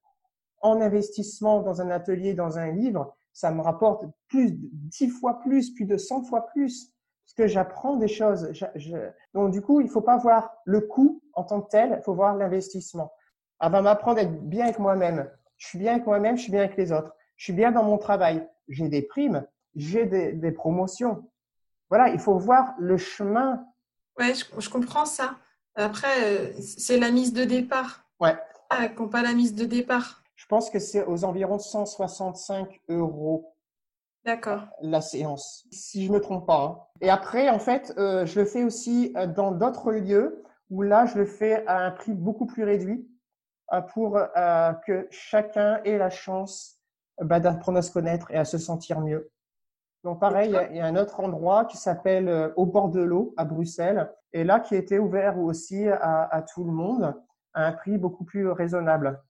en 0.61 0.79
investissement 0.79 1.61
dans 1.61 1.81
un 1.81 1.89
atelier, 1.91 2.33
dans 2.33 2.57
un 2.57 2.71
livre, 2.71 3.15
ça 3.33 3.51
me 3.51 3.61
rapporte 3.61 4.05
plus, 4.29 4.51
dix 4.53 5.09
fois 5.09 5.39
plus, 5.41 5.73
plus 5.73 5.85
de 5.85 5.97
100 5.97 6.23
fois 6.23 6.45
plus, 6.47 6.93
parce 7.25 7.33
que 7.35 7.47
j'apprends 7.47 7.97
des 7.97 8.07
choses. 8.07 8.49
Je, 8.53 8.65
je... 8.75 8.97
Donc, 9.33 9.51
du 9.51 9.61
coup, 9.61 9.81
il 9.81 9.89
faut 9.89 10.01
pas 10.01 10.17
voir 10.17 10.55
le 10.65 10.81
coût 10.81 11.21
en 11.33 11.43
tant 11.43 11.61
que 11.61 11.69
tel, 11.69 11.97
il 11.99 12.03
faut 12.03 12.13
voir 12.13 12.35
l'investissement. 12.35 13.11
Elle 13.59 13.71
va 13.71 13.81
m'apprendre 13.81 14.19
à 14.19 14.21
être 14.21 14.41
bien 14.43 14.65
avec 14.65 14.79
moi-même. 14.79 15.29
Je 15.57 15.67
suis 15.67 15.79
bien 15.79 15.93
avec 15.93 16.05
moi-même, 16.05 16.37
je 16.37 16.43
suis 16.43 16.51
bien 16.51 16.61
avec 16.61 16.77
les 16.77 16.91
autres. 16.91 17.13
Je 17.35 17.45
suis 17.45 17.53
bien 17.53 17.71
dans 17.71 17.83
mon 17.83 17.97
travail. 17.97 18.47
J'ai 18.67 18.87
des 18.87 19.01
primes, 19.01 19.45
j'ai 19.75 20.05
des, 20.05 20.33
des, 20.33 20.51
promotions. 20.51 21.29
Voilà, 21.89 22.09
il 22.09 22.19
faut 22.19 22.37
voir 22.37 22.73
le 22.79 22.97
chemin. 22.97 23.65
Ouais, 24.17 24.33
je, 24.33 24.45
je 24.59 24.69
comprends 24.69 25.05
ça. 25.05 25.35
Après, 25.75 26.53
c'est 26.61 26.97
la 26.97 27.11
mise 27.11 27.33
de 27.33 27.43
départ. 27.43 28.05
Ouais. 28.19 28.37
Ah, 28.69 28.87
pas 28.89 29.21
la 29.21 29.33
mise 29.33 29.53
de 29.53 29.65
départ. 29.65 30.23
Je 30.35 30.45
pense 30.47 30.69
que 30.69 30.79
c'est 30.79 31.05
aux 31.05 31.25
environs 31.25 31.59
165 31.59 32.81
euros. 32.89 33.55
D'accord. 34.25 34.67
La 34.81 35.01
séance, 35.01 35.67
si 35.71 36.05
je 36.05 36.11
me 36.11 36.19
trompe 36.19 36.47
pas. 36.47 36.63
Hein. 36.63 36.79
Et 37.01 37.09
après, 37.09 37.49
en 37.49 37.59
fait, 37.59 37.93
euh, 37.97 38.25
je 38.25 38.39
le 38.39 38.45
fais 38.45 38.63
aussi 38.63 39.13
dans 39.35 39.51
d'autres 39.51 39.91
lieux 39.91 40.43
où 40.69 40.81
là, 40.81 41.05
je 41.05 41.17
le 41.17 41.25
fais 41.25 41.65
à 41.67 41.79
un 41.85 41.91
prix 41.91 42.13
beaucoup 42.13 42.45
plus 42.45 42.63
réduit. 42.63 43.07
pour 43.93 44.19
que 44.85 45.07
chacun 45.09 45.81
ait 45.83 45.97
la 45.97 46.09
chance 46.09 46.72
bah, 47.21 47.39
d'apprendre 47.39 47.77
à 47.77 47.81
se 47.81 47.91
connaître 47.91 48.31
et 48.31 48.37
à 48.37 48.45
se 48.45 48.57
sentir 48.57 48.99
mieux. 49.01 49.31
Donc 50.03 50.19
pareil, 50.19 50.55
il 50.71 50.75
y, 50.75 50.79
a 50.81 50.85
un 50.85 50.97
autre 50.97 51.21
endroit 51.21 51.63
qui 51.65 51.77
s'appelle 51.77 52.51
Au 52.57 52.65
bord 52.65 52.89
de 52.89 53.01
l'eau 53.01 53.33
à 53.37 53.45
Bruxelles, 53.45 54.11
et 54.33 54.43
là 54.43 54.59
qui 54.59 54.75
était 54.75 54.99
ouvert 54.99 55.39
aussi 55.39 55.87
à, 55.87 56.43
tout 56.53 56.65
le 56.65 56.73
monde 56.73 57.15
à 57.53 57.67
un 57.67 57.71
prix 57.71 57.97
beaucoup 57.97 58.25
plus 58.25 58.49
raisonnable 58.49 59.21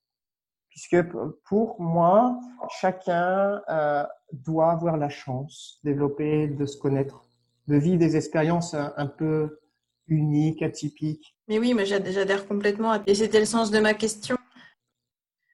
puisque 0.73 0.97
pour 1.45 1.79
moi, 1.79 2.39
chacun 2.81 3.61
euh, 3.69 4.03
doit 4.31 4.71
avoir 4.71 4.97
la 4.97 5.09
chance 5.09 5.79
de 5.83 5.91
développer, 5.91 6.47
de 6.47 6.65
se 6.65 6.77
connaître, 6.77 7.29
de 7.67 7.75
vivre 7.75 7.99
des 7.99 8.17
expériences 8.17 8.73
un, 8.73 9.05
peu 9.05 9.59
uniques, 10.07 10.63
atypiques. 10.63 11.37
Mais 11.47 11.59
oui, 11.59 11.75
mais 11.75 11.85
j'adhère 11.85 12.47
complètement. 12.47 12.95
Et 13.05 13.13
c'était 13.13 13.39
le 13.39 13.45
sens 13.45 13.69
de 13.69 13.79
ma 13.79 13.93
question. 13.93 14.35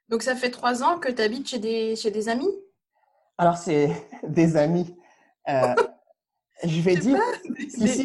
Donc 0.10 0.24
ça 0.24 0.36
fait 0.36 0.50
trois 0.50 0.84
ans 0.84 1.00
que 1.00 1.12
tu 1.12 1.22
habites 1.22 1.48
chez 1.48 1.60
des, 1.60 1.96
chez 1.96 2.12
des 2.12 2.30
amis? 2.30 2.50
Alors 3.38 3.58
c'est 3.58 3.90
des 4.28 4.58
amis. 4.58 4.96
Euh, 5.48 5.76
je 6.64 6.82
vais 6.82 6.96
dire... 6.96 7.20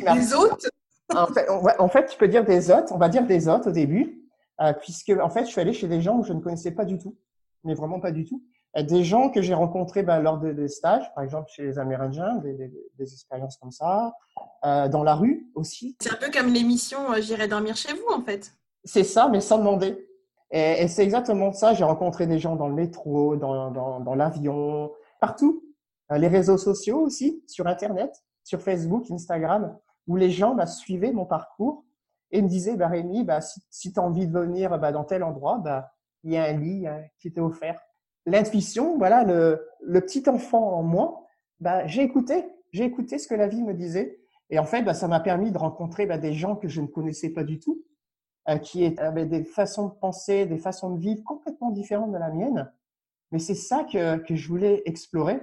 Pas, 0.04 0.14
des, 0.14 0.34
hôtes? 0.34 0.68
En 1.14 1.26
fait, 1.26 1.48
en 1.48 1.88
fait, 1.88 2.06
tu 2.06 2.16
peux 2.16 2.28
dire 2.28 2.44
des 2.44 2.70
hôtes. 2.70 2.90
On 2.90 2.98
va 2.98 3.08
dire 3.08 3.26
des 3.26 3.48
hôtes 3.48 3.66
au 3.66 3.72
début. 3.72 4.24
Euh, 4.60 4.72
puisque 4.72 5.10
en 5.10 5.30
fait, 5.30 5.44
je 5.46 5.50
suis 5.50 5.60
allé 5.60 5.72
chez 5.72 5.88
des 5.88 6.00
gens 6.00 6.20
que 6.20 6.28
je 6.28 6.32
ne 6.32 6.40
connaissais 6.40 6.70
pas 6.70 6.84
du 6.84 6.98
tout, 6.98 7.16
mais 7.64 7.74
vraiment 7.74 7.98
pas 7.98 8.12
du 8.12 8.24
tout. 8.24 8.42
Euh, 8.76 8.82
des 8.82 9.02
gens 9.02 9.30
que 9.30 9.42
j'ai 9.42 9.54
rencontrés 9.54 10.02
bah, 10.02 10.20
lors 10.20 10.38
de, 10.38 10.52
des 10.52 10.68
stages, 10.68 11.12
par 11.14 11.24
exemple 11.24 11.50
chez 11.50 11.64
les 11.64 11.78
Amérindiens, 11.78 12.36
des, 12.36 12.52
des, 12.52 12.72
des 12.96 13.12
expériences 13.12 13.56
comme 13.56 13.72
ça, 13.72 14.14
euh, 14.64 14.88
dans 14.88 15.02
la 15.02 15.16
rue 15.16 15.50
aussi. 15.54 15.96
C'est 16.00 16.12
un 16.12 16.16
peu 16.16 16.30
comme 16.30 16.52
l'émission 16.52 16.98
J'irai 17.20 17.48
dormir 17.48 17.76
chez 17.76 17.92
vous, 17.94 18.12
en 18.12 18.22
fait. 18.22 18.52
C'est 18.84 19.04
ça, 19.04 19.28
mais 19.28 19.40
sans 19.40 19.58
demander. 19.58 20.06
Et, 20.54 20.84
et 20.84 20.88
c'est 20.88 21.02
exactement 21.02 21.52
ça. 21.52 21.74
J'ai 21.74 21.84
rencontré 21.84 22.26
des 22.26 22.38
gens 22.38 22.56
dans 22.56 22.68
le 22.68 22.74
métro, 22.74 23.36
dans, 23.36 23.70
dans, 23.70 24.00
dans 24.00 24.14
l'avion, 24.14 24.92
partout. 25.20 25.62
les 26.10 26.28
réseaux 26.28 26.58
sociaux 26.58 27.00
aussi, 27.00 27.42
sur 27.46 27.66
Internet, 27.66 28.14
sur 28.44 28.62
Facebook, 28.62 29.10
Instagram, 29.10 29.76
où 30.06 30.16
les 30.16 30.30
gens 30.30 30.54
bah, 30.54 30.66
suivaient 30.66 31.12
mon 31.12 31.26
parcours 31.26 31.84
et 32.30 32.40
me 32.40 32.48
disait, 32.48 32.76
bah, 32.76 32.88
Rémi, 32.88 33.24
bah, 33.24 33.40
si, 33.40 33.60
si 33.70 33.92
tu 33.92 33.98
as 33.98 34.02
envie 34.02 34.26
de 34.28 34.38
venir 34.38 34.78
bah, 34.78 34.92
dans 34.92 35.04
tel 35.04 35.22
endroit, 35.24 35.58
bah, 35.58 35.90
il 36.22 36.32
y 36.32 36.36
a 36.36 36.44
un 36.44 36.52
lit 36.52 36.86
hein, 36.86 37.02
qui 37.18 37.32
t'est 37.32 37.40
offert. 37.40 37.80
L'intuition, 38.26 38.96
voilà, 38.96 39.24
le, 39.24 39.66
le 39.82 40.00
petit 40.00 40.28
enfant 40.28 40.78
en 40.78 40.82
moi, 40.82 41.26
bah, 41.60 41.86
j'ai 41.86 42.02
écouté, 42.02 42.46
j'ai 42.72 42.84
écouté 42.84 43.18
ce 43.18 43.28
que 43.28 43.34
la 43.34 43.48
vie 43.48 43.62
me 43.62 43.74
disait. 43.74 44.20
Et 44.50 44.58
en 44.58 44.64
fait, 44.64 44.82
bah, 44.82 44.94
ça 44.94 45.08
m'a 45.08 45.20
permis 45.20 45.50
de 45.50 45.58
rencontrer 45.58 46.06
bah, 46.06 46.18
des 46.18 46.32
gens 46.32 46.54
que 46.56 46.68
je 46.68 46.80
ne 46.80 46.86
connaissais 46.86 47.30
pas 47.30 47.44
du 47.44 47.58
tout, 47.58 47.82
euh, 47.82 47.93
qui 48.62 48.84
avaient 48.98 49.26
des 49.26 49.44
façons 49.44 49.88
de 49.88 49.94
penser, 49.94 50.46
des 50.46 50.58
façons 50.58 50.90
de 50.90 51.00
vivre 51.00 51.22
complètement 51.24 51.70
différentes 51.70 52.12
de 52.12 52.18
la 52.18 52.30
mienne. 52.30 52.70
Mais 53.32 53.38
c'est 53.38 53.54
ça 53.54 53.84
que, 53.84 54.18
que 54.18 54.34
je 54.34 54.48
voulais 54.48 54.82
explorer. 54.86 55.40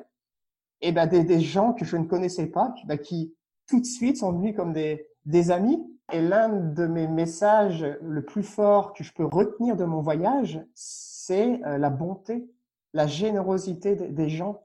Et 0.82 0.92
bah, 0.92 1.08
des, 1.08 1.24
des 1.24 1.42
gens 1.42 1.74
que 1.74 1.86
je 1.86 1.98
ne 1.98 2.06
connaissais 2.06 2.48
pas, 2.48 2.74
bah, 2.86 2.98
qui 2.98 3.36
tout 3.68 3.80
de 3.80 3.86
suite 3.86 4.18
sont 4.18 4.32
venus 4.34 4.56
comme 4.56 4.74
des, 4.74 5.08
des 5.26 5.52
amis 5.52 5.82
et 6.12 6.22
l'un 6.22 6.50
de 6.50 6.88
mes 6.88 7.08
messages 7.08 7.86
le 8.02 8.24
plus 8.24 8.44
fort 8.44 8.94
que 8.94 9.04
je 9.04 9.14
peux 9.14 9.26
retenir 9.26 9.76
de 9.76 9.86
mon 9.86 10.02
voyage, 10.02 10.62
c'est 10.74 11.64
euh, 11.66 11.78
la 11.78 11.90
bonté, 11.90 12.50
la 12.94 13.08
générosité 13.08 13.96
des 13.96 14.30
gens. 14.30 14.64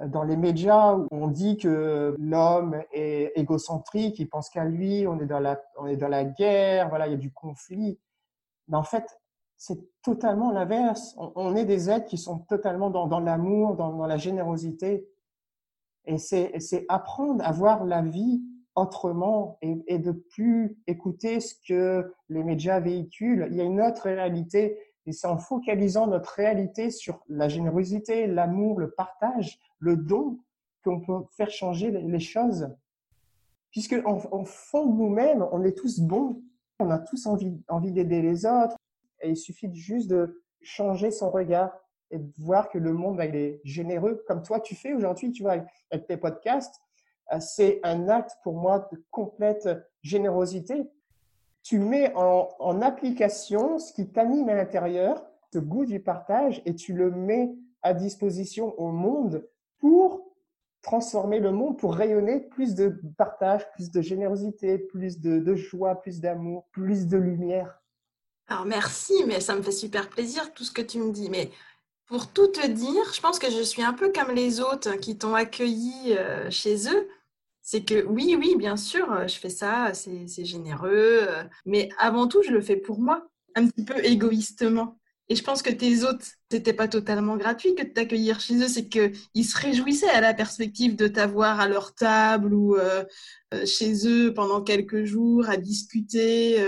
Euh, 0.00 0.08
dans 0.08 0.24
les 0.24 0.36
médias, 0.36 0.96
on 1.10 1.28
dit 1.28 1.56
que 1.56 2.14
l'homme 2.18 2.82
est 2.92 3.32
égocentrique, 3.36 4.18
il 4.18 4.28
pense 4.28 4.50
qu'à 4.50 4.64
lui, 4.64 5.06
on 5.06 5.18
est 5.20 5.26
dans 5.26 5.40
la, 5.40 5.60
on 5.78 5.86
est 5.86 5.96
dans 5.96 6.08
la 6.08 6.24
guerre, 6.24 6.88
voilà, 6.88 7.06
il 7.06 7.12
y 7.12 7.14
a 7.14 7.18
du 7.18 7.32
conflit. 7.32 7.98
Mais 8.68 8.76
en 8.76 8.82
fait, 8.82 9.18
c'est 9.56 9.80
totalement 10.02 10.52
l'inverse. 10.52 11.16
On, 11.18 11.56
est 11.56 11.64
des 11.64 11.90
êtres 11.90 12.06
qui 12.06 12.18
sont 12.18 12.38
totalement 12.38 12.90
dans, 12.90 13.06
dans 13.06 13.18
l'amour, 13.18 13.74
dans, 13.74 14.06
la 14.06 14.16
générosité. 14.16 15.08
Et 16.04 16.18
c'est 16.18 16.86
apprendre 16.88 17.44
à 17.44 17.50
voir 17.50 17.84
la 17.84 18.02
vie 18.02 18.40
autrement 18.76 19.58
et, 19.60 19.76
et, 19.88 19.98
de 19.98 20.12
plus 20.12 20.78
écouter 20.86 21.40
ce 21.40 21.54
que 21.66 22.14
les 22.28 22.44
médias 22.44 22.78
véhiculent. 22.78 23.48
Il 23.50 23.56
y 23.56 23.60
a 23.60 23.64
une 23.64 23.80
autre 23.80 24.02
réalité 24.02 24.78
et 25.08 25.12
c'est 25.12 25.26
en 25.26 25.38
focalisant 25.38 26.06
notre 26.06 26.34
réalité 26.34 26.90
sur 26.90 27.24
la 27.28 27.48
générosité, 27.48 28.26
l'amour, 28.26 28.78
le 28.78 28.90
partage, 28.90 29.58
le 29.78 29.96
don 29.96 30.38
qu'on 30.84 31.00
peut 31.00 31.24
faire 31.30 31.50
changer 31.50 31.90
les 31.90 32.20
choses. 32.20 32.68
Puisque 33.70 33.96
en, 34.04 34.44
fond 34.44 34.84
de 34.84 34.92
nous-mêmes, 34.92 35.46
on 35.50 35.64
est 35.64 35.72
tous 35.76 36.00
bons, 36.00 36.42
on 36.78 36.90
a 36.90 36.98
tous 36.98 37.26
envie, 37.26 37.58
envie 37.68 37.90
d'aider 37.90 38.20
les 38.20 38.44
autres 38.44 38.76
et 39.22 39.30
il 39.30 39.36
suffit 39.36 39.74
juste 39.74 40.08
de 40.08 40.42
changer 40.60 41.10
son 41.10 41.30
regard 41.30 41.72
et 42.10 42.18
de 42.18 42.32
voir 42.38 42.68
que 42.68 42.76
le 42.78 42.92
monde 42.92 43.18
est 43.20 43.62
généreux 43.64 44.22
comme 44.26 44.42
toi 44.42 44.60
tu 44.60 44.74
fais 44.74 44.92
aujourd'hui, 44.92 45.32
tu 45.32 45.42
vois, 45.42 45.56
avec 45.90 46.06
tes 46.06 46.18
podcasts 46.18 46.82
euh, 47.32 47.40
c'est 47.40 47.80
un 47.82 48.08
acte 48.08 48.32
pour 48.42 48.54
moi 48.54 48.88
de 48.92 49.02
complète 49.10 49.68
générosité. 50.02 50.90
Tu 51.68 51.78
mets 51.78 52.10
en, 52.14 52.80
application 52.80 53.78
ce 53.78 53.92
qui 53.92 54.08
t'anime 54.08 54.48
à 54.48 54.54
l'intérieur, 54.54 55.22
ce 55.52 55.58
goût 55.58 55.84
du 55.84 56.00
partage, 56.00 56.62
et 56.64 56.74
tu 56.74 56.94
le 56.94 57.10
mets 57.10 57.54
à 57.82 57.92
disposition 57.92 58.74
au 58.80 58.90
monde 58.90 59.46
pour 59.78 60.32
transformer 60.80 61.40
le 61.40 61.52
monde, 61.52 61.76
pour 61.76 61.94
rayonner 61.94 62.40
plus 62.40 62.74
de 62.74 62.98
partage, 63.18 63.70
plus 63.72 63.90
de 63.90 64.00
générosité, 64.00 64.78
plus 64.78 65.20
de, 65.20 65.54
joie, 65.56 65.96
plus 65.96 66.20
d'amour, 66.20 66.66
plus 66.72 67.06
de 67.06 67.18
lumière. 67.18 67.82
Alors 68.46 68.64
merci, 68.64 69.12
mais 69.26 69.40
ça 69.40 69.54
me 69.54 69.60
fait 69.60 69.70
super 69.70 70.08
plaisir 70.08 70.54
tout 70.54 70.64
ce 70.64 70.72
que 70.72 70.80
tu 70.80 70.98
me 70.98 71.12
dis. 71.12 71.28
Mais 71.28 71.50
pour 72.06 72.32
tout 72.32 72.46
te 72.46 72.66
dire, 72.66 73.12
je 73.12 73.20
pense 73.20 73.38
que 73.38 73.50
je 73.50 73.60
suis 73.60 73.82
un 73.82 73.92
peu 73.92 74.10
comme 74.10 74.34
les 74.34 74.60
autres 74.60 74.96
qui 74.96 75.18
t'ont 75.18 75.34
accueilli 75.34 76.16
euh, 76.16 76.50
chez 76.50 76.88
eux 76.88 77.08
c'est 77.70 77.84
que 77.84 78.02
oui, 78.06 78.34
oui, 78.38 78.56
bien 78.56 78.78
sûr, 78.78 79.12
euh, 79.12 79.26
je 79.26 79.34
fais 79.38 79.50
ça, 79.50 79.92
c'est 79.92 80.44
généreux, 80.46 81.26
euh, 81.28 81.44
mais 81.66 81.90
avant 81.98 82.26
tout, 82.26 82.42
je 82.42 82.50
le 82.50 82.62
fais 82.62 82.76
pour 82.76 82.98
moi, 82.98 83.28
un 83.56 83.68
petit 83.68 83.84
peu 83.84 84.02
égoïstement. 84.02 84.98
Et 85.28 85.36
je 85.36 85.44
pense 85.44 85.60
que 85.60 85.68
tes 85.68 86.02
hôtes, 86.02 86.24
c'était 86.50 86.72
pas 86.72 86.88
totalement 86.88 87.36
gratuit 87.36 87.74
que 87.74 87.82
de 87.82 87.90
t'accueillir 87.90 88.40
chez 88.40 88.56
eux, 88.62 88.68
c'est 88.68 88.88
qu'ils 88.88 89.44
se 89.44 89.58
réjouissaient 89.58 90.08
à 90.08 90.22
la 90.22 90.32
perspective 90.32 90.96
de 90.96 91.08
t'avoir 91.08 91.60
à 91.60 91.68
leur 91.68 91.94
table 91.94 92.54
ou 92.54 92.74
euh, 92.76 93.04
chez 93.66 94.08
eux 94.08 94.32
pendant 94.32 94.62
quelques 94.62 95.04
jours 95.04 95.50
à 95.50 95.58
discuter 95.58 96.66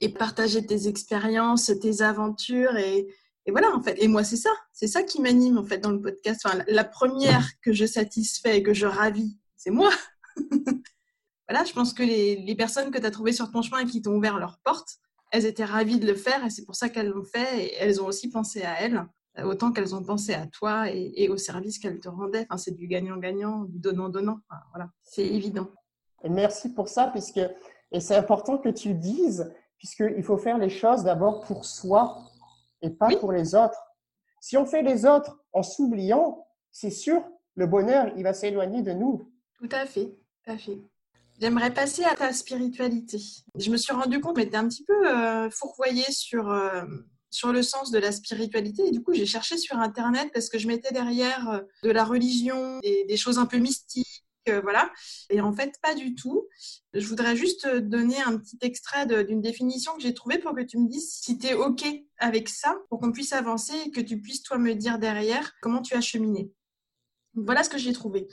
et 0.00 0.08
partager 0.10 0.64
tes 0.64 0.86
expériences, 0.86 1.72
tes 1.82 2.02
aventures 2.02 2.76
et, 2.76 3.08
et 3.46 3.50
voilà, 3.50 3.74
en 3.74 3.82
fait. 3.82 3.96
Et 4.00 4.06
moi, 4.06 4.22
c'est 4.22 4.36
ça. 4.36 4.52
C'est 4.72 4.86
ça 4.86 5.02
qui 5.02 5.20
m'anime, 5.20 5.58
en 5.58 5.64
fait, 5.64 5.78
dans 5.78 5.90
le 5.90 6.00
podcast. 6.00 6.42
Enfin, 6.44 6.62
la 6.68 6.84
première 6.84 7.48
que 7.62 7.72
je 7.72 7.84
satisfais 7.84 8.58
et 8.58 8.62
que 8.62 8.72
je 8.72 8.86
ravis 8.86 9.36
c'est 9.66 9.72
moi. 9.72 9.90
voilà, 11.48 11.64
je 11.64 11.72
pense 11.72 11.92
que 11.92 12.04
les, 12.04 12.54
personnes 12.54 12.92
que 12.92 12.98
tu 12.98 13.06
as 13.06 13.10
trouvées 13.10 13.32
sur 13.32 13.50
ton 13.50 13.62
chemin 13.62 13.80
et 13.80 13.86
qui 13.86 14.00
t'ont 14.00 14.14
ouvert 14.14 14.38
leurs 14.38 14.58
portes, 14.58 14.98
elles 15.32 15.44
étaient 15.44 15.64
ravies 15.64 15.98
de 15.98 16.06
le 16.06 16.14
faire 16.14 16.44
et 16.44 16.50
c'est 16.50 16.64
pour 16.64 16.76
ça 16.76 16.88
qu'elles 16.88 17.08
l'ont 17.08 17.24
fait 17.24 17.64
et 17.64 17.74
elles 17.80 18.00
ont 18.00 18.06
aussi 18.06 18.30
pensé 18.30 18.62
à 18.62 18.80
elles 18.80 19.04
euh, 19.38 19.42
autant 19.42 19.72
qu'elles 19.72 19.92
ont 19.92 20.04
pensé 20.04 20.34
à 20.34 20.46
toi 20.46 20.88
et, 20.88 21.28
au 21.28 21.36
service 21.36 21.80
qu'elles 21.80 21.98
te 21.98 22.08
rendaient. 22.08 22.46
Enfin, 22.48 22.58
c'est 22.58 22.76
du 22.76 22.86
gagnant-gagnant, 22.86 23.64
du 23.64 23.80
donnant-donnant. 23.80 24.38
voilà, 24.70 24.88
c'est 25.02 25.26
évident. 25.26 25.68
Et 26.22 26.28
merci 26.28 26.72
pour 26.72 26.88
ça, 26.88 27.08
puisque 27.08 27.40
et 27.90 27.98
c'est 27.98 28.16
important 28.16 28.58
que 28.58 28.68
tu 28.68 28.94
dises, 28.94 29.52
puisqu'il 29.78 30.22
faut 30.22 30.38
faire 30.38 30.58
les 30.58 30.70
choses 30.70 31.02
d'abord 31.02 31.40
pour 31.40 31.64
soi 31.64 32.18
et 32.82 32.90
pas 32.90 33.08
pour 33.18 33.32
les 33.32 33.56
autres. 33.56 33.82
Si 34.40 34.56
on 34.56 34.64
fait 34.64 34.82
les 34.82 35.06
autres 35.06 35.40
en 35.52 35.64
s'oubliant, 35.64 36.46
c'est 36.70 36.90
sûr, 36.90 37.24
le 37.56 37.66
bonheur, 37.66 38.12
il 38.16 38.22
va 38.22 38.32
s'éloigner 38.32 38.82
de 38.82 38.92
nous. 38.92 39.32
Tout 39.58 39.68
à 39.70 39.86
fait, 39.86 40.06
tout 40.06 40.50
à 40.50 40.58
fait. 40.58 40.78
J'aimerais 41.40 41.72
passer 41.72 42.04
à 42.04 42.14
ta 42.14 42.32
spiritualité. 42.32 43.18
Je 43.58 43.70
me 43.70 43.76
suis 43.76 43.92
rendu 43.92 44.20
compte 44.20 44.38
j'étais 44.38 44.56
un 44.56 44.68
petit 44.68 44.84
peu 44.84 45.08
euh, 45.08 45.50
fourvoyée 45.50 46.10
sur, 46.10 46.50
euh, 46.50 46.84
sur 47.30 47.52
le 47.52 47.62
sens 47.62 47.90
de 47.90 47.98
la 47.98 48.10
spiritualité. 48.10 48.86
Et 48.86 48.90
du 48.90 49.02
coup, 49.02 49.12
j'ai 49.12 49.26
cherché 49.26 49.58
sur 49.58 49.76
Internet 49.76 50.30
parce 50.32 50.48
que 50.48 50.58
je 50.58 50.66
mettais 50.66 50.92
derrière 50.94 51.50
euh, 51.50 51.60
de 51.82 51.90
la 51.90 52.04
religion, 52.04 52.80
et 52.82 53.04
des 53.06 53.16
choses 53.18 53.38
un 53.38 53.46
peu 53.46 53.58
mystiques, 53.58 54.24
voilà. 54.62 54.92
Et 55.28 55.40
en 55.40 55.52
fait, 55.52 55.74
pas 55.82 55.94
du 55.94 56.14
tout. 56.14 56.46
Je 56.94 57.06
voudrais 57.06 57.34
juste 57.34 57.66
donner 57.66 58.22
un 58.22 58.38
petit 58.38 58.58
extrait 58.62 59.04
d'une 59.24 59.40
définition 59.40 59.92
que 59.96 60.02
j'ai 60.02 60.14
trouvée 60.14 60.38
pour 60.38 60.54
que 60.54 60.62
tu 60.62 60.78
me 60.78 60.88
dises 60.88 61.18
si 61.20 61.36
tu 61.36 61.48
es 61.48 61.54
OK 61.54 61.84
avec 62.18 62.48
ça, 62.48 62.78
pour 62.88 63.00
qu'on 63.00 63.10
puisse 63.10 63.32
avancer 63.32 63.74
et 63.86 63.90
que 63.90 64.00
tu 64.00 64.20
puisses, 64.20 64.42
toi, 64.44 64.56
me 64.56 64.74
dire 64.74 65.00
derrière 65.00 65.52
comment 65.60 65.82
tu 65.82 65.94
as 65.94 66.00
cheminé. 66.00 66.52
Voilà 67.36 67.62
ce 67.62 67.68
que 67.68 67.78
j'ai 67.78 67.92
trouvé. 67.92 68.28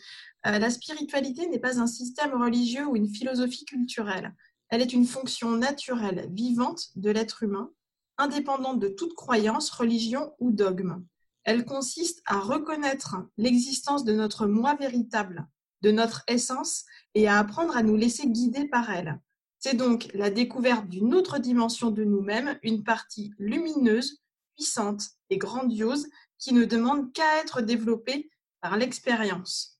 Euh, 0.47 0.59
la 0.59 0.69
spiritualité 0.69 1.47
n'est 1.47 1.59
pas 1.59 1.79
un 1.79 1.87
système 1.87 2.33
religieux 2.33 2.85
ou 2.85 2.95
une 2.95 3.13
philosophie 3.13 3.65
culturelle. 3.65 4.33
Elle 4.69 4.81
est 4.81 4.93
une 4.93 5.05
fonction 5.05 5.51
naturelle, 5.51 6.29
vivante 6.31 6.87
de 6.95 7.11
l'être 7.11 7.43
humain, 7.43 7.71
indépendante 8.17 8.79
de 8.79 8.87
toute 8.87 9.13
croyance, 9.13 9.69
religion 9.69 10.33
ou 10.39 10.51
dogme. 10.51 11.03
Elle 11.43 11.65
consiste 11.65 12.21
à 12.25 12.39
reconnaître 12.39 13.17
l'existence 13.37 14.05
de 14.05 14.13
notre 14.13 14.47
moi 14.47 14.75
véritable, 14.75 15.47
de 15.81 15.91
notre 15.91 16.23
essence, 16.27 16.85
et 17.13 17.27
à 17.27 17.37
apprendre 17.37 17.75
à 17.75 17.83
nous 17.83 17.97
laisser 17.97 18.27
guider 18.27 18.67
par 18.67 18.89
elle. 18.89 19.19
C'est 19.59 19.75
donc 19.75 20.09
la 20.13 20.29
découverte 20.29 20.87
d'une 20.87 21.13
autre 21.13 21.39
dimension 21.39 21.91
de 21.91 22.03
nous-mêmes, 22.03 22.57
une 22.63 22.83
partie 22.83 23.33
lumineuse, 23.37 24.21
puissante 24.55 25.03
et 25.29 25.37
grandiose 25.37 26.07
qui 26.37 26.53
ne 26.53 26.65
demande 26.65 27.11
qu'à 27.13 27.39
être 27.41 27.61
développée 27.61 28.29
par 28.63 28.77
l'expérience. 28.77 29.77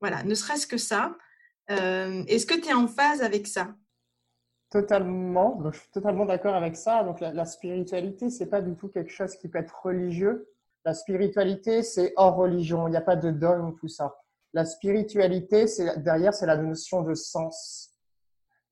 Voilà, 0.00 0.24
ne 0.24 0.34
serait-ce 0.34 0.66
que 0.66 0.78
ça. 0.78 1.14
Euh, 1.70 2.24
est-ce 2.26 2.46
que 2.46 2.58
tu 2.58 2.70
es 2.70 2.72
en 2.72 2.88
phase 2.88 3.22
avec 3.22 3.46
ça? 3.46 3.74
Totalement, 4.70 5.60
je 5.70 5.78
suis 5.78 5.90
totalement 5.90 6.24
d'accord 6.24 6.54
avec 6.54 6.74
ça. 6.74 7.04
Donc 7.04 7.20
la, 7.20 7.34
la 7.34 7.44
spiritualité, 7.44 8.30
c'est 8.30 8.46
pas 8.46 8.62
du 8.62 8.74
tout 8.74 8.88
quelque 8.88 9.12
chose 9.12 9.36
qui 9.36 9.48
peut 9.48 9.58
être 9.58 9.82
religieux. 9.84 10.48
La 10.86 10.94
spiritualité, 10.94 11.82
c'est 11.82 12.14
hors 12.16 12.34
religion. 12.34 12.88
Il 12.88 12.92
n'y 12.92 12.96
a 12.96 13.02
pas 13.02 13.16
de 13.16 13.30
dogme, 13.30 13.74
tout 13.78 13.88
ça. 13.88 14.16
La 14.54 14.64
spiritualité, 14.64 15.66
c'est 15.66 16.02
derrière, 16.02 16.32
c'est 16.32 16.46
la 16.46 16.56
notion 16.56 17.02
de 17.02 17.14
sens. 17.14 17.90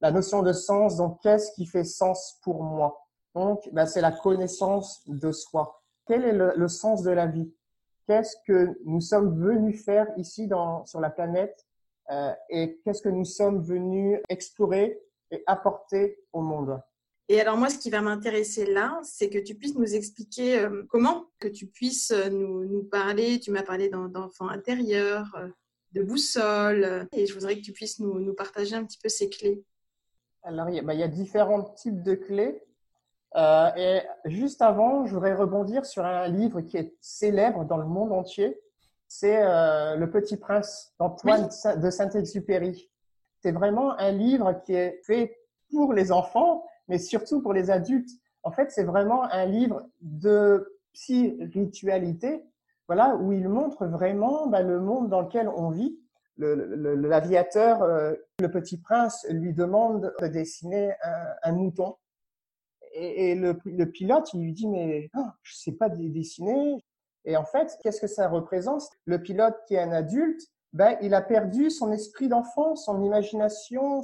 La 0.00 0.11
notion 0.11 0.42
de 0.42 0.54
sens, 0.54 0.96
donc 0.96 1.20
qu'est-ce 1.22 1.52
qui 1.52 1.66
fait 1.66 1.84
sens 1.84 2.38
pour 2.42 2.62
moi? 2.62 3.06
Donc, 3.34 3.68
ben, 3.72 3.84
c'est 3.84 4.00
la 4.00 4.12
connaissance 4.12 5.02
de 5.06 5.30
soi. 5.32 5.82
Quel 6.06 6.24
est 6.24 6.32
le, 6.32 6.68
sens 6.68 7.02
de 7.02 7.11
la 7.11 7.26
vie? 7.26 7.52
Qu'est-ce 8.11 8.34
que 8.44 8.76
nous 8.84 9.00
sommes 9.00 9.40
venus 9.40 9.84
faire 9.84 10.08
ici 10.16 10.48
dans, 10.48 10.84
sur 10.84 10.98
la 10.98 11.11
planète 11.11 11.64
euh, 12.11 12.32
et 12.48 12.80
qu'est-ce 12.82 13.02
que 13.02 13.08
nous 13.08 13.24
sommes 13.24 13.62
venus 13.62 14.18
explorer 14.28 15.00
et 15.30 15.44
apporter 15.46 16.18
au 16.32 16.40
monde 16.42 16.82
et 17.28 17.40
alors 17.40 17.56
moi, 17.56 17.70
ce 17.70 17.78
qui 17.78 17.90
va 17.90 18.00
m'intéresser 18.00 18.66
là, 18.66 18.98
c'est 19.04 19.30
que 19.30 19.38
tu 19.38 19.54
puisses 19.54 19.76
nous 19.76 19.94
expliquer 19.94 20.58
euh, 20.58 20.82
comment, 20.88 21.26
que 21.38 21.46
tu 21.46 21.68
puisses 21.68 22.11
euh, 22.11 22.28
nous, 22.28 22.64
nous 22.64 22.82
parler, 22.82 23.38
tu 23.38 23.52
m'as 23.52 23.62
parlé 23.62 23.88
d'enfants 23.88 24.48
intérieurs, 24.48 25.32
euh, 25.36 25.46
de 25.92 26.02
boussole, 26.02 27.06
et 27.12 27.26
je 27.26 27.34
voudrais 27.34 27.54
que 27.54 27.62
tu 27.62 27.72
puisses 27.72 28.00
nous, 28.00 28.18
nous 28.18 28.34
partager 28.34 28.74
un 28.74 28.84
petit 28.84 28.98
peu 29.00 29.08
ces 29.08 29.30
clés. 29.30 29.62
Alors, 30.42 30.68
il 30.70 30.74
y, 30.74 30.78
a, 30.80 30.82
bah, 30.82 30.94
il 30.94 30.98
y 30.98 31.04
a 31.04 31.08
différents 31.08 31.62
types 31.62 32.02
de 32.02 32.16
clés. 32.16 32.64
Euh, 33.36 33.70
et 33.76 34.00
juste 34.24 34.60
avant, 34.62 35.06
je 35.06 35.14
voudrais 35.14 35.34
rebondir 35.34 35.86
sur 35.86 36.04
un 36.04 36.26
livre 36.28 36.60
qui 36.62 36.76
est 36.76 36.94
célèbre 37.00 37.64
dans 37.64 37.76
le 37.76 37.86
monde 37.86 38.12
entier. 38.12 38.60
C'est 39.06 39.42
euh, 39.42 39.96
Le 39.96 40.10
Petit 40.10 40.36
Prince 40.36 40.94
d'Antoine 40.98 41.48
de 41.76 41.90
Saint-Exupéry. 41.90 42.90
C'est 43.42 43.52
vraiment 43.52 43.98
un 43.98 44.12
livre 44.12 44.60
qui 44.64 44.74
est 44.74 45.00
fait 45.04 45.36
pour 45.70 45.92
les 45.92 46.12
enfants, 46.12 46.64
mais 46.88 46.98
surtout 46.98 47.40
pour 47.40 47.52
les 47.52 47.70
adultes. 47.70 48.10
En 48.42 48.50
fait, 48.50 48.70
c'est 48.70 48.84
vraiment 48.84 49.24
un 49.24 49.46
livre 49.46 49.86
de 50.00 50.78
spiritualité, 50.92 52.44
voilà, 52.88 53.16
où 53.16 53.32
il 53.32 53.48
montre 53.48 53.86
vraiment 53.86 54.48
bah, 54.48 54.62
le 54.62 54.80
monde 54.80 55.08
dans 55.08 55.22
lequel 55.22 55.48
on 55.48 55.70
vit. 55.70 55.98
L'aviateur, 56.36 57.86
le, 57.86 58.24
le, 58.40 58.46
euh, 58.46 58.48
petit 58.48 58.78
prince, 58.78 59.26
lui 59.30 59.52
demande 59.52 60.14
de 60.20 60.26
dessiner 60.26 60.92
un, 61.02 61.50
un 61.50 61.52
mouton. 61.52 61.96
Et, 62.93 63.34
le, 63.34 63.59
le, 63.64 63.91
pilote, 63.91 64.32
il 64.34 64.41
lui 64.41 64.53
dit, 64.53 64.66
mais 64.66 65.11
oh, 65.16 65.26
je 65.43 65.55
sais 65.57 65.72
pas 65.72 65.88
dessiner. 65.88 66.82
Et 67.24 67.36
en 67.36 67.45
fait, 67.45 67.76
qu'est-ce 67.82 68.01
que 68.01 68.07
ça 68.07 68.28
représente? 68.28 68.82
Le 69.05 69.22
pilote 69.22 69.57
qui 69.68 69.74
est 69.74 69.80
un 69.80 69.93
adulte, 69.93 70.41
ben, 70.72 70.97
il 71.01 71.14
a 71.14 71.22
perdu 71.22 71.70
son 71.70 71.93
esprit 71.93 72.28
d'enfant, 72.28 72.76
son 72.76 73.03
imagination, 73.03 74.03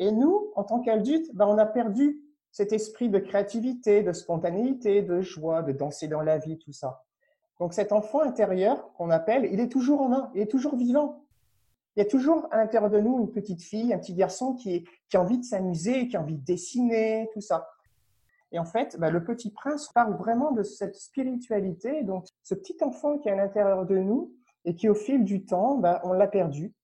et 0.00 0.12
nous, 0.12 0.50
en 0.56 0.64
tant 0.64 0.80
qu'adultes, 0.80 1.30
ben, 1.34 1.46
on 1.46 1.58
a 1.58 1.66
perdu 1.66 2.22
cet 2.52 2.72
esprit 2.72 3.10
de 3.10 3.18
créativité, 3.18 4.02
de 4.02 4.12
spontanéité, 4.12 5.02
de 5.02 5.20
joie, 5.20 5.62
de 5.62 5.72
danser 5.72 6.08
dans 6.08 6.22
la 6.22 6.38
vie, 6.38 6.58
tout 6.58 6.72
ça. 6.72 7.04
Donc 7.60 7.74
cet 7.74 7.92
enfant 7.92 8.22
intérieur 8.22 8.92
qu'on 8.94 9.10
appelle, 9.10 9.48
il 9.52 9.60
est 9.60 9.68
toujours 9.68 10.00
en 10.00 10.08
main, 10.08 10.30
il 10.34 10.40
est 10.40 10.50
toujours 10.50 10.74
vivant. 10.74 11.26
Il 11.94 12.00
y 12.00 12.02
a 12.02 12.08
toujours 12.08 12.48
à 12.50 12.56
l'intérieur 12.56 12.90
de 12.90 12.98
nous 12.98 13.20
une 13.20 13.30
petite 13.30 13.62
fille, 13.62 13.92
un 13.92 13.98
petit 13.98 14.14
garçon 14.14 14.54
qui, 14.54 14.86
qui 15.10 15.16
a 15.16 15.20
envie 15.20 15.38
de 15.38 15.44
s'amuser, 15.44 16.08
qui 16.08 16.16
a 16.16 16.22
envie 16.22 16.38
de 16.38 16.44
dessiner, 16.44 17.28
tout 17.34 17.42
ça. 17.42 17.68
Et 18.52 18.58
en 18.58 18.64
fait, 18.64 18.98
ben, 18.98 19.10
le 19.10 19.22
petit 19.22 19.50
prince 19.50 19.88
parle 19.94 20.16
vraiment 20.16 20.52
de 20.52 20.62
cette 20.62 20.96
spiritualité. 20.96 22.02
Donc 22.02 22.26
ce 22.42 22.54
petit 22.54 22.76
enfant 22.82 23.18
qui 23.18 23.28
est 23.28 23.32
à 23.32 23.36
l'intérieur 23.36 23.86
de 23.86 23.98
nous 23.98 24.32
et 24.64 24.74
qui 24.74 24.88
au 24.88 24.94
fil 24.94 25.24
du 25.24 25.44
temps, 25.44 25.76
ben, 25.76 26.00
on 26.02 26.12
l'a 26.12 26.26
perdu 26.26 26.74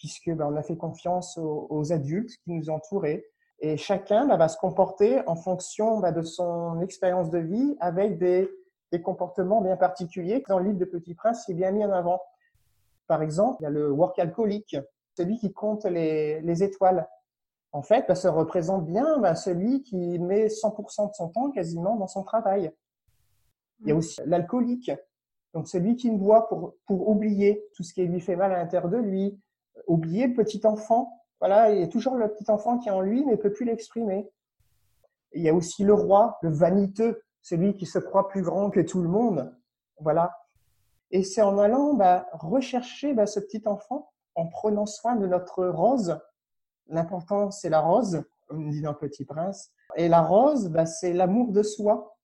puisque 0.00 0.30
ben, 0.30 0.46
on 0.46 0.56
a 0.56 0.62
fait 0.62 0.78
confiance 0.78 1.38
aux, 1.38 1.92
adultes 1.92 2.34
qui 2.42 2.52
nous 2.52 2.70
entouraient. 2.70 3.26
Et 3.60 3.76
chacun 3.76 4.26
ben, 4.26 4.38
va 4.38 4.48
se 4.48 4.56
comporter 4.56 5.20
en 5.28 5.36
fonction 5.36 6.00
ben, 6.00 6.10
de 6.10 6.22
son 6.22 6.80
expérience 6.80 7.30
de 7.30 7.38
vie 7.38 7.76
avec 7.80 8.18
des, 8.18 8.50
des, 8.92 9.02
comportements 9.02 9.60
bien 9.60 9.76
particuliers. 9.76 10.42
Dans 10.48 10.58
le 10.58 10.68
livre 10.68 10.78
de 10.78 10.86
Petit 10.86 11.14
Prince, 11.14 11.44
c'est 11.46 11.52
bien 11.52 11.70
mis 11.70 11.84
en 11.84 11.92
avant. 11.92 12.20
Par 13.06 13.22
exemple, 13.22 13.58
il 13.60 13.64
y 13.64 13.66
a 13.66 13.70
le 13.70 13.90
work 13.90 14.18
alcoolique, 14.18 14.76
celui 15.18 15.36
qui 15.36 15.52
compte 15.52 15.84
les, 15.84 16.40
les 16.40 16.62
étoiles. 16.62 17.06
En 17.72 17.82
fait, 17.82 18.04
ben, 18.08 18.14
ça 18.14 18.30
représente 18.30 18.86
bien 18.86 19.18
ben, 19.18 19.34
celui 19.34 19.82
qui 19.82 20.18
met 20.18 20.46
100% 20.46 21.08
de 21.08 21.14
son 21.14 21.28
temps 21.28 21.50
quasiment 21.50 21.96
dans 21.96 22.08
son 22.08 22.24
travail. 22.24 22.72
Il 23.80 23.88
y 23.88 23.92
a 23.92 23.94
aussi 23.94 24.20
l'alcoolique, 24.26 24.90
donc 25.54 25.68
celui 25.68 25.96
qui 25.96 26.10
ne 26.10 26.18
boit 26.18 26.48
pour, 26.48 26.74
pour 26.86 27.08
oublier 27.08 27.64
tout 27.74 27.82
ce 27.82 27.94
qui 27.94 28.04
lui 28.04 28.20
fait 28.20 28.36
mal 28.36 28.52
à 28.52 28.58
l'intérieur 28.58 28.90
de 28.90 28.98
lui, 28.98 29.40
oublier 29.86 30.26
le 30.26 30.34
petit 30.34 30.60
enfant. 30.64 31.12
Voilà, 31.40 31.72
il 31.72 31.80
y 31.80 31.82
a 31.82 31.88
toujours 31.88 32.16
le 32.16 32.28
petit 32.28 32.50
enfant 32.50 32.78
qui 32.78 32.88
est 32.88 32.92
en 32.92 33.00
lui, 33.00 33.24
mais 33.24 33.32
ne 33.32 33.36
peut 33.36 33.52
plus 33.52 33.64
l'exprimer. 33.64 34.30
Il 35.32 35.42
y 35.42 35.48
a 35.48 35.54
aussi 35.54 35.84
le 35.84 35.94
roi, 35.94 36.38
le 36.42 36.50
vaniteux, 36.50 37.22
celui 37.40 37.76
qui 37.76 37.86
se 37.86 37.98
croit 37.98 38.28
plus 38.28 38.42
grand 38.42 38.70
que 38.70 38.80
tout 38.80 39.00
le 39.00 39.08
monde. 39.08 39.54
Voilà. 40.00 40.36
Et 41.10 41.22
c'est 41.22 41.42
en 41.42 41.58
allant 41.58 41.94
bah, 41.94 42.28
rechercher 42.32 43.14
bah, 43.14 43.26
ce 43.26 43.40
petit 43.40 43.62
enfant, 43.66 44.12
en 44.34 44.46
prenant 44.46 44.86
soin 44.86 45.16
de 45.16 45.26
notre 45.26 45.66
rose. 45.66 46.20
L'important, 46.90 47.50
c'est 47.50 47.68
la 47.68 47.80
rose, 47.80 48.22
comme 48.48 48.68
dit 48.70 48.82
dans 48.82 48.94
Petit 48.94 49.24
Prince. 49.24 49.70
Et 49.96 50.08
la 50.08 50.22
rose, 50.22 50.68
bah, 50.68 50.86
c'est 50.86 51.12
l'amour 51.12 51.52
de 51.52 51.62
soi. 51.62 52.16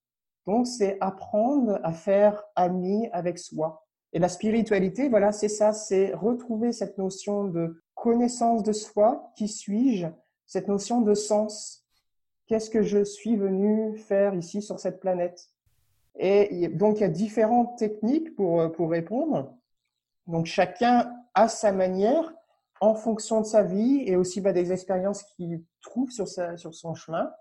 Donc, 0.45 0.67
c'est 0.67 0.97
apprendre 1.01 1.79
à 1.83 1.91
faire 1.91 2.43
ami 2.55 3.09
avec 3.11 3.39
soi. 3.39 3.83
Et 4.13 4.19
la 4.19 4.29
spiritualité, 4.29 5.09
voilà, 5.09 5.31
c'est 5.31 5.49
ça, 5.49 5.73
c'est 5.73 6.13
retrouver 6.13 6.71
cette 6.71 6.97
notion 6.97 7.45
de 7.45 7.81
connaissance 7.95 8.63
de 8.63 8.71
soi, 8.71 9.31
qui 9.35 9.47
suis-je, 9.47 10.07
cette 10.45 10.67
notion 10.67 11.01
de 11.01 11.13
sens. 11.13 11.85
Qu'est-ce 12.47 12.69
que 12.69 12.83
je 12.83 13.03
suis 13.03 13.35
venu 13.35 13.97
faire 13.97 14.33
ici 14.35 14.61
sur 14.61 14.79
cette 14.79 14.99
planète? 14.99 15.49
Et 16.15 16.69
donc, 16.69 16.97
il 16.97 17.01
y 17.01 17.03
a 17.03 17.09
différentes 17.09 17.77
techniques 17.77 18.35
pour, 18.35 18.71
pour 18.71 18.89
répondre. 18.89 19.53
Donc, 20.25 20.45
chacun 20.45 21.13
a 21.33 21.47
sa 21.47 21.71
manière 21.71 22.33
en 22.81 22.95
fonction 22.95 23.41
de 23.41 23.45
sa 23.45 23.63
vie 23.63 24.03
et 24.05 24.15
aussi 24.15 24.41
bah, 24.41 24.53
des 24.53 24.71
expériences 24.71 25.23
qu'il 25.23 25.63
trouve 25.81 26.11
sur, 26.11 26.27
sa, 26.27 26.57
sur 26.57 26.73
son 26.73 26.93
chemin. 26.93 27.31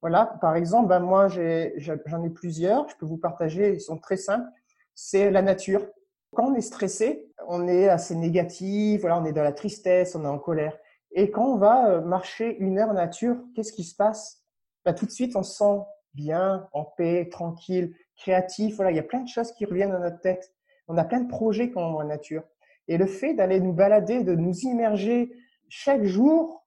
Voilà, 0.00 0.38
par 0.40 0.56
exemple, 0.56 0.88
bah, 0.88 1.00
moi, 1.00 1.28
j'en 1.28 2.24
ai, 2.24 2.30
plusieurs, 2.30 2.88
je 2.88 2.96
peux 2.96 3.06
vous 3.06 3.18
partager, 3.18 3.74
ils 3.74 3.80
sont 3.80 3.98
très 3.98 4.16
simples. 4.16 4.48
C'est 4.94 5.30
la 5.30 5.42
nature. 5.42 5.86
Quand 6.34 6.46
on 6.46 6.54
est 6.54 6.60
stressé, 6.60 7.30
on 7.48 7.66
est 7.66 7.88
assez 7.88 8.14
négatif, 8.14 9.00
voilà, 9.00 9.18
on 9.18 9.24
est 9.24 9.32
dans 9.32 9.42
la 9.42 9.52
tristesse, 9.52 10.14
on 10.14 10.24
est 10.24 10.28
en 10.28 10.38
colère. 10.38 10.76
Et 11.12 11.30
quand 11.30 11.46
on 11.46 11.56
va 11.56 11.88
euh, 11.88 12.00
marcher 12.02 12.56
une 12.58 12.78
heure 12.78 12.92
nature, 12.92 13.36
qu'est-ce 13.54 13.72
qui 13.72 13.84
se 13.84 13.94
passe? 13.94 14.42
Bah, 14.84 14.92
Tout 14.92 15.06
de 15.06 15.10
suite, 15.10 15.34
on 15.36 15.42
se 15.42 15.56
sent 15.56 15.80
bien, 16.14 16.68
en 16.72 16.84
paix, 16.84 17.28
tranquille, 17.30 17.94
créatif. 18.16 18.76
Voilà, 18.76 18.90
il 18.90 18.96
y 18.96 19.00
a 19.00 19.04
plein 19.04 19.20
de 19.20 19.28
choses 19.28 19.52
qui 19.52 19.64
reviennent 19.64 19.92
dans 19.92 19.98
notre 19.98 20.20
tête. 20.20 20.52
On 20.88 20.96
a 20.98 21.04
plein 21.04 21.20
de 21.20 21.28
projets 21.28 21.70
quand 21.70 21.82
on 21.82 22.00
est 22.00 22.04
en 22.04 22.08
nature. 22.08 22.42
Et 22.88 22.98
le 22.98 23.06
fait 23.06 23.34
d'aller 23.34 23.60
nous 23.60 23.72
balader, 23.72 24.22
de 24.22 24.34
nous 24.34 24.54
immerger 24.60 25.32
chaque 25.68 26.04
jour 26.04 26.64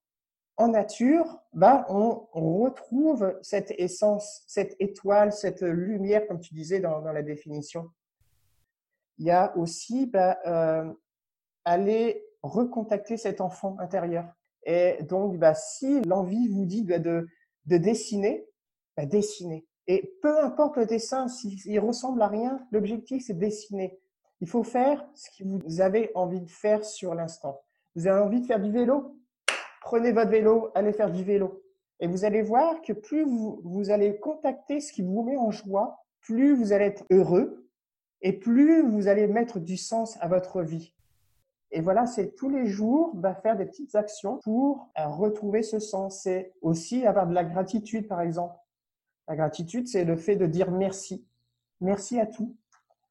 en 0.58 0.70
nature, 0.70 1.40
bah, 1.54 1.86
on, 1.90 2.28
retrouve 2.34 3.38
cette 3.42 3.72
essence, 3.78 4.44
cette 4.48 4.76
étoile, 4.80 5.32
cette 5.32 5.62
lumière, 5.62 6.28
comme 6.28 6.40
tu 6.40 6.54
disais 6.54 6.80
dans 6.80 7.00
la 7.00 7.22
définition 7.24 7.90
il 9.20 9.26
y 9.26 9.32
a 9.32 9.56
aussi 9.58 10.08
bah, 10.08 10.40
euh, 10.48 10.92
aller 11.66 12.26
recontacter 12.42 13.18
cet 13.18 13.42
enfant 13.42 13.78
intérieur. 13.80 14.26
Et 14.64 15.04
donc, 15.04 15.38
bah, 15.38 15.54
si 15.54 16.02
l'envie 16.02 16.48
vous 16.48 16.66
dit 16.66 16.84
bah, 16.84 17.00
de, 17.00 17.28
de 17.66 17.78
dessiner, 17.78 18.48
bah, 18.96 19.06
dessinez. 19.06 19.68
Et 19.88 20.18
peu 20.22 20.42
importe 20.44 20.78
le 20.78 20.86
dessin, 20.86 21.28
s'il 21.28 21.80
ressemble 21.80 22.22
à 22.22 22.28
rien, 22.28 22.66
l'objectif, 22.72 23.24
c'est 23.26 23.34
de 23.34 23.40
dessiner. 23.40 24.00
Il 24.42 24.48
faut 24.48 24.64
faire 24.64 25.06
ce 25.16 25.30
que 25.30 25.44
vous 25.48 25.82
avez 25.82 26.12
envie 26.16 26.42
de 26.42 26.50
faire 26.50 26.86
sur 26.86 27.14
l'instant. 27.14 27.62
Vous 27.96 28.08
avez 28.08 28.20
envie 28.20 28.42
de 28.42 28.46
faire 28.46 28.60
du 28.60 28.72
vélo? 28.72 29.18
Prenez 29.82 30.12
votre 30.12 30.32
vélo, 30.32 30.70
allez 30.76 30.94
faire 30.94 31.12
du 31.12 31.24
vélo. 31.24 31.64
Et 32.00 32.08
vous 32.08 32.24
allez 32.24 32.42
voir 32.42 32.82
que 32.82 32.94
plus 32.94 33.24
vous, 33.24 33.62
vous 33.64 33.90
allez 33.90 34.20
contacter 34.20 34.80
ce 34.80 34.94
qui 34.94 35.02
vous 35.02 35.24
met 35.24 35.38
en 35.38 35.52
joie, 35.52 36.04
plus 36.22 36.54
vous 36.56 36.72
allez 36.72 36.86
être 36.86 37.06
heureux, 37.10 37.70
et 38.22 38.34
plus 38.34 38.82
vous 38.84 39.08
allez 39.08 39.28
mettre 39.28 39.60
du 39.60 39.78
sens 39.78 40.18
à 40.22 40.28
votre 40.28 40.62
vie. 40.62 40.94
Et 41.72 41.82
voilà, 41.82 42.06
c'est 42.06 42.36
tous 42.36 42.50
les 42.50 42.66
jours 42.66 43.12
bah, 43.16 43.36
faire 43.36 43.56
des 43.56 43.66
petites 43.66 43.96
actions 43.96 44.40
pour 44.44 44.90
euh, 44.98 45.08
retrouver 45.08 45.62
ce 45.62 45.80
sens. 45.80 46.22
C'est 46.24 46.54
aussi 46.62 47.06
avoir 47.06 47.28
de 47.28 47.34
la 47.34 47.44
gratitude, 47.44 48.08
par 48.08 48.22
exemple. 48.22 48.56
La 49.28 49.36
gratitude, 49.36 49.88
c'est 49.88 50.04
le 50.04 50.16
fait 50.16 50.36
de 50.36 50.48
dire 50.48 50.72
merci. 50.72 51.28
Merci 51.80 52.20
à 52.20 52.26
tout. 52.26 52.56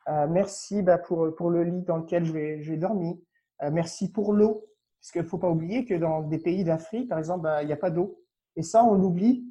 Euh, 0.09 0.27
merci 0.29 0.83
bah, 0.83 0.99
pour, 0.99 1.35
pour 1.35 1.51
le 1.51 1.65
lit 1.65 1.83
dans 1.83 1.99
lequel 1.99 2.25
j'ai 2.25 2.77
dormi. 2.77 3.23
Euh, 3.63 3.71
merci 3.73 4.11
pour 4.11 4.33
l'eau. 4.33 4.65
Parce 5.01 5.13
qu'il 5.13 5.23
ne 5.23 5.27
faut 5.27 5.39
pas 5.39 5.51
oublier 5.51 5.85
que 5.85 5.95
dans 5.95 6.23
des 6.23 6.39
pays 6.39 6.65
d'Afrique, 6.65 7.09
par 7.09 7.19
exemple, 7.19 7.43
bah, 7.43 7.63
il 7.63 7.67
n'y 7.67 7.73
a 7.73 7.77
pas 7.77 7.91
d'eau. 7.91 8.21
Et 8.57 8.63
ça, 8.63 8.85
on 8.85 8.95
l'oublie. 8.95 9.45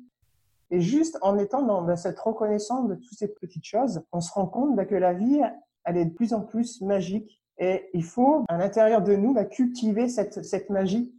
Et 0.69 0.81
juste 0.81 1.17
en 1.21 1.37
étant 1.37 1.61
dans 1.61 1.95
cette 1.95 2.19
reconnaissance 2.19 2.89
de 2.89 2.95
toutes 2.95 3.17
ces 3.17 3.29
petites 3.29 3.63
choses, 3.63 4.03
on 4.11 4.19
se 4.19 4.31
rend 4.33 4.47
compte 4.47 4.75
bah, 4.75 4.85
que 4.85 4.95
la 4.95 5.13
vie, 5.13 5.41
elle 5.85 5.97
est 5.97 6.05
de 6.05 6.13
plus 6.13 6.33
en 6.33 6.41
plus 6.41 6.81
magique. 6.81 7.41
Et 7.59 7.89
il 7.93 8.03
faut, 8.03 8.43
à 8.49 8.57
l'intérieur 8.57 9.01
de 9.01 9.15
nous, 9.15 9.33
bah, 9.33 9.45
cultiver 9.45 10.09
cette, 10.09 10.43
cette 10.43 10.69
magie. 10.69 11.13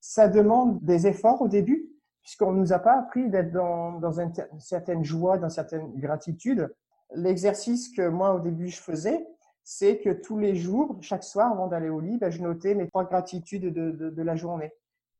Ça 0.00 0.28
demande 0.28 0.78
des 0.82 1.06
efforts 1.06 1.42
au 1.42 1.48
début, 1.48 1.90
puisqu'on 2.22 2.52
ne 2.52 2.60
nous 2.60 2.72
a 2.72 2.78
pas 2.78 2.98
appris 2.98 3.28
d'être 3.28 3.50
dans, 3.50 3.98
dans 3.98 4.20
une 4.20 4.32
certaine 4.58 5.04
joie, 5.04 5.38
dans 5.38 5.48
une 5.48 5.50
certaine 5.50 5.92
gratitude. 5.96 6.72
L'exercice 7.14 7.88
que 7.88 8.08
moi, 8.08 8.34
au 8.34 8.40
début, 8.40 8.68
je 8.68 8.80
faisais, 8.80 9.26
c'est 9.64 9.98
que 9.98 10.10
tous 10.10 10.38
les 10.38 10.54
jours, 10.54 10.96
chaque 11.00 11.24
soir, 11.24 11.52
avant 11.52 11.66
d'aller 11.66 11.88
au 11.88 12.00
lit, 12.00 12.18
bah, 12.18 12.30
je 12.30 12.42
notais 12.42 12.74
mes 12.74 12.88
trois 12.88 13.04
gratitudes 13.04 13.72
de, 13.72 13.90
de, 13.90 14.10
de 14.10 14.22
la 14.22 14.36
journée. 14.36 14.72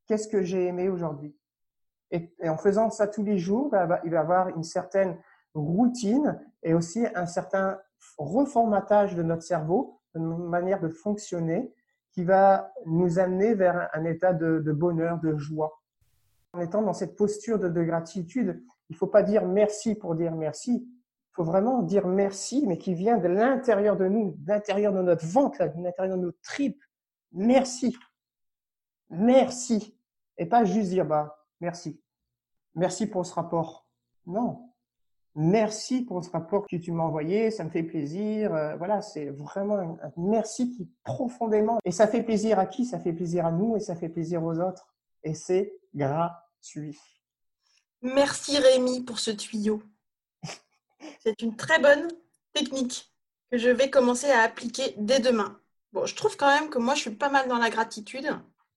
Qu'est-ce 0.07 0.29
que 0.29 0.43
j'ai 0.43 0.67
aimé 0.67 0.89
aujourd'hui? 0.89 1.37
Et, 2.11 2.33
en 2.49 2.57
faisant 2.57 2.91
ça 2.91 3.07
tous 3.07 3.23
les 3.23 3.39
jours, 3.39 3.71
bah, 3.71 4.01
il 4.05 4.11
va 4.11 4.17
y 4.17 4.21
avoir 4.21 4.49
une 4.49 4.65
certaine 4.65 5.17
routine 5.55 6.41
et 6.63 6.75
aussi 6.75 7.07
un 7.15 7.27
certain 7.27 7.79
reformatage 8.19 9.15
de 9.15 9.23
notre 9.23 9.43
cerveau, 9.43 10.01
une 10.15 10.49
manière 10.49 10.81
de 10.81 10.89
fonctionner 10.89 11.73
qui 12.13 12.25
va 12.25 12.73
nous 12.87 13.19
amener 13.19 13.55
vers 13.55 13.89
un 13.93 14.05
état 14.05 14.33
de, 14.33 14.59
de 14.59 14.73
bonheur, 14.73 15.21
de 15.21 15.37
joie. 15.37 15.81
En 16.53 16.61
étant 16.61 16.83
dans 16.83 16.93
cette 16.93 17.15
posture 17.15 17.61
de, 17.61 17.69
de 17.69 17.83
gratitude, 17.85 18.65
il 18.89 18.95
ne 18.95 18.99
faut 18.99 19.07
pas 19.07 19.23
dire 19.23 19.47
merci 19.47 19.95
pour 19.95 20.17
dire 20.17 20.35
merci. 20.35 20.89
Vraiment 21.43 21.83
dire 21.83 22.07
merci, 22.07 22.65
mais 22.67 22.79
qui 22.79 22.95
vient 22.95 23.19
de 23.19 23.29
l'intérieur 23.29 23.97
de 23.97 24.07
nous, 24.07 24.35
de 24.39 24.49
l'intérieur 24.49 24.93
de 24.93 25.03
notre 25.03 25.27
ventre, 25.27 25.59
de 25.59 25.83
l'intérieur 25.83 26.17
de 26.17 26.23
nos 26.23 26.33
tripes. 26.43 26.83
Merci. 27.33 27.97
Merci. 29.11 29.97
Et 30.39 30.47
pas 30.47 30.65
juste 30.65 30.91
dire, 30.91 31.05
bah, 31.05 31.47
merci. 31.61 32.01
Merci 32.75 33.07
pour 33.07 33.27
ce 33.27 33.35
rapport. 33.35 33.87
Non. 34.27 34.71
Merci 35.37 36.03
pour 36.03 36.25
ce 36.25 36.31
rapport 36.31 36.67
que 36.67 36.77
tu 36.77 36.91
m'as 36.91 37.05
envoyé, 37.05 37.51
ça 37.51 37.63
me 37.63 37.71
fait 37.71 37.85
plaisir. 37.85 38.53
Euh, 38.53 38.77
voilà, 38.77 39.01
c'est 39.01 39.27
vraiment 39.27 39.79
un, 39.79 39.97
merci 40.17 40.71
qui 40.71 40.91
profondément. 41.05 41.79
Et 41.85 41.93
ça 41.93 42.09
fait 42.09 42.23
plaisir 42.23 42.59
à 42.59 42.67
qui? 42.67 42.85
Ça 42.85 42.99
fait 42.99 43.13
plaisir 43.13 43.47
à 43.47 43.53
nous 43.53 43.77
et 43.77 43.81
ça 43.81 43.95
fait 43.95 44.09
plaisir 44.09 44.43
aux 44.43 44.59
autres. 44.59 44.93
Et 45.23 45.35
c'est 45.35 45.73
gratuit. 45.95 46.99
Merci 48.03 48.59
Rémi 48.59 49.03
pour 49.03 49.21
ce 49.21 49.31
tuyau. 49.31 49.83
C'est 51.21 51.43
une 51.43 51.57
très 51.57 51.79
bonne 51.79 52.09
technique 52.53 53.13
que 53.51 53.59
je 53.59 53.71
vais 53.71 53.91
commencer 53.91 54.31
à 54.31 54.43
appliquer 54.43 54.95
dès 54.97 55.21
demain. 55.21 55.59
Bon, 55.93 56.07
je 56.07 56.15
trouve 56.15 56.37
quand 56.37 56.49
même 56.49 56.71
que 56.71 56.79
moi, 56.79 56.95
je 56.95 57.01
suis 57.01 57.11
pas 57.11 57.31
mal 57.31 57.49
dans 57.49 57.59
la 57.59 57.71
gratitude. 57.71 58.29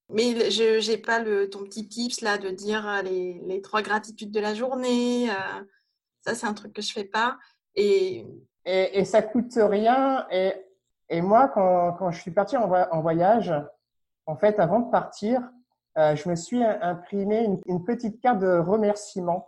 Mais 0.09 0.51
je 0.51 0.91
n'ai 0.91 0.97
pas 0.97 1.19
le, 1.19 1.49
ton 1.49 1.63
petit 1.63 1.87
tips 1.87 2.21
là 2.21 2.37
de 2.37 2.49
dire 2.49 2.87
euh, 2.87 3.01
les, 3.01 3.61
trois 3.61 3.81
gratitudes 3.81 4.31
de 4.31 4.39
la 4.39 4.53
journée. 4.53 5.29
Euh, 5.29 5.63
ça, 6.21 6.35
c'est 6.35 6.45
un 6.45 6.53
truc 6.53 6.73
que 6.73 6.81
je 6.81 6.91
fais 6.91 7.05
pas. 7.05 7.37
Et, 7.75 8.25
et, 8.65 8.99
et 8.99 9.05
ça 9.05 9.21
coûte 9.21 9.53
rien. 9.55 10.27
Et, 10.29 10.53
et 11.09 11.21
moi, 11.21 11.47
quand, 11.49 11.93
quand, 11.93 12.11
je 12.11 12.21
suis 12.21 12.31
partie 12.31 12.57
en, 12.57 13.01
voyage, 13.01 13.53
en 14.25 14.35
fait, 14.35 14.59
avant 14.59 14.79
de 14.79 14.91
partir, 14.91 15.41
euh, 15.97 16.15
je 16.15 16.27
me 16.27 16.35
suis 16.35 16.63
imprimé 16.63 17.47
une, 17.65 17.83
petite 17.85 18.19
carte 18.19 18.39
de 18.39 18.57
remerciement. 18.57 19.47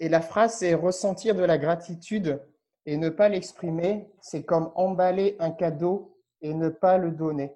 Et 0.00 0.08
la 0.08 0.20
phrase, 0.20 0.54
c'est 0.58 0.74
ressentir 0.74 1.34
de 1.34 1.44
la 1.44 1.58
gratitude 1.58 2.42
et 2.86 2.96
ne 2.96 3.08
pas 3.08 3.28
l'exprimer. 3.28 4.10
C'est 4.20 4.44
comme 4.44 4.70
emballer 4.74 5.36
un 5.38 5.50
cadeau 5.50 6.16
et 6.42 6.54
ne 6.54 6.68
pas 6.68 6.98
le 6.98 7.10
donner. 7.10 7.54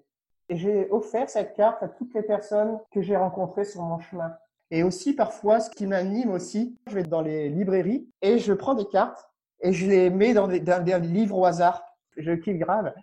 Et 0.48 0.56
j'ai 0.56 0.90
offert 0.90 1.28
cette 1.28 1.54
carte 1.54 1.82
à 1.82 1.88
toutes 1.88 2.14
les 2.14 2.22
personnes 2.22 2.78
que 2.90 3.02
j'ai 3.02 3.16
rencontrées 3.16 3.64
sur 3.64 3.82
mon 3.82 3.98
chemin. 3.98 4.34
Et 4.70 4.82
aussi, 4.82 5.14
parfois, 5.14 5.60
ce 5.60 5.70
qui 5.70 5.86
m'anime 5.86 6.30
aussi, 6.30 6.78
je 6.86 6.94
vais 6.94 7.02
dans 7.02 7.20
les 7.20 7.48
librairies 7.48 8.08
et 8.22 8.38
je 8.38 8.52
prends 8.52 8.74
des 8.74 8.86
cartes 8.86 9.28
et 9.60 9.72
je 9.72 9.86
les 9.86 10.10
mets 10.10 10.34
dans 10.34 10.46
des, 10.46 10.60
livres 11.00 11.36
au 11.36 11.44
hasard. 11.44 11.82
Je 12.16 12.32
kiffe 12.32 12.58
grave 12.58 12.94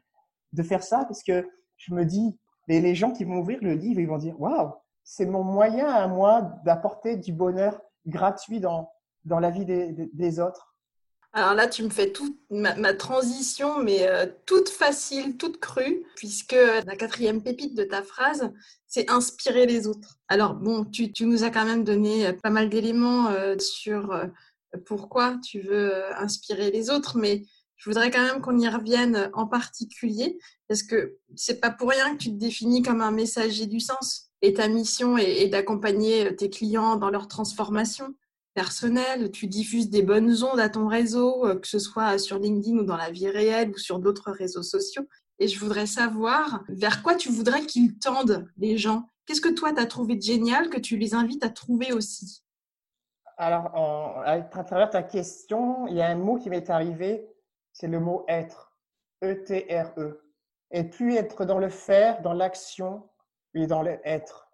de 0.53 0.63
faire 0.63 0.83
ça 0.83 1.05
parce 1.05 1.23
que 1.23 1.47
je 1.77 1.93
me 1.93 2.05
dis, 2.05 2.39
les, 2.67 2.81
les 2.81 2.95
gens 2.95 3.11
qui 3.11 3.25
vont 3.25 3.39
ouvrir 3.39 3.59
le 3.61 3.73
livre, 3.73 3.99
ils 3.99 4.07
vont 4.07 4.17
dire, 4.17 4.39
waouh, 4.39 4.73
c'est 5.03 5.25
mon 5.25 5.43
moyen 5.43 5.87
à 5.87 6.07
moi 6.07 6.41
d'apporter 6.63 7.17
du 7.17 7.33
bonheur 7.33 7.79
gratuit 8.07 8.59
dans, 8.59 8.91
dans 9.25 9.39
la 9.39 9.49
vie 9.49 9.65
des, 9.65 10.39
autres. 10.39 10.73
Alors 11.33 11.53
là, 11.53 11.67
tu 11.67 11.83
me 11.83 11.89
fais 11.89 12.11
toute 12.11 12.37
ma, 12.49 12.93
transition, 12.93 13.79
mais 13.79 14.07
euh, 14.07 14.25
toute 14.45 14.69
facile, 14.69 15.35
toute 15.35 15.59
crue, 15.59 16.05
puisque 16.15 16.55
la 16.85 16.95
quatrième 16.95 17.43
pépite 17.43 17.75
de 17.75 17.83
ta 17.83 18.01
phrase, 18.03 18.51
c'est 18.87 19.09
inspirer 19.09 19.65
les 19.65 19.87
autres. 19.87 20.19
Alors 20.29 20.53
bon, 20.53 20.85
tu, 20.85 21.11
nous 21.21 21.43
as 21.43 21.49
quand 21.49 21.65
même 21.65 21.83
donné 21.83 22.31
pas 22.33 22.51
mal 22.51 22.69
d'éléments 22.69 23.27
euh, 23.27 23.57
sur 23.59 24.13
euh, 24.13 24.27
pourquoi 24.85 25.37
tu 25.43 25.59
veux 25.59 25.91
inspirer 26.15 26.71
les 26.71 26.89
autres, 26.89 27.17
mais 27.17 27.43
je 27.75 27.89
voudrais 27.89 28.11
quand 28.11 28.23
même 28.23 28.41
qu'on 28.41 28.57
y 28.57 28.69
revienne 28.69 29.29
en 29.33 29.47
particulier, 29.47 30.37
parce 30.69 30.83
que 30.83 31.17
c'est 31.35 31.59
pas 31.59 31.71
pour 31.71 31.89
rien 31.89 32.15
que 32.15 32.23
tu 32.23 32.29
te 32.29 32.37
définis 32.37 32.81
comme 32.81 33.01
un 33.01 33.11
messager 33.11 33.65
du 33.65 33.81
sens. 33.81 34.29
Et 34.41 34.53
ta 34.53 34.67
mission 34.67 35.17
est 35.17 35.47
d'accompagner 35.47 36.33
tes 36.35 36.49
clients 36.49 36.95
dans 36.95 37.09
leur 37.09 37.27
transformation 37.27 38.15
personnel, 38.55 39.29
tu 39.31 39.47
diffuses 39.47 39.89
des 39.89 40.01
bonnes 40.01 40.43
ondes 40.43 40.59
à 40.59 40.69
ton 40.69 40.87
réseau, 40.87 41.45
euh, 41.45 41.55
que 41.59 41.67
ce 41.67 41.77
soit 41.77 42.17
sur 42.17 42.39
LinkedIn 42.39 42.77
ou 42.77 42.83
dans 42.83 42.97
la 42.97 43.11
vie 43.11 43.29
réelle 43.29 43.69
ou 43.69 43.77
sur 43.77 43.99
d'autres 43.99 44.31
réseaux 44.31 44.63
sociaux. 44.63 45.03
Et 45.37 45.47
je 45.47 45.59
voudrais 45.59 45.85
savoir 45.85 46.63
vers 46.69 47.03
quoi 47.03 47.15
tu 47.15 47.29
voudrais 47.29 47.65
qu'ils 47.65 47.99
tendent, 47.99 48.47
les 48.57 48.77
gens? 48.77 49.09
Qu'est-ce 49.25 49.41
que 49.41 49.53
toi, 49.53 49.73
tu 49.73 49.81
as 49.81 49.85
trouvé 49.85 50.15
de 50.15 50.21
génial 50.21 50.69
que 50.69 50.79
tu 50.79 50.97
les 50.97 51.13
invites 51.13 51.43
à 51.43 51.49
trouver 51.49 51.91
aussi? 51.91 52.43
Alors, 53.37 53.73
à 54.25 54.39
travers 54.63 54.89
ta 54.89 55.03
question, 55.03 55.87
il 55.87 55.95
y 55.95 56.01
a 56.01 56.07
un 56.07 56.15
mot 56.15 56.37
qui 56.37 56.49
m'est 56.49 56.69
arrivé, 56.69 57.27
c'est 57.73 57.87
le 57.87 57.99
mot 57.99 58.23
être. 58.29 58.71
E-T-R-E. 59.23 59.99
-E. 59.99 60.19
Et 60.71 60.85
plus 60.85 61.15
être 61.15 61.43
dans 61.43 61.59
le 61.59 61.69
faire, 61.69 62.21
dans 62.21 62.33
l'action, 62.33 63.09
mais 63.53 63.67
dans 63.67 63.81
le 63.81 63.99
être. 64.05 64.44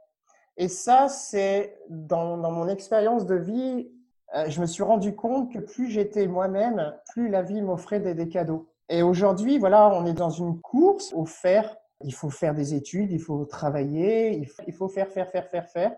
Et 0.62 0.68
ça, 0.68 1.07
c'est 1.07 1.76
dans, 1.89 2.38
mon 2.38 2.68
expérience 2.68 3.26
de 3.26 3.34
vie, 3.34 3.89
euh, 4.36 4.47
je 4.47 4.62
me 4.62 4.68
suis 4.68 4.84
rendu 4.84 5.16
compte 5.16 5.51
que 5.51 5.57
plus 5.57 5.89
j'étais 5.89 6.28
moi-même, 6.28 6.93
plus 7.09 7.30
la 7.30 7.41
vie 7.41 7.64
m'offrait 7.64 7.99
des, 7.99 8.30
cadeaux. 8.30 8.70
Et 8.88 9.01
aujourd'hui, 9.01 9.57
voilà, 9.57 9.89
on 9.89 10.05
est 10.05 10.14
dans 10.14 10.30
une 10.30 10.62
course 10.62 11.14
au 11.14 11.26
faire. 11.26 11.76
Il 12.03 12.14
faut 12.14 12.30
faire 12.30 12.53
des 12.53 12.76
études, 12.76 13.12
il 13.12 13.20
faut 13.20 13.43
travailler, 13.45 14.38
il 14.38 14.72
faut, 14.72 14.88
faire, 14.88 15.07
faire, 15.07 15.32
faire, 15.32 15.47
faire, 15.49 15.68
faire. 15.68 15.95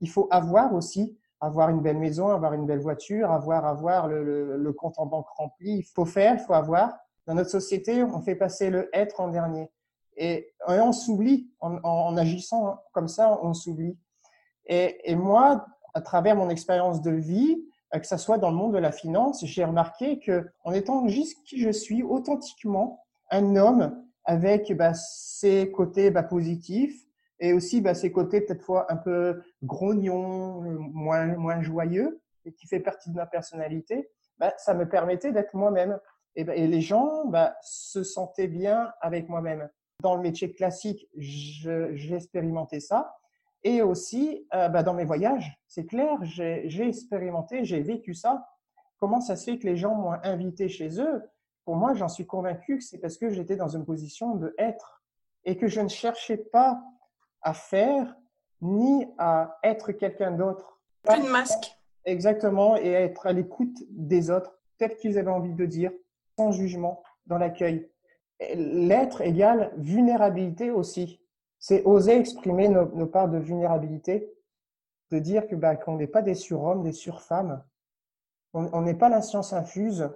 Il 0.00 0.08
faut 0.08 0.26
avoir 0.30 0.72
aussi, 0.72 1.18
avoir 1.38 1.68
une 1.68 1.82
belle 1.82 1.98
maison, 1.98 2.28
avoir 2.28 2.54
une 2.54 2.64
belle 2.64 2.80
voiture, 2.80 3.30
avoir, 3.30 3.66
avoir 3.66 4.08
le 4.08 4.72
compte 4.72 4.98
en 4.98 5.04
banque 5.04 5.28
rempli. 5.36 5.80
Il 5.80 5.84
faut 5.84 6.06
faire, 6.06 6.32
il 6.32 6.40
faut 6.40 6.54
avoir. 6.54 6.96
Dans 7.26 7.34
notre 7.34 7.50
société, 7.50 8.02
on 8.02 8.22
fait 8.22 8.36
passer 8.36 8.70
le 8.70 8.88
être 8.94 9.20
en 9.20 9.28
dernier. 9.28 9.70
Et, 10.18 10.52
on 10.66 10.92
s'oublie, 10.92 11.50
en, 11.60 12.16
agissant 12.16 12.80
comme 12.92 13.08
ça, 13.08 13.38
on 13.42 13.54
s'oublie. 13.54 13.96
Et, 14.66 15.14
moi, 15.14 15.66
à 15.94 16.00
travers 16.00 16.36
mon 16.36 16.50
expérience 16.50 17.00
de 17.00 17.12
vie, 17.12 17.64
euh, 17.94 17.98
que 17.98 18.06
ce 18.06 18.18
soit 18.18 18.38
dans 18.38 18.50
le 18.50 18.56
monde 18.56 18.74
de 18.74 18.78
la 18.78 18.92
finance, 18.92 19.44
j'ai 19.44 19.64
remarqué 19.64 20.18
que 20.18 20.46
en 20.64 20.72
étant 20.72 21.08
juste 21.08 21.42
qui 21.46 21.58
je 21.58 21.70
suis, 21.70 22.02
authentiquement, 22.02 23.04
un 23.30 23.56
homme 23.56 24.04
avec 24.24 24.76
bah, 24.76 24.92
ses 24.94 25.70
côtés 25.70 26.10
bah, 26.10 26.22
positifs 26.22 27.06
et 27.40 27.52
aussi 27.52 27.80
bah, 27.80 27.94
ses 27.94 28.12
côtés 28.12 28.42
peut-être 28.42 28.62
fois 28.62 28.92
un 28.92 28.96
peu 28.96 29.42
grognon, 29.62 30.60
moins, 30.92 31.26
moins 31.36 31.62
joyeux, 31.62 32.20
et 32.44 32.52
qui 32.52 32.66
fait 32.66 32.80
partie 32.80 33.10
de 33.10 33.16
ma 33.16 33.26
personnalité, 33.26 34.10
bah, 34.38 34.52
ça 34.58 34.74
me 34.74 34.88
permettait 34.88 35.32
d'être 35.32 35.54
moi-même. 35.54 35.98
Et, 36.36 36.44
bah, 36.44 36.54
et, 36.54 36.66
les 36.66 36.80
gens 36.80 37.24
bah, 37.26 37.56
se 37.62 38.02
sentaient 38.02 38.48
bien 38.48 38.92
avec 39.00 39.28
moi-même. 39.28 39.68
Dans 40.00 40.14
le 40.14 40.22
métier 40.22 40.52
classique, 40.52 41.08
j'ai 41.16 42.14
expérimenté 42.14 42.78
ça. 42.78 43.16
Et 43.64 43.82
aussi, 43.82 44.46
euh, 44.54 44.68
bah, 44.68 44.84
dans 44.84 44.94
mes 44.94 45.04
voyages, 45.04 45.58
c'est 45.66 45.86
clair, 45.86 46.16
j'ai 46.22 46.86
expérimenté, 46.86 47.64
j'ai 47.64 47.80
vécu 47.80 48.14
ça. 48.14 48.48
Comment 48.98 49.20
ça 49.20 49.34
se 49.34 49.50
fait 49.50 49.58
que 49.58 49.66
les 49.66 49.76
gens 49.76 49.96
m'ont 49.96 50.12
invité 50.22 50.68
chez 50.68 51.00
eux? 51.00 51.22
Pour 51.64 51.74
moi, 51.74 51.94
j'en 51.94 52.08
suis 52.08 52.26
convaincu 52.26 52.78
que 52.78 52.84
c'est 52.84 52.98
parce 52.98 53.16
que 53.16 53.30
j'étais 53.30 53.56
dans 53.56 53.68
une 53.68 53.84
position 53.84 54.36
de 54.36 54.54
être 54.56 55.02
et 55.44 55.56
que 55.56 55.66
je 55.66 55.80
ne 55.80 55.88
cherchais 55.88 56.36
pas 56.36 56.80
à 57.42 57.52
faire 57.52 58.14
ni 58.62 59.06
à 59.18 59.58
être 59.64 59.90
quelqu'un 59.90 60.30
d'autre. 60.30 60.80
Une 61.08 61.28
masque. 61.28 61.76
Exactement, 62.04 62.76
et 62.76 62.94
à 62.94 63.00
être 63.00 63.26
à 63.26 63.32
l'écoute 63.32 63.76
des 63.90 64.30
autres, 64.30 64.58
tel 64.78 64.96
qu'ils 64.96 65.18
avaient 65.18 65.30
envie 65.30 65.54
de 65.54 65.66
dire, 65.66 65.90
sans 66.38 66.52
jugement, 66.52 67.02
dans 67.26 67.38
l'accueil. 67.38 67.90
L'être 68.40 69.20
égale 69.20 69.72
vulnérabilité 69.76 70.70
aussi. 70.70 71.20
C'est 71.58 71.82
oser 71.84 72.18
exprimer 72.18 72.68
nos, 72.68 72.86
nos, 72.94 73.06
parts 73.06 73.28
de 73.28 73.38
vulnérabilité, 73.38 74.32
de 75.10 75.18
dire 75.18 75.46
que 75.48 75.56
bah, 75.56 75.74
qu'on 75.76 75.96
n'est 75.96 76.06
pas 76.06 76.22
des 76.22 76.34
surhommes, 76.34 76.82
des 76.82 76.92
surfemmes. 76.92 77.62
On 78.52 78.82
n'est 78.82 78.94
pas 78.94 79.08
la 79.08 79.22
science 79.22 79.52
infuse. 79.52 80.08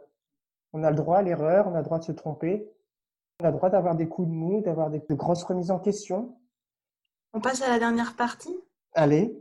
On 0.73 0.85
a 0.85 0.91
le 0.91 0.97
droit 0.97 1.19
à 1.19 1.23
l'erreur, 1.23 1.67
on 1.69 1.75
a 1.75 1.79
le 1.79 1.85
droit 1.85 1.99
de 1.99 2.05
se 2.05 2.13
tromper. 2.13 2.71
On 3.41 3.45
a 3.45 3.51
le 3.51 3.57
droit 3.57 3.71
d'avoir 3.71 3.95
des 3.95 4.09
coups 4.09 4.29
de 4.29 4.33
mou, 4.33 4.61
d'avoir 4.63 4.89
de 4.91 5.15
grosses 5.15 5.43
remises 5.43 5.71
en 5.71 5.79
question. 5.79 6.39
On 7.35 7.41
passe 7.41 7.63
à 7.63 7.69
la 7.69 7.79
dernière 7.79 8.15
partie? 8.15 8.57
Allez, 8.95 9.35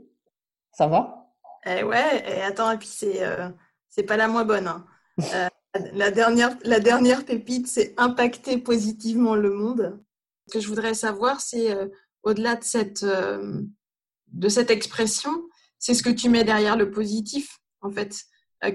ça 0.71 0.88
va? 0.88 1.34
Eh 1.65 1.84
ouais, 1.84 2.23
et 2.25 2.41
attends, 2.41 2.71
et 2.71 2.77
puis 2.77 2.88
c'est 2.88 3.23
euh, 3.23 3.49
c'est 3.89 4.03
pas 4.03 4.17
la 4.17 4.27
moins 4.27 4.45
bonne. 4.45 4.67
Hein. 4.67 4.86
Euh, 5.19 5.47
la, 5.93 6.11
dernière, 6.11 6.57
la 6.63 6.80
dernière 6.80 7.26
pépite, 7.26 7.67
c'est 7.67 7.93
impacter 7.97 8.57
positivement 8.57 9.36
le 9.36 9.51
monde. 9.51 9.99
Ce 10.47 10.53
que 10.53 10.59
je 10.59 10.67
voudrais 10.67 10.93
savoir, 10.93 11.41
c'est 11.41 11.72
euh, 11.72 11.88
au-delà 12.24 12.55
de 12.55 12.63
cette, 12.63 13.03
de 13.03 14.49
cette 14.49 14.69
expression, 14.69 15.32
c'est 15.80 15.93
ce 15.93 16.03
que 16.03 16.09
tu 16.09 16.30
mets 16.30 16.43
derrière 16.43 16.78
le 16.78 16.91
positif, 16.91 17.59
en 17.82 17.89
fait. 17.89 18.15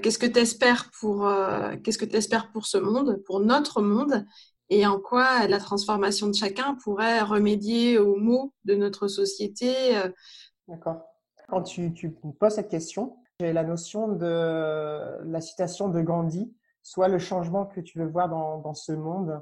qu'est-ce 0.01 0.19
que 0.19 0.25
tu 0.25 0.39
espères 0.39 0.91
pour, 0.99 1.31
qu'est-ce 1.81 1.97
que 1.97 2.03
tu 2.03 2.17
espères 2.17 2.51
pour 2.51 2.65
ce 2.65 2.77
monde, 2.77 3.21
pour 3.25 3.39
notre 3.39 3.81
monde, 3.81 4.25
et 4.69 4.85
en 4.85 4.99
quoi 4.99 5.47
la 5.47 5.59
transformation 5.59 6.27
de 6.27 6.35
chacun 6.35 6.75
pourrait 6.83 7.21
remédier 7.21 7.97
aux 7.97 8.17
maux 8.17 8.53
de 8.65 8.75
notre 8.75 9.07
société. 9.07 9.73
D'accord. 10.67 11.05
Quand 11.47 11.61
tu, 11.61 11.93
tu 11.93 12.11
poses 12.11 12.55
cette 12.55 12.69
question, 12.69 13.17
j'ai 13.39 13.53
la 13.53 13.63
notion 13.63 14.09
de 14.09 15.23
la 15.23 15.39
citation 15.39 15.87
de 15.87 16.01
Gandhi, 16.01 16.53
soit 16.87 17.09
le 17.09 17.19
changement 17.19 17.65
que 17.65 17.81
tu 17.81 17.99
veux 17.99 18.07
voir 18.07 18.29
dans, 18.29 18.59
dans 18.59 18.73
ce 18.73 18.93
monde. 18.93 19.41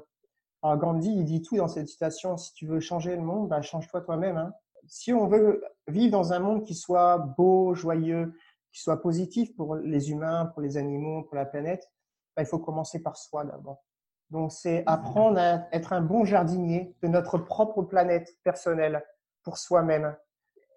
Alors 0.62 0.78
Gandhi, 0.78 1.12
il 1.12 1.24
dit 1.24 1.42
tout 1.42 1.56
dans 1.56 1.68
cette 1.68 1.86
citation, 1.86 2.36
si 2.36 2.52
tu 2.54 2.66
veux 2.66 2.80
changer 2.80 3.14
le 3.14 3.22
monde, 3.22 3.48
bah, 3.48 3.62
change-toi 3.62 4.00
toi-même. 4.00 4.36
Hein. 4.36 4.52
Si 4.88 5.12
on 5.12 5.28
veut 5.28 5.62
vivre 5.86 6.10
dans 6.10 6.32
un 6.32 6.40
monde 6.40 6.64
qui 6.64 6.74
soit 6.74 7.18
beau, 7.18 7.72
joyeux, 7.72 8.34
qui 8.72 8.82
soit 8.82 9.00
positif 9.00 9.54
pour 9.54 9.76
les 9.76 10.10
humains, 10.10 10.46
pour 10.46 10.60
les 10.60 10.76
animaux, 10.76 11.22
pour 11.22 11.36
la 11.36 11.46
planète, 11.46 11.88
bah, 12.34 12.42
il 12.42 12.46
faut 12.46 12.58
commencer 12.58 13.00
par 13.00 13.16
soi 13.16 13.44
d'abord. 13.44 13.84
Donc 14.30 14.50
c'est 14.50 14.82
apprendre 14.86 15.38
à 15.38 15.68
être 15.70 15.92
un 15.92 16.00
bon 16.00 16.24
jardinier 16.24 16.96
de 17.00 17.06
notre 17.06 17.38
propre 17.38 17.82
planète 17.82 18.36
personnelle 18.42 19.04
pour 19.44 19.58
soi-même. 19.58 20.16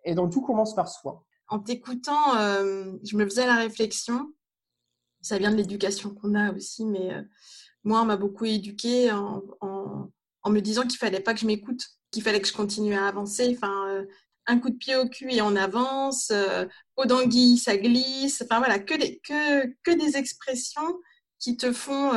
Et 0.04 0.14
donc 0.14 0.32
tout 0.32 0.44
commence 0.44 0.76
par 0.76 0.88
soi. 0.88 1.26
En 1.48 1.58
t'écoutant, 1.58 2.38
euh, 2.38 2.94
je 3.04 3.18
me 3.18 3.26
faisais 3.26 3.48
la 3.48 3.56
réflexion, 3.56 4.32
ça 5.22 5.38
vient 5.38 5.52
de 5.52 5.58
l'éducation 5.58 6.14
qu'on 6.14 6.36
a 6.36 6.52
aussi, 6.54 6.86
mais 6.86 7.14
euh, 7.14 7.22
moi, 7.84 8.02
on 8.02 8.06
m'a 8.06 8.18
beaucoup 8.18 8.46
éduquée 8.46 9.12
en, 9.12 9.42
me 10.48 10.62
disant 10.62 10.84
qu'il 10.84 10.98
fallait 10.98 11.20
pas 11.20 11.34
que 11.34 11.42
je 11.42 11.46
m'écoute, 11.46 11.84
qu'il 12.12 12.24
fallait 12.24 12.42
que 12.42 12.48
je 12.48 12.54
continue 12.54 12.96
à 12.96 13.08
avancer. 13.08 13.56
Enfin, 13.56 13.88
euh, 13.90 14.06
un 14.48 14.60
coup 14.60 14.72
de 14.72 14.78
pied 14.78 14.96
au 14.96 15.08
cul 15.08 15.32
et 15.32 15.44
on 15.44 15.56
avance, 15.56 16.32
au 16.98 17.06
d'anguille, 17.06 17.60
ça 17.60 17.78
glisse. 17.78 18.42
Enfin 18.42 18.58
voilà, 18.58 18.80
que 18.80 18.96
que, 18.96 19.68
que 19.84 19.92
des 19.92 20.18
expressions 20.18 21.00
qui 21.38 21.56
te 21.56 21.72
font 21.72 22.12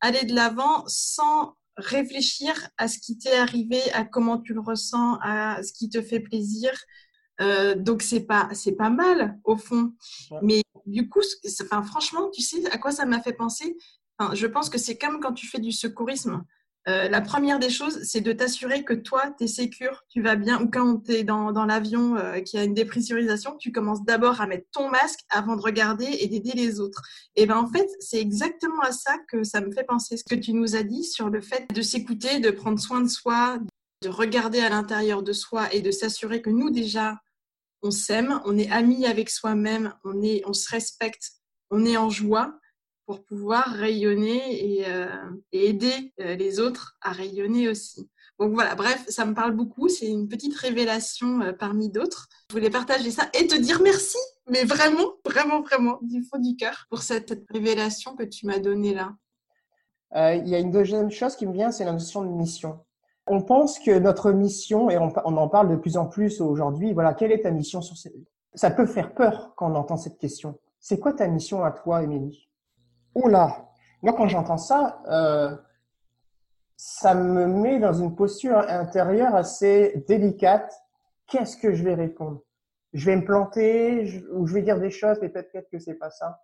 aller 0.00 0.24
de 0.24 0.32
l'avant 0.32 0.84
sans 0.86 1.56
réfléchir 1.76 2.68
à 2.78 2.88
ce 2.88 2.98
qui 2.98 3.18
t'est 3.18 3.36
arrivé, 3.36 3.80
à 3.92 4.04
comment 4.04 4.38
tu 4.38 4.54
le 4.54 4.60
ressens, 4.60 5.18
à 5.22 5.62
ce 5.62 5.72
qui 5.72 5.88
te 5.88 6.02
fait 6.02 6.20
plaisir. 6.20 6.70
Euh, 7.42 7.74
donc 7.74 8.02
c'est 8.02 8.20
pas 8.20 8.48
c'est 8.52 8.76
pas 8.76 8.90
mal 8.90 9.38
au 9.44 9.56
fond. 9.56 9.92
Mais 10.42 10.62
du 10.86 11.08
coup, 11.08 11.22
enfin 11.62 11.82
franchement, 11.82 12.30
tu 12.30 12.40
sais 12.40 12.64
à 12.70 12.78
quoi 12.78 12.92
ça 12.92 13.04
m'a 13.04 13.20
fait 13.20 13.32
penser? 13.32 13.76
Je 14.34 14.46
pense 14.46 14.70
que 14.70 14.78
c'est 14.78 14.96
comme 14.96 15.18
quand 15.20 15.32
tu 15.32 15.48
fais 15.48 15.58
du 15.58 15.72
secourisme. 15.72 16.44
Euh, 16.88 17.08
la 17.08 17.20
première 17.20 17.60
des 17.60 17.70
choses, 17.70 18.02
c'est 18.02 18.20
de 18.20 18.32
t'assurer 18.32 18.82
que 18.82 18.92
toi, 18.92 19.32
tu 19.38 19.44
es 19.44 19.46
sécure, 19.46 20.02
tu 20.08 20.20
vas 20.20 20.34
bien, 20.34 20.60
ou 20.60 20.68
quand 20.68 21.04
tu 21.04 21.12
es 21.12 21.24
dans, 21.24 21.52
dans 21.52 21.64
l'avion 21.64 22.16
euh, 22.16 22.40
qui 22.40 22.58
a 22.58 22.64
une 22.64 22.74
dépressurisation, 22.74 23.56
tu 23.56 23.70
commences 23.70 24.04
d'abord 24.04 24.40
à 24.40 24.48
mettre 24.48 24.66
ton 24.72 24.90
masque 24.90 25.20
avant 25.30 25.54
de 25.54 25.62
regarder 25.62 26.06
et 26.06 26.26
d'aider 26.26 26.52
les 26.54 26.80
autres. 26.80 27.02
Et 27.36 27.46
ben 27.46 27.56
en 27.56 27.68
fait, 27.68 27.88
c'est 28.00 28.20
exactement 28.20 28.80
à 28.80 28.90
ça 28.90 29.16
que 29.28 29.44
ça 29.44 29.60
me 29.60 29.70
fait 29.70 29.84
penser, 29.84 30.16
ce 30.16 30.24
que 30.24 30.34
tu 30.34 30.52
nous 30.54 30.74
as 30.74 30.82
dit 30.82 31.04
sur 31.04 31.30
le 31.30 31.40
fait 31.40 31.72
de 31.72 31.82
s'écouter, 31.82 32.40
de 32.40 32.50
prendre 32.50 32.80
soin 32.80 33.00
de 33.00 33.08
soi, 33.08 33.58
de 34.02 34.08
regarder 34.08 34.58
à 34.58 34.68
l'intérieur 34.68 35.22
de 35.22 35.32
soi 35.32 35.72
et 35.72 35.82
de 35.82 35.92
s'assurer 35.92 36.42
que 36.42 36.50
nous 36.50 36.70
déjà, 36.70 37.16
on 37.82 37.90
s'aime, 37.90 38.40
on 38.44 38.56
est 38.56 38.70
amis 38.70 39.06
avec 39.06 39.28
soi-même, 39.28 39.94
on 40.04 40.52
se 40.52 40.68
respecte, 40.70 41.32
on 41.70 41.84
est 41.84 41.96
en 41.96 42.10
joie 42.10 42.58
pour 43.06 43.24
pouvoir 43.24 43.66
rayonner 43.66 44.78
et, 44.78 44.86
euh, 44.86 45.08
aider 45.50 46.14
euh, 46.20 46.34
les 46.36 46.60
autres 46.60 46.96
à 47.00 47.10
rayonner 47.10 47.68
aussi. 47.68 48.08
Donc 48.38 48.54
voilà, 48.54 48.74
bref, 48.74 49.04
ça 49.08 49.24
me 49.24 49.34
parle 49.34 49.52
beaucoup. 49.52 49.88
C'est 49.88 50.06
une 50.06 50.28
petite 50.28 50.56
révélation 50.56 51.42
euh, 51.42 51.52
parmi 51.52 51.90
d'autres. 51.90 52.28
Je 52.50 52.54
voulais 52.54 52.70
partager 52.70 53.10
ça 53.10 53.28
et 53.34 53.46
te 53.46 53.56
dire 53.56 53.82
merci, 53.82 54.18
mais 54.48 54.64
vraiment, 54.64 55.14
vraiment, 55.24 55.60
vraiment, 55.62 55.98
du 56.02 56.22
fond 56.22 56.38
du 56.38 56.56
cœur, 56.56 56.86
pour 56.88 57.02
cette, 57.02 57.44
révélation 57.50 58.14
que 58.14 58.22
tu 58.22 58.46
m'as 58.46 58.58
donnée 58.58 58.94
là. 58.94 59.14
Il 60.14 60.46
y 60.46 60.54
a 60.54 60.58
une 60.58 60.70
deuxième 60.70 61.10
chose 61.10 61.36
qui 61.36 61.46
me 61.46 61.54
vient, 61.54 61.72
c'est 61.72 61.86
la 61.86 61.92
notion 61.92 62.22
de 62.22 62.28
mission. 62.28 62.84
On 63.34 63.40
pense 63.40 63.78
que 63.78 63.98
notre 63.98 64.30
mission, 64.30 64.90
et 64.90 64.98
on, 64.98 65.08
en 65.08 65.48
parle 65.48 65.70
de 65.70 65.76
plus 65.76 65.96
en 65.96 66.04
plus 66.04 66.42
aujourd'hui, 66.42 66.92
voilà, 66.92 67.14
quelle 67.14 67.32
est 67.32 67.44
ta 67.44 67.50
mission 67.50 67.80
sur 67.80 67.96
cette... 67.96 68.12
Ça 68.52 68.70
peut 68.70 68.84
faire 68.84 69.14
peur 69.14 69.54
quand 69.56 69.72
on 69.72 69.74
entend 69.74 69.96
cette 69.96 70.18
question. 70.18 70.58
C'est 70.80 70.98
quoi 70.98 71.14
ta 71.14 71.26
mission 71.28 71.64
à 71.64 71.70
toi, 71.70 72.02
Émilie? 72.02 72.50
Oula, 73.14 73.70
moi 74.02 74.12
quand 74.12 74.28
j'entends 74.28 74.58
ça, 74.58 75.02
euh, 75.08 75.56
ça 76.76 77.14
me 77.14 77.46
met 77.46 77.80
dans 77.80 77.94
une 77.94 78.14
posture 78.14 78.58
intérieure 78.68 79.34
assez 79.34 80.04
délicate. 80.06 80.70
Qu'est-ce 81.26 81.56
que 81.56 81.72
je 81.72 81.82
vais 81.84 81.94
répondre? 81.94 82.42
Je 82.92 83.06
vais 83.06 83.16
me 83.16 83.24
planter 83.24 84.22
ou 84.34 84.46
je 84.46 84.52
vais 84.52 84.62
dire 84.62 84.78
des 84.78 84.90
choses, 84.90 85.16
mais 85.22 85.30
peut-être 85.30 85.70
que 85.70 85.78
c'est 85.78 85.94
pas 85.94 86.10
ça. 86.10 86.42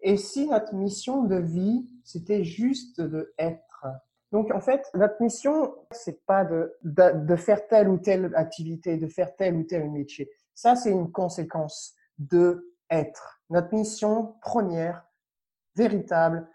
Et 0.00 0.16
si 0.16 0.48
notre 0.48 0.74
mission 0.74 1.24
de 1.24 1.36
vie, 1.36 1.86
c'était 2.04 2.42
juste 2.42 3.02
de 3.02 3.34
être 3.38 3.60
Donc 4.32 4.52
en 4.52 4.60
fait, 4.60 4.88
notre 4.94 5.22
mission, 5.22 5.74
c'est 5.92 6.24
pas 6.26 6.44
de, 6.44 6.76
de, 6.82 7.24
de 7.24 7.36
faire 7.36 7.66
telle 7.68 7.88
ou 7.88 7.98
telle 7.98 8.34
activité, 8.34 8.96
de 8.96 9.06
faire 9.06 9.34
tel 9.36 9.56
ou 9.56 9.62
tel 9.62 9.90
métier. 9.90 10.30
Ça, 10.54 10.74
c'est 10.74 10.90
une 10.90 11.12
conséquence 11.12 11.94
de 12.18 12.74
être. 12.90 13.40
Notre 13.50 13.74
mission 13.74 14.34
première, 14.40 15.06
véritable, 15.76 16.48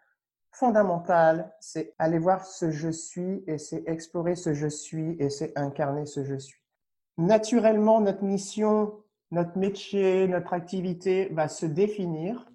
fondamental, 0.52 1.54
c'est 1.60 1.94
aller 1.98 2.20
voir 2.20 2.46
ce 2.46 2.72
je 2.72 2.90
suis 2.90 3.44
et 3.48 3.58
c'est 3.58 3.84
explorer 3.88 4.36
ce 4.36 4.54
je 4.54 4.68
suis 4.68 5.16
et 5.20 5.30
c'est 5.30 5.58
incarner 5.58 6.06
ce 6.06 6.24
je 6.26 6.36
suis. 6.36 6.62
Naturellement, 7.18 8.02
notre 8.02 8.24
mission, 8.24 9.02
notre 9.32 9.58
métier, 9.58 10.28
notre 10.28 10.54
activité 10.54 11.30
va 11.32 11.48
se 11.48 11.66
définir 11.66 12.52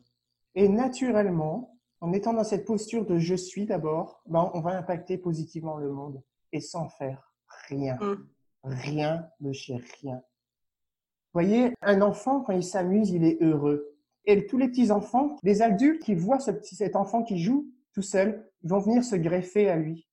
et 0.55 0.69
naturellement, 0.69 1.76
en 2.01 2.12
étant 2.12 2.32
dans 2.32 2.44
cette 2.44 2.64
posture 2.64 3.07
de 3.07 3.18
je 3.18 3.34
suis 3.34 3.66
d'abord, 3.66 4.22
ben, 4.26 4.51
on 4.55 4.61
va 4.61 4.76
impacter 4.76 5.18
positivement 5.18 5.76
le 5.76 5.90
monde 5.90 6.22
et 6.53 6.61
sans 6.61 6.88
faire 6.88 7.32
rien. 7.68 7.97
Mm. 7.97 8.28
Rien 8.64 9.28
de 9.40 9.53
chez 9.53 9.76
rien. 10.01 10.16
Vous 10.16 11.42
voyez, 11.42 11.74
un 11.82 12.01
enfant, 12.01 12.40
quand 12.40 12.53
il 12.53 12.64
s'amuse, 12.64 13.11
il 13.11 13.24
est 13.24 13.40
heureux. 13.42 13.94
Et 14.24 14.47
tous 14.47 14.59
les 14.59 14.68
petits 14.68 14.90
enfants, 14.90 15.36
les 15.42 15.62
adultes 15.62 16.03
qui 16.03 16.14
voient 16.14 16.40
ce 16.40 16.51
petit, 16.51 16.74
cet 16.74 16.97
enfant 16.97 17.22
qui 17.22 17.38
joue 17.38 17.70
tout 17.92 18.03
seul, 18.03 18.51
vont 18.62 18.80
venir 18.80 19.05
se 19.05 19.16
greffer 19.16 19.68
à 19.68 19.76
lui. 19.76 20.09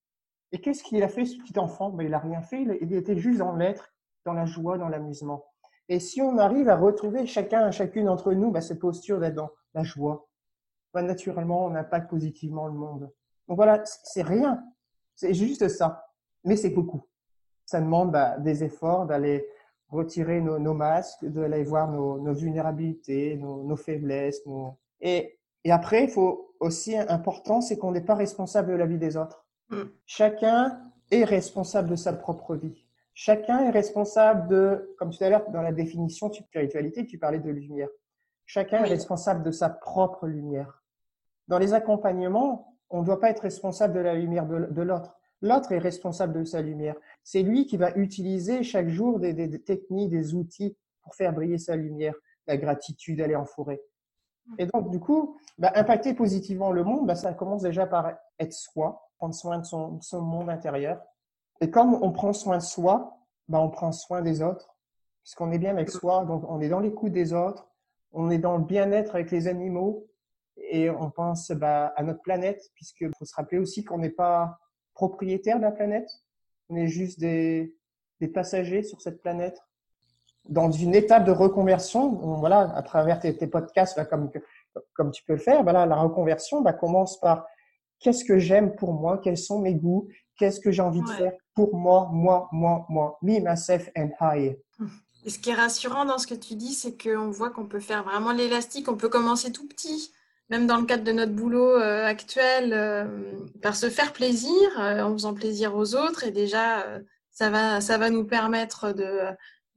Et 0.51 0.61
qu'est-ce 0.61 0.84
qu'il 0.84 1.01
a 1.01 1.07
fait, 1.07 1.25
ce 1.25 1.38
petit 1.38 1.57
enfant? 1.57 1.89
Ben, 1.89 2.03
Il 2.03 2.11
n'a 2.11 2.19
rien 2.19 2.41
fait, 2.41 2.61
il 2.61 2.93
était 2.93 3.17
juste 3.17 3.39
dans 3.39 3.55
l'être, 3.55 3.93
dans 4.25 4.34
la 4.34 4.45
joie, 4.45 4.77
dans 4.77 4.89
l'amusement. 4.89 5.45
Et 5.89 5.99
si 5.99 6.21
on 6.21 6.38
arrive 6.38 6.69
à 6.69 6.77
retrouver 6.77 7.25
chacun, 7.25 7.71
chacune 7.71 8.05
d'entre 8.05 8.34
nous, 8.34 8.51
ben, 8.51 8.61
cette 8.61 8.79
posture 8.79 9.19
d'être 9.19 9.36
dans 9.36 9.49
la 9.73 9.84
joie, 9.84 10.27
ben, 10.94 11.04
naturellement, 11.04 11.66
on 11.66 11.76
impacte 11.76 12.10
positivement 12.10 12.68
le 12.68 12.74
monde. 12.74 13.12
Donc 13.48 13.58
voilà, 13.58 13.82
c'est 13.86 14.22
rien. 14.22 14.64
C'est 15.16 15.34
juste 15.34 15.68
ça. 15.68 16.08
Mais 16.44 16.56
c'est 16.56 16.70
beaucoup. 16.70 17.04
Ça 17.66 17.82
demande 17.82 18.12
ben, 18.12 18.38
des 18.39 18.64
efforts 18.64 19.06
d'aller 19.06 19.48
retirer 19.89 20.41
nos, 20.41 20.60
nos 20.60 20.74
masques, 20.74 21.24
d'aller 21.26 21.64
voir 21.64 21.89
nos, 21.89 22.20
nos 22.20 22.34
vulnérabilités, 22.34 23.36
nos, 23.38 23.64
nos 23.64 23.76
faiblesses. 23.76 24.46
Nos... 24.46 24.78
Et, 25.02 25.39
et 25.64 25.72
après, 25.72 26.06
il 26.06 26.10
faut 26.10 26.56
aussi 26.60 26.98
important, 26.98 27.62
c'est 27.62 27.78
qu'on 27.78 27.91
n'est 27.91 28.02
pas 28.02 28.16
responsable 28.16 28.72
de 28.72 28.78
la 28.78 28.86
vie 28.86 28.98
des 28.98 29.18
autres. 29.18 29.46
Mm. 29.70 29.84
Chacun 30.06 30.80
est 31.12 31.24
responsable 31.24 31.89
de 31.89 31.96
sa 31.96 32.14
propre 32.14 32.56
vie. 32.56 32.86
Chacun 33.14 33.60
est 33.60 33.70
responsable 33.70 34.48
de, 34.48 34.96
comme 34.98 35.12
tout 35.12 35.24
à 35.24 35.30
l'heure, 35.30 35.48
dans 35.52 35.62
la 35.62 35.72
définition 35.72 36.30
de 36.30 36.34
spiritualité, 36.34 37.06
tu 37.06 37.20
parlais 37.20 37.39
de 37.39 37.52
lumière. 37.52 37.89
Chacun 38.46 38.84
est 38.84 38.89
responsable 38.89 39.44
de 39.44 39.52
sa 39.52 39.70
propre 39.70 40.28
lumière. 40.28 40.82
Dans 41.48 41.60
les 41.60 41.74
accompagnements, 41.74 42.76
on 42.89 43.02
ne 43.02 43.06
doit 43.06 43.20
pas 43.20 43.30
être 43.30 43.41
responsable 43.41 43.94
de 43.94 44.00
la 44.00 44.16
lumière 44.16 44.46
de, 44.46 44.68
de 44.72 44.82
l'autre. 44.82 45.16
L'autre 45.44 45.74
est 45.74 45.78
responsable 45.78 46.39
de 46.39 46.46
sa 46.46 46.62
lumière. 46.62 46.96
C'est 47.22 47.44
lui 47.44 47.66
qui 47.66 47.76
va 47.76 47.91
utiliser 47.98 48.64
chaque 48.64 48.88
jour 48.88 49.20
des, 49.20 49.62
techniques, 49.62 50.10
des 50.10 50.34
outils 50.36 50.78
pour 51.02 51.16
faire 51.16 51.34
briller 51.34 51.58
sa 51.58 51.76
lumière. 51.76 52.16
La 52.48 52.56
gratitude, 52.56 53.20
aller 53.20 53.36
en 53.36 53.46
forêt. 53.46 53.82
Et 54.58 54.66
donc, 54.68 54.89
du 54.89 55.02
coup, 55.02 55.38
bah, 55.58 55.72
impacter 55.76 56.14
positivement 56.14 56.72
le 56.72 56.86
monde, 56.86 57.08
bah, 57.08 57.16
ça 57.16 57.34
commence 57.34 57.62
déjà 57.62 57.86
par 57.86 58.14
être 58.39 58.54
soi, 58.54 59.10
prendre 59.18 59.34
soin 59.34 59.60
de 59.60 59.66
son, 59.66 60.00
son 60.00 60.22
monde 60.22 60.50
intérieur. 60.50 61.02
Et 61.60 61.70
comme 61.70 61.94
on 61.94 62.12
prend 62.14 62.32
soin 62.32 62.58
de 62.58 62.64
soi, 62.64 63.18
bah, 63.50 63.60
on 63.60 63.70
prend 63.70 63.91
soin 63.91 64.22
des 64.22 64.41
autres, 64.41 64.78
puisqu'on 65.24 65.52
est 65.52 65.60
bien 65.60 65.72
avec 65.72 65.89
soi, 65.89 66.24
donc 66.24 66.44
on 66.48 66.62
est 66.62 66.70
dans 66.70 66.80
l'écoute 66.80 67.12
des 67.12 67.34
autres, 67.34 67.68
on 68.14 68.30
est 68.30 68.38
dans 68.38 68.58
le 68.58 68.64
bien-être 68.64 69.16
avec 69.16 69.30
les 69.32 69.48
animaux, 69.48 70.08
et 70.58 70.89
on 70.89 71.10
pense 71.10 71.51
bah, 71.51 71.93
à 71.95 72.04
notre 72.04 72.22
planète, 72.22 72.62
puisqu'il 72.76 73.12
faut 73.18 73.26
se 73.26 73.36
rappeler 73.36 73.60
aussi 73.60 73.84
qu'on 73.84 73.97
n'est 73.97 74.10
pas 74.10 74.60
propriétaire 74.93 75.58
de 75.58 75.64
la 75.64 75.72
planète. 75.72 76.10
On 76.70 76.76
est 76.76 76.88
juste 76.88 77.20
des, 77.20 77.76
des 78.20 78.28
passagers 78.28 78.84
sur 78.84 79.01
cette 79.01 79.22
planète. 79.22 79.60
dans 80.45 80.72
une 80.72 80.95
étape 80.95 81.26
de 81.26 81.32
reconversion, 81.32 82.10
voilà, 82.38 82.76
à 82.76 82.84
travers 82.84 83.20
tes, 83.20 83.47
podcasts, 83.47 84.01
comme, 84.10 84.30
comme 84.93 85.12
tu 85.12 85.24
peux 85.24 85.34
le 85.34 85.39
faire, 85.39 85.64
voilà, 85.64 85.86
la 85.86 85.95
reconversion 85.95 86.62
bah, 86.62 86.74
commence 86.74 87.20
par 87.20 87.45
qu'est-ce 87.99 88.26
que 88.26 88.38
j'aime 88.39 88.76
pour 88.76 88.93
moi, 88.93 89.18
quels 89.18 89.38
sont 89.38 89.60
mes 89.60 89.76
goûts, 89.76 90.08
qu'est-ce 90.38 90.60
que 90.60 90.72
j'ai 90.72 90.82
envie 90.82 91.01
de 91.01 91.10
faire 91.10 91.34
pour 91.56 91.76
moi, 91.76 92.10
moi, 92.12 92.49
moi, 92.51 92.86
moi, 92.89 93.18
me, 93.22 93.39
myself 93.39 93.89
and 93.95 94.10
I. 94.20 94.56
Et 95.26 95.30
ce 95.30 95.39
qui 95.39 95.51
est 95.51 95.56
rassurant 95.56 96.04
dans 96.04 96.18
ce 96.18 96.28
que 96.28 96.34
tu 96.34 96.56
dis, 96.56 96.74
c'est 96.74 97.01
qu'on 97.01 97.30
voit 97.30 97.49
qu'on 97.49 97.68
peut 97.68 97.80
faire 97.80 98.04
vraiment 98.04 98.34
l'élastique, 98.34 98.89
on 98.89 98.97
peut 98.97 99.10
commencer 99.10 99.51
tout 99.51 99.68
petit, 99.68 100.12
même 100.54 100.68
dans 100.68 100.78
le 100.78 100.86
cadre 100.86 101.04
de 101.04 101.12
notre 101.12 101.32
boulot 101.32 101.80
euh, 101.80 102.06
actuel, 102.06 102.74
euh, 102.74 103.06
par 103.64 103.76
se 103.76 103.89
faire 103.89 104.14
plaisir, 104.14 104.54
euh, 104.80 105.01
en 105.01 105.12
faisant 105.14 105.34
plaisir 105.34 105.76
aux 105.76 105.95
autres, 105.95 106.26
et 106.26 106.32
déjà, 106.32 106.86
ça, 107.32 107.49
va, 107.49 107.82
ça 107.82 107.97
va 107.97 108.12
nous 108.12 108.24
permettre 108.24 108.91
de, 108.91 109.22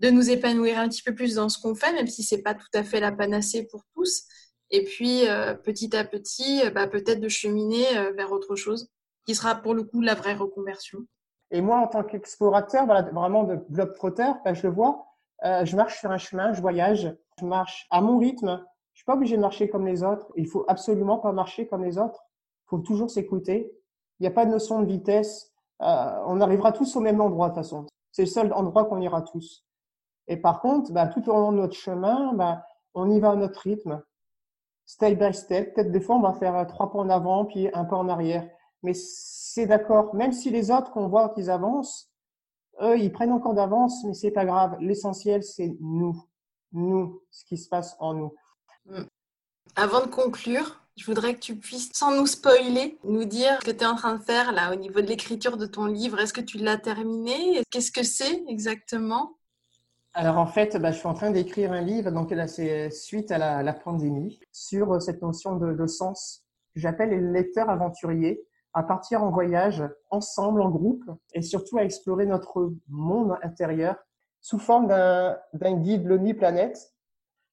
de 0.01 0.11
nous 0.11 0.29
épanouir 0.29 0.79
un 0.79 0.87
petit 0.91 1.03
peu 1.03 1.15
plus 1.15 1.37
dans 1.37 1.49
ce 1.49 1.59
qu'on 1.59 1.75
fait, 1.75 1.95
même 1.95 2.09
si 2.09 2.23
c'est 2.23 2.43
pas 2.43 2.53
tout 2.53 2.69
à 2.75 2.85
fait 2.85 3.01
la 3.01 3.11
panacée 3.11 3.67
pour 3.67 3.85
tous. 3.95 4.25
Et 4.71 4.85
puis, 4.85 5.23
petit 5.65 5.97
à 5.97 6.05
petit, 6.05 6.61
bah, 6.75 6.87
peut-être 6.87 7.21
de 7.21 7.29
cheminer 7.29 7.87
vers 8.15 8.33
autre 8.33 8.55
chose, 8.55 8.91
qui 9.25 9.35
sera 9.35 9.55
pour 9.55 9.73
le 9.73 9.85
coup 9.85 10.03
la 10.03 10.15
vraie 10.15 10.35
reconversion. 10.35 10.99
Et 11.53 11.63
moi, 11.63 11.79
en 11.79 11.87
tant 11.87 12.03
qu'explorateur, 12.03 12.85
vraiment 12.87 13.45
de 13.45 13.57
globe-trotter, 13.71 14.33
bah, 14.45 14.53
je 14.53 14.65
le 14.65 14.75
vois, 14.75 15.07
je 15.43 15.75
marche 15.75 16.01
sur 16.01 16.11
un 16.11 16.19
chemin, 16.19 16.53
je 16.53 16.61
voyage, 16.61 17.15
je 17.41 17.47
marche 17.47 17.87
à 17.91 18.03
mon 18.03 18.19
rythme. 18.19 18.63
Pas 19.07 19.15
obligé 19.15 19.37
de 19.37 19.41
marcher 19.41 19.69
comme 19.69 19.87
les 19.87 20.03
autres. 20.03 20.31
Il 20.37 20.47
faut 20.47 20.65
absolument 20.69 21.19
pas 21.19 21.33
marcher 21.33 21.67
comme 21.67 21.85
les 21.85 21.97
autres. 21.97 22.21
Il 22.67 22.71
faut 22.71 22.79
toujours 22.79 23.11
s'écouter. 23.11 23.73
Il 24.19 24.25
n'y 24.25 24.27
a 24.27 24.33
pas 24.33 24.45
de 24.45 24.51
notion 24.51 24.81
de 24.81 24.87
vitesse. 24.87 25.53
Euh, 25.81 26.23
on 26.27 26.41
arrivera 26.41 26.73
tous 26.73 26.97
au 26.97 27.01
même 27.01 27.21
endroit 27.21 27.49
de 27.49 27.55
toute 27.55 27.63
façon. 27.63 27.87
C'est 28.11 28.23
le 28.23 28.29
seul 28.29 28.53
endroit 28.53 28.85
qu'on 28.85 29.01
ira 29.01 29.23
tous. 29.23 29.65
Et 30.27 30.37
par 30.37 30.61
contre, 30.61 30.93
bah, 30.93 31.07
tout 31.07 31.29
au 31.29 31.35
long 31.35 31.53
de 31.53 31.59
notre 31.59 31.77
chemin, 31.77 32.33
bah, 32.35 32.67
on 32.95 33.09
y 33.11 33.21
va 33.21 33.31
à 33.31 33.37
notre 33.37 33.61
rythme, 33.61 34.03
step 34.87 35.19
by 35.19 35.33
step. 35.33 35.75
Peut-être 35.75 35.93
des 35.93 36.01
fois, 36.01 36.17
on 36.17 36.21
va 36.21 36.33
faire 36.33 36.67
trois 36.67 36.91
pas 36.91 36.99
en 36.99 37.09
avant, 37.09 37.45
puis 37.45 37.69
un 37.75 37.85
pas 37.85 37.97
en 37.97 38.09
arrière. 38.09 38.49
Mais 38.83 38.93
c'est 38.95 39.67
d'accord. 39.67 40.15
Même 40.15 40.33
si 40.33 40.51
les 40.51 40.71
autres, 40.71 40.91
qu'on 40.91 41.09
voit 41.09 41.29
qu'ils 41.29 41.51
avancent, 41.51 42.11
eux, 42.83 42.99
ils 42.99 43.13
prennent 43.13 43.33
encore 43.33 43.55
d'avance, 43.55 44.05
mais 44.05 44.15
c'est 44.15 44.33
pas 44.33 44.45
grave. 44.45 44.77
L'essentiel, 44.81 45.45
c'est 45.45 45.77
nous. 45.81 46.25
Nous, 46.73 47.23
ce 47.31 47.45
qui 47.45 47.57
se 47.57 47.69
passe 47.69 47.97
en 48.01 48.15
nous. 48.15 48.33
Hmm. 48.89 49.05
Avant 49.75 50.01
de 50.01 50.07
conclure, 50.07 50.81
je 50.97 51.05
voudrais 51.05 51.35
que 51.35 51.41
tu 51.41 51.57
puisses, 51.57 51.91
sans 51.93 52.17
nous 52.17 52.27
spoiler, 52.27 52.99
nous 53.05 53.25
dire 53.25 53.59
ce 53.61 53.67
que 53.67 53.71
tu 53.71 53.85
es 53.85 53.87
en 53.87 53.97
train 53.97 54.15
de 54.15 54.23
faire 54.23 54.53
là 54.53 54.73
au 54.73 54.77
niveau 54.77 55.01
de 55.01 55.07
l'écriture 55.07 55.57
de 55.57 55.67
ton 55.67 55.87
livre. 55.87 56.21
Est-ce 56.21 56.33
que 56.33 56.41
tu 56.41 56.59
l'as 56.59 56.79
terminé? 56.79 57.63
Qu'est-ce 57.71 57.93
que 57.93 58.03
c'est 58.03 58.45
exactement? 58.49 59.37
Alors 60.15 60.39
en 60.39 60.47
fait, 60.47 60.79
bah, 60.79 60.93
je 60.93 60.99
suis 60.99 61.07
en 61.07 61.13
train 61.13 61.31
d'écrire 61.31 61.73
un 61.73 61.83
livre, 61.83 62.11
donc 62.11 62.31
là 62.31 62.47
c'est 62.47 62.91
suite 62.91 63.31
à 63.31 63.63
la, 63.63 63.73
pandémie, 63.75 64.41
sur 64.51 65.03
cette 65.03 65.21
notion 65.21 65.57
de, 65.57 65.75
de 65.75 65.87
sens. 65.87 66.43
J'appelle 66.75 67.11
les 67.11 67.21
lecteurs 67.21 67.69
aventuriers 67.69 68.43
à 68.73 68.83
partir 68.83 69.23
en 69.23 69.31
voyage 69.31 69.83
ensemble, 70.11 70.63
en 70.63 70.71
groupe, 70.71 71.05
et 71.33 71.43
surtout 71.43 71.79
à 71.79 71.83
explorer 71.85 72.27
notre 72.27 72.73
monde 72.89 73.37
intérieur 73.43 73.97
sous 74.43 74.59
forme 74.59 74.87
d'un 74.87 75.77
guide 75.79 76.07
l'ONU 76.07 76.35
Planète. 76.35 76.95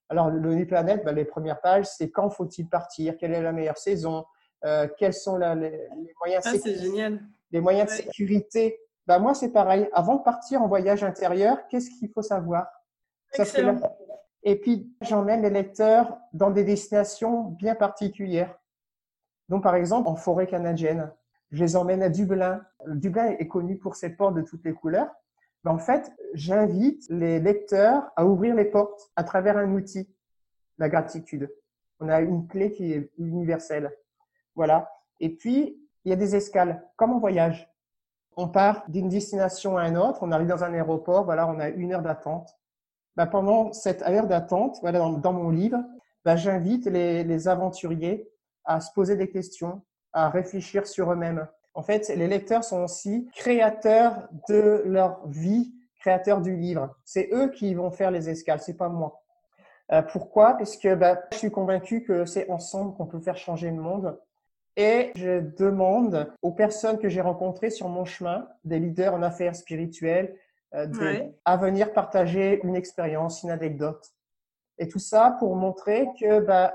Alors, 0.10 0.30
l'ONU 0.30 0.66
Planète, 0.66 1.04
bah, 1.04 1.12
les 1.12 1.26
premières 1.26 1.62
pages, 1.62 1.86
c'est 1.86 2.12
quand 2.12 2.30
faut-il 2.30 2.70
partir, 2.70 3.18
quelle 3.18 3.34
est 3.34 3.42
la 3.42 3.52
meilleure 3.52 3.78
saison, 3.78 4.26
euh, 4.66 4.88
quels 4.98 5.14
sont 5.14 5.38
les, 5.38 5.90
moyens, 6.20 6.44
ah, 6.46 6.54
génial. 6.64 7.22
les 7.52 7.62
moyens 7.62 7.90
de 7.90 7.96
sécurité. 7.96 8.80
Bah, 9.08 9.20
moi, 9.20 9.34
c'est 9.34 9.52
pareil. 9.52 9.90
Avant 9.94 10.16
de 10.16 10.24
partir 10.24 10.62
en 10.62 10.68
voyage 10.68 11.04
intérieur, 11.04 11.68
qu'est-ce 11.68 11.90
qu'il 11.90 12.10
faut 12.10 12.22
savoir? 12.22 12.68
Excellent. 13.34 13.80
Et 14.44 14.60
puis, 14.60 14.94
j'emmène 15.02 15.42
les 15.42 15.50
lecteurs 15.50 16.18
dans 16.34 16.52
des 16.52 16.64
destinations 16.64 17.44
bien 17.44 17.76
particulières. 17.76 18.58
Donc, 19.50 19.64
par 19.64 19.76
exemple, 19.76 20.08
en 20.10 20.16
forêt 20.16 20.48
canadienne, 20.48 21.12
je 21.52 21.64
les 21.64 21.76
emmène 21.76 22.04
à 22.04 22.10
Dublin. 22.10 22.62
Dublin 22.88 23.36
est 23.40 23.48
connu 23.48 23.78
pour 23.78 23.96
ses 23.96 24.16
portes 24.16 24.36
de 24.36 24.42
toutes 24.42 24.66
les 24.66 24.74
couleurs. 24.74 25.10
Mais 25.64 25.72
en 25.72 25.78
fait, 25.78 26.12
j'invite 26.34 27.06
les 27.10 27.40
lecteurs 27.40 28.12
à 28.16 28.26
ouvrir 28.26 28.56
les 28.56 28.66
portes 28.66 29.12
à 29.16 29.24
travers 29.24 29.58
un 29.58 29.72
outil, 29.72 30.10
la 30.78 30.90
gratitude. 30.90 31.54
On 32.00 32.10
a 32.10 32.22
une 32.22 32.48
clé 32.48 32.72
qui 32.72 32.92
est 32.92 33.12
universelle. 33.18 33.96
Voilà. 34.56 34.92
Et 35.20 35.30
puis, 35.30 35.80
il 36.04 36.10
y 36.10 36.14
a 36.14 36.18
des 36.18 36.36
escales, 36.36 36.86
comme 36.98 37.14
en 37.14 37.20
voyage. 37.20 37.70
On 38.36 38.50
part 38.50 38.84
d'une 38.90 39.10
destination 39.10 39.78
à 39.78 39.88
une 39.88 39.98
autre, 39.98 40.20
on 40.22 40.32
arrive 40.32 40.48
dans 40.48 40.64
un 40.64 40.74
aéroport, 40.74 41.24
voilà, 41.24 41.48
on 41.48 41.60
a 41.60 41.70
une 41.70 41.94
heure 41.94 42.02
d'attente. 42.02 42.50
Bah, 43.16 43.28
pendant 43.28 43.72
cette 43.74 44.02
heure 44.02 44.28
d'attente, 44.28 44.80
voilà, 44.82 45.00
dans, 45.00 45.34
mon 45.34 45.50
livre, 45.50 45.78
bah, 46.26 46.36
j'invite 46.36 46.88
les 46.88 47.48
aventuriers 47.48 48.28
à 48.66 48.82
se 48.82 48.92
poser 48.94 49.16
des 49.16 49.30
questions, 49.30 49.82
à 50.12 50.30
réfléchir 50.30 50.88
sur 50.88 51.12
eux-mêmes. 51.12 51.48
En 51.74 51.82
fait, 51.82 52.10
les 52.10 52.28
lecteurs 52.28 52.64
sont 52.64 52.84
aussi 52.84 53.30
créateurs 53.36 54.28
de 54.48 54.84
leur 54.86 55.28
vie, 55.28 55.74
créateurs 56.00 56.42
du 56.42 56.56
livre. 56.56 56.96
C'est 57.04 57.30
eux 57.32 57.50
qui 57.50 57.74
vont 57.74 57.92
faire 57.92 58.12
les 58.12 58.30
escales, 58.30 58.60
c'est 58.60 58.78
pas 58.78 58.90
moi. 58.90 59.24
Euh, 59.92 60.02
pourquoi? 60.02 60.54
Parce 60.54 60.78
que 60.78 60.96
bah, 60.96 61.22
je 61.32 61.38
suis 61.38 61.52
convaincu 61.52 62.04
que 62.04 62.26
c'est 62.26 62.50
ensemble 62.50 62.96
qu'on 62.96 63.06
peut 63.06 63.20
faire 63.20 63.38
changer 63.38 63.70
le 63.70 63.82
monde. 63.82 64.20
Et 64.76 65.12
je 65.16 65.40
demande 65.40 66.34
aux 66.42 66.52
personnes 66.52 66.98
que 66.98 67.10
j'ai 67.10 67.22
rencontrées 67.22 67.70
sur 67.70 67.90
mon 67.90 68.06
chemin, 68.06 68.48
des 68.64 68.80
leaders 68.80 69.14
en 69.14 69.22
affaires 69.22 69.56
spirituelles, 69.56 70.36
euh, 70.74 70.88
à 71.46 71.58
venir 71.58 71.94
partager 71.94 72.60
une 72.64 72.76
expérience, 72.76 73.44
une 73.44 73.52
anecdote. 73.52 74.14
Et 74.80 74.88
tout 74.88 75.00
ça 75.00 75.36
pour 75.38 75.56
montrer 75.56 76.08
que 76.20 76.40
bah, 76.40 76.74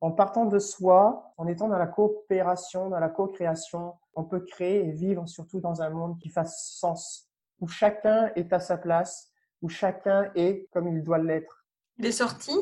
en 0.00 0.12
partant 0.12 0.46
de 0.46 0.60
soi, 0.60 1.32
en 1.36 1.48
étant 1.48 1.68
dans 1.68 1.78
la 1.78 1.88
coopération, 1.88 2.88
dans 2.88 3.00
la 3.00 3.08
co-création, 3.08 3.94
on 4.20 4.24
peut 4.24 4.40
créer 4.40 4.86
et 4.86 4.92
vivre 4.92 5.26
surtout 5.26 5.60
dans 5.60 5.80
un 5.80 5.90
monde 5.90 6.18
qui 6.18 6.28
fasse 6.28 6.76
sens, 6.78 7.28
où 7.60 7.66
chacun 7.66 8.30
est 8.36 8.52
à 8.52 8.60
sa 8.60 8.76
place, 8.76 9.30
où 9.62 9.68
chacun 9.68 10.30
est 10.34 10.68
comme 10.72 10.88
il 10.88 11.02
doit 11.02 11.18
l'être. 11.18 11.64
Il 11.98 12.06
est 12.06 12.12
sorti 12.12 12.52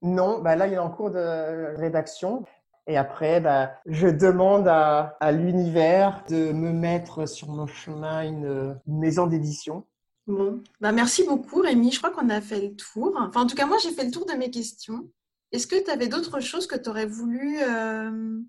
Non, 0.00 0.40
bah 0.40 0.54
là 0.54 0.68
il 0.68 0.74
est 0.74 0.78
en 0.78 0.90
cours 0.90 1.10
de 1.10 1.76
rédaction. 1.76 2.44
Et 2.86 2.96
après, 2.96 3.40
bah, 3.40 3.72
je 3.84 4.08
demande 4.08 4.66
à, 4.66 5.18
l'univers 5.30 6.24
de 6.30 6.52
me 6.52 6.72
mettre 6.72 7.26
sur 7.28 7.48
mon 7.48 7.66
chemin 7.66 8.22
une, 8.22 8.80
maison 8.86 9.26
d'édition. 9.26 9.84
Bon, 10.26 10.62
bah 10.80 10.92
merci 10.92 11.24
beaucoup 11.24 11.60
Rémi. 11.60 11.92
Je 11.92 11.98
crois 11.98 12.10
qu'on 12.10 12.30
a 12.30 12.40
fait 12.40 12.60
le 12.60 12.76
tour. 12.76 13.14
Enfin, 13.18 13.42
en 13.42 13.46
tout 13.46 13.56
cas, 13.56 13.66
moi, 13.66 13.76
j'ai 13.82 13.90
fait 13.90 14.04
le 14.04 14.10
tour 14.10 14.24
de 14.24 14.32
mes 14.32 14.50
questions. 14.50 15.06
Est-ce 15.52 15.66
que 15.66 15.82
tu 15.82 15.90
avais 15.90 16.08
d'autres 16.08 16.40
choses 16.40 16.66
que 16.66 16.76
tu 16.76 16.88
aurais 16.88 17.06
voulu 17.06 17.58
euh, 17.60 18.40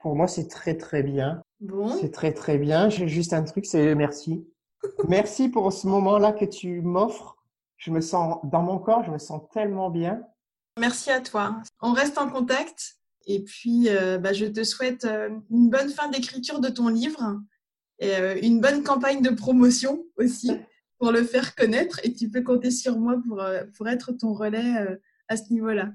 Pour 0.00 0.14
moi, 0.14 0.28
c'est 0.28 0.48
très 0.48 0.76
très 0.76 1.02
bien. 1.02 1.42
Bon. 1.60 1.96
C'est 2.00 2.10
très 2.10 2.32
très 2.32 2.58
bien. 2.58 2.88
J'ai 2.88 3.08
juste 3.08 3.32
un 3.32 3.42
truc, 3.42 3.66
c'est 3.66 3.94
merci. 3.94 4.46
merci 5.08 5.48
pour 5.48 5.72
ce 5.72 5.86
moment-là 5.86 6.32
que 6.32 6.44
tu 6.44 6.80
m'offres. 6.80 7.36
Je 7.76 7.90
me 7.90 8.00
sens 8.00 8.38
dans 8.44 8.62
mon 8.62 8.78
corps, 8.78 9.04
je 9.04 9.10
me 9.10 9.18
sens 9.18 9.42
tellement 9.52 9.90
bien. 9.90 10.22
Merci 10.78 11.10
à 11.10 11.20
toi. 11.20 11.56
On 11.80 11.92
reste 11.92 12.18
en 12.18 12.28
contact. 12.30 12.96
Et 13.26 13.42
puis, 13.44 13.88
euh, 13.88 14.18
bah, 14.18 14.32
je 14.32 14.46
te 14.46 14.64
souhaite 14.64 15.04
euh, 15.04 15.28
une 15.50 15.68
bonne 15.68 15.90
fin 15.90 16.08
d'écriture 16.08 16.60
de 16.60 16.68
ton 16.68 16.88
livre 16.88 17.40
et 17.98 18.46
une 18.46 18.62
bonne 18.62 18.82
campagne 18.82 19.20
de 19.20 19.28
promotion 19.28 20.06
aussi 20.16 20.50
pour 20.98 21.12
le 21.12 21.22
faire 21.22 21.54
connaître. 21.54 22.00
Et 22.02 22.14
tu 22.14 22.30
peux 22.30 22.42
compter 22.42 22.70
sur 22.70 22.98
moi 22.98 23.16
pour, 23.28 23.42
pour 23.76 23.88
être 23.88 24.12
ton 24.12 24.32
relais 24.32 24.98
à 25.28 25.36
ce 25.36 25.52
niveau-là. 25.52 25.90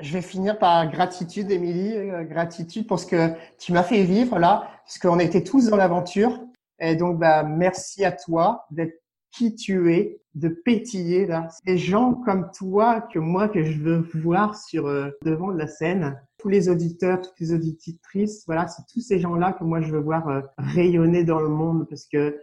Je 0.00 0.12
vais 0.12 0.22
finir 0.22 0.58
par 0.58 0.90
gratitude, 0.90 1.50
Émilie, 1.50 1.94
euh, 1.96 2.24
gratitude 2.24 2.86
pour 2.86 2.98
ce 2.98 3.06
que 3.06 3.30
tu 3.58 3.72
m'as 3.72 3.82
fait 3.82 4.02
vivre 4.02 4.38
là, 4.38 4.68
parce 4.84 4.98
qu'on 4.98 5.18
était 5.18 5.44
tous 5.44 5.70
dans 5.70 5.76
l'aventure. 5.76 6.40
Et 6.80 6.96
donc, 6.96 7.18
bah, 7.18 7.44
merci 7.44 8.04
à 8.04 8.12
toi 8.12 8.66
d'être 8.70 9.00
qui 9.30 9.54
tu 9.54 9.92
es, 9.92 10.20
de 10.34 10.48
pétiller 10.48 11.26
là. 11.26 11.48
Des 11.64 11.78
gens 11.78 12.14
comme 12.14 12.50
toi 12.52 13.00
que 13.00 13.18
moi 13.18 13.48
que 13.48 13.64
je 13.64 13.80
veux 13.80 14.08
voir 14.14 14.56
sur 14.56 14.86
euh, 14.86 15.10
devant 15.22 15.52
de 15.52 15.58
la 15.58 15.66
scène. 15.66 16.20
Tous 16.38 16.48
les 16.48 16.68
auditeurs, 16.68 17.20
toutes 17.20 17.38
les 17.40 17.52
auditrices, 17.52 18.44
voilà, 18.46 18.68
c'est 18.68 18.82
tous 18.92 19.00
ces 19.00 19.18
gens-là 19.18 19.52
que 19.52 19.64
moi 19.64 19.80
je 19.80 19.90
veux 19.90 20.00
voir 20.00 20.28
euh, 20.28 20.40
rayonner 20.58 21.24
dans 21.24 21.40
le 21.40 21.48
monde 21.48 21.86
parce 21.88 22.04
que 22.04 22.40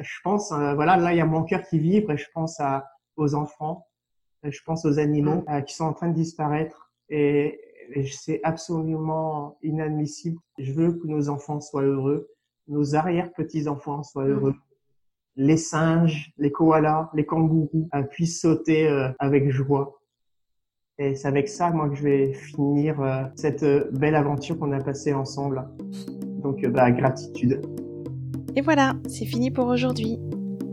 je 0.00 0.18
pense, 0.22 0.50
voilà, 0.50 0.98
là 0.98 1.14
il 1.14 1.16
y 1.16 1.20
a 1.20 1.24
mon 1.24 1.44
cœur 1.44 1.62
qui 1.62 1.78
vibre 1.78 2.12
et 2.12 2.18
je 2.18 2.26
pense 2.34 2.60
à, 2.60 2.84
aux 3.16 3.34
enfants, 3.34 3.86
je 4.42 4.60
pense 4.64 4.84
aux 4.84 4.98
animaux 4.98 5.44
mm. 5.46 5.52
euh, 5.52 5.60
qui 5.62 5.74
sont 5.74 5.84
en 5.84 5.92
train 5.92 6.08
de 6.08 6.14
disparaître 6.14 6.87
et, 7.10 7.60
c'est 8.10 8.40
absolument 8.42 9.56
inadmissible. 9.62 10.38
Je 10.58 10.72
veux 10.72 10.92
que 10.92 11.06
nos 11.06 11.30
enfants 11.30 11.58
soient 11.58 11.84
heureux, 11.84 12.28
nos 12.66 12.94
arrière-petits-enfants 12.94 14.02
soient 14.02 14.26
mm. 14.26 14.30
heureux. 14.30 14.54
Les 15.36 15.56
singes, 15.56 16.32
les 16.36 16.52
koalas, 16.52 17.08
les 17.14 17.24
kangourous 17.24 17.88
euh, 17.94 18.02
puissent 18.02 18.42
sauter 18.42 18.88
euh, 18.88 19.08
avec 19.18 19.50
joie. 19.50 20.02
Et 20.98 21.14
c'est 21.14 21.28
avec 21.28 21.48
ça, 21.48 21.70
moi, 21.70 21.88
que 21.88 21.94
je 21.94 22.02
vais 22.02 22.32
finir 22.34 23.30
cette 23.36 23.64
belle 23.92 24.16
aventure 24.16 24.58
qu'on 24.58 24.72
a 24.72 24.80
passée 24.80 25.14
ensemble. 25.14 25.64
Donc, 26.42 26.66
bah, 26.66 26.90
gratitude. 26.90 27.62
Et 28.56 28.60
voilà, 28.60 28.94
c'est 29.08 29.24
fini 29.24 29.52
pour 29.52 29.68
aujourd'hui. 29.68 30.18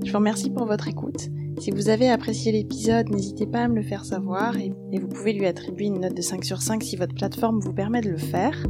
Je 0.03 0.11
vous 0.11 0.17
remercie 0.17 0.49
pour 0.49 0.65
votre 0.65 0.88
écoute 0.88 1.29
Si 1.60 1.72
vous 1.72 1.89
avez 1.89 2.10
apprécié 2.10 2.51
l'épisode, 2.51 3.10
n'hésitez 3.10 3.45
pas 3.45 3.60
à 3.60 3.68
me 3.68 3.76
le 3.76 3.84
faire 3.84 4.06
savoir 4.06 4.58
et, 4.58 4.72
vous 4.91 5.08
pouvez 5.08 5.34
lui 5.34 5.45
attribuer 5.45 5.86
une 5.86 6.01
note 6.01 6.16
de 6.16 6.22
5 6.22 6.43
sur 6.43 6.62
5 6.62 6.84
si 6.84 6.95
votre 6.95 7.16
plateforme 7.16 7.60
vous 7.60 7.74
permet 7.74 8.01
de 8.01 8.10
le 8.10 8.18
faire. 8.18 8.66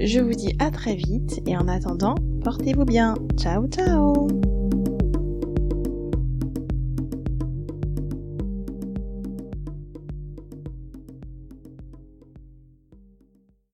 Je 0.00 0.20
vous 0.20 0.32
dis 0.32 0.54
à 0.58 0.70
très 0.70 0.94
vite 0.94 1.40
et 1.46 1.56
en 1.56 1.68
attendant, 1.68 2.14
portez-vous 2.42 2.84
bien. 2.84 3.14
Ciao 3.38 3.66
ciao 3.68 4.53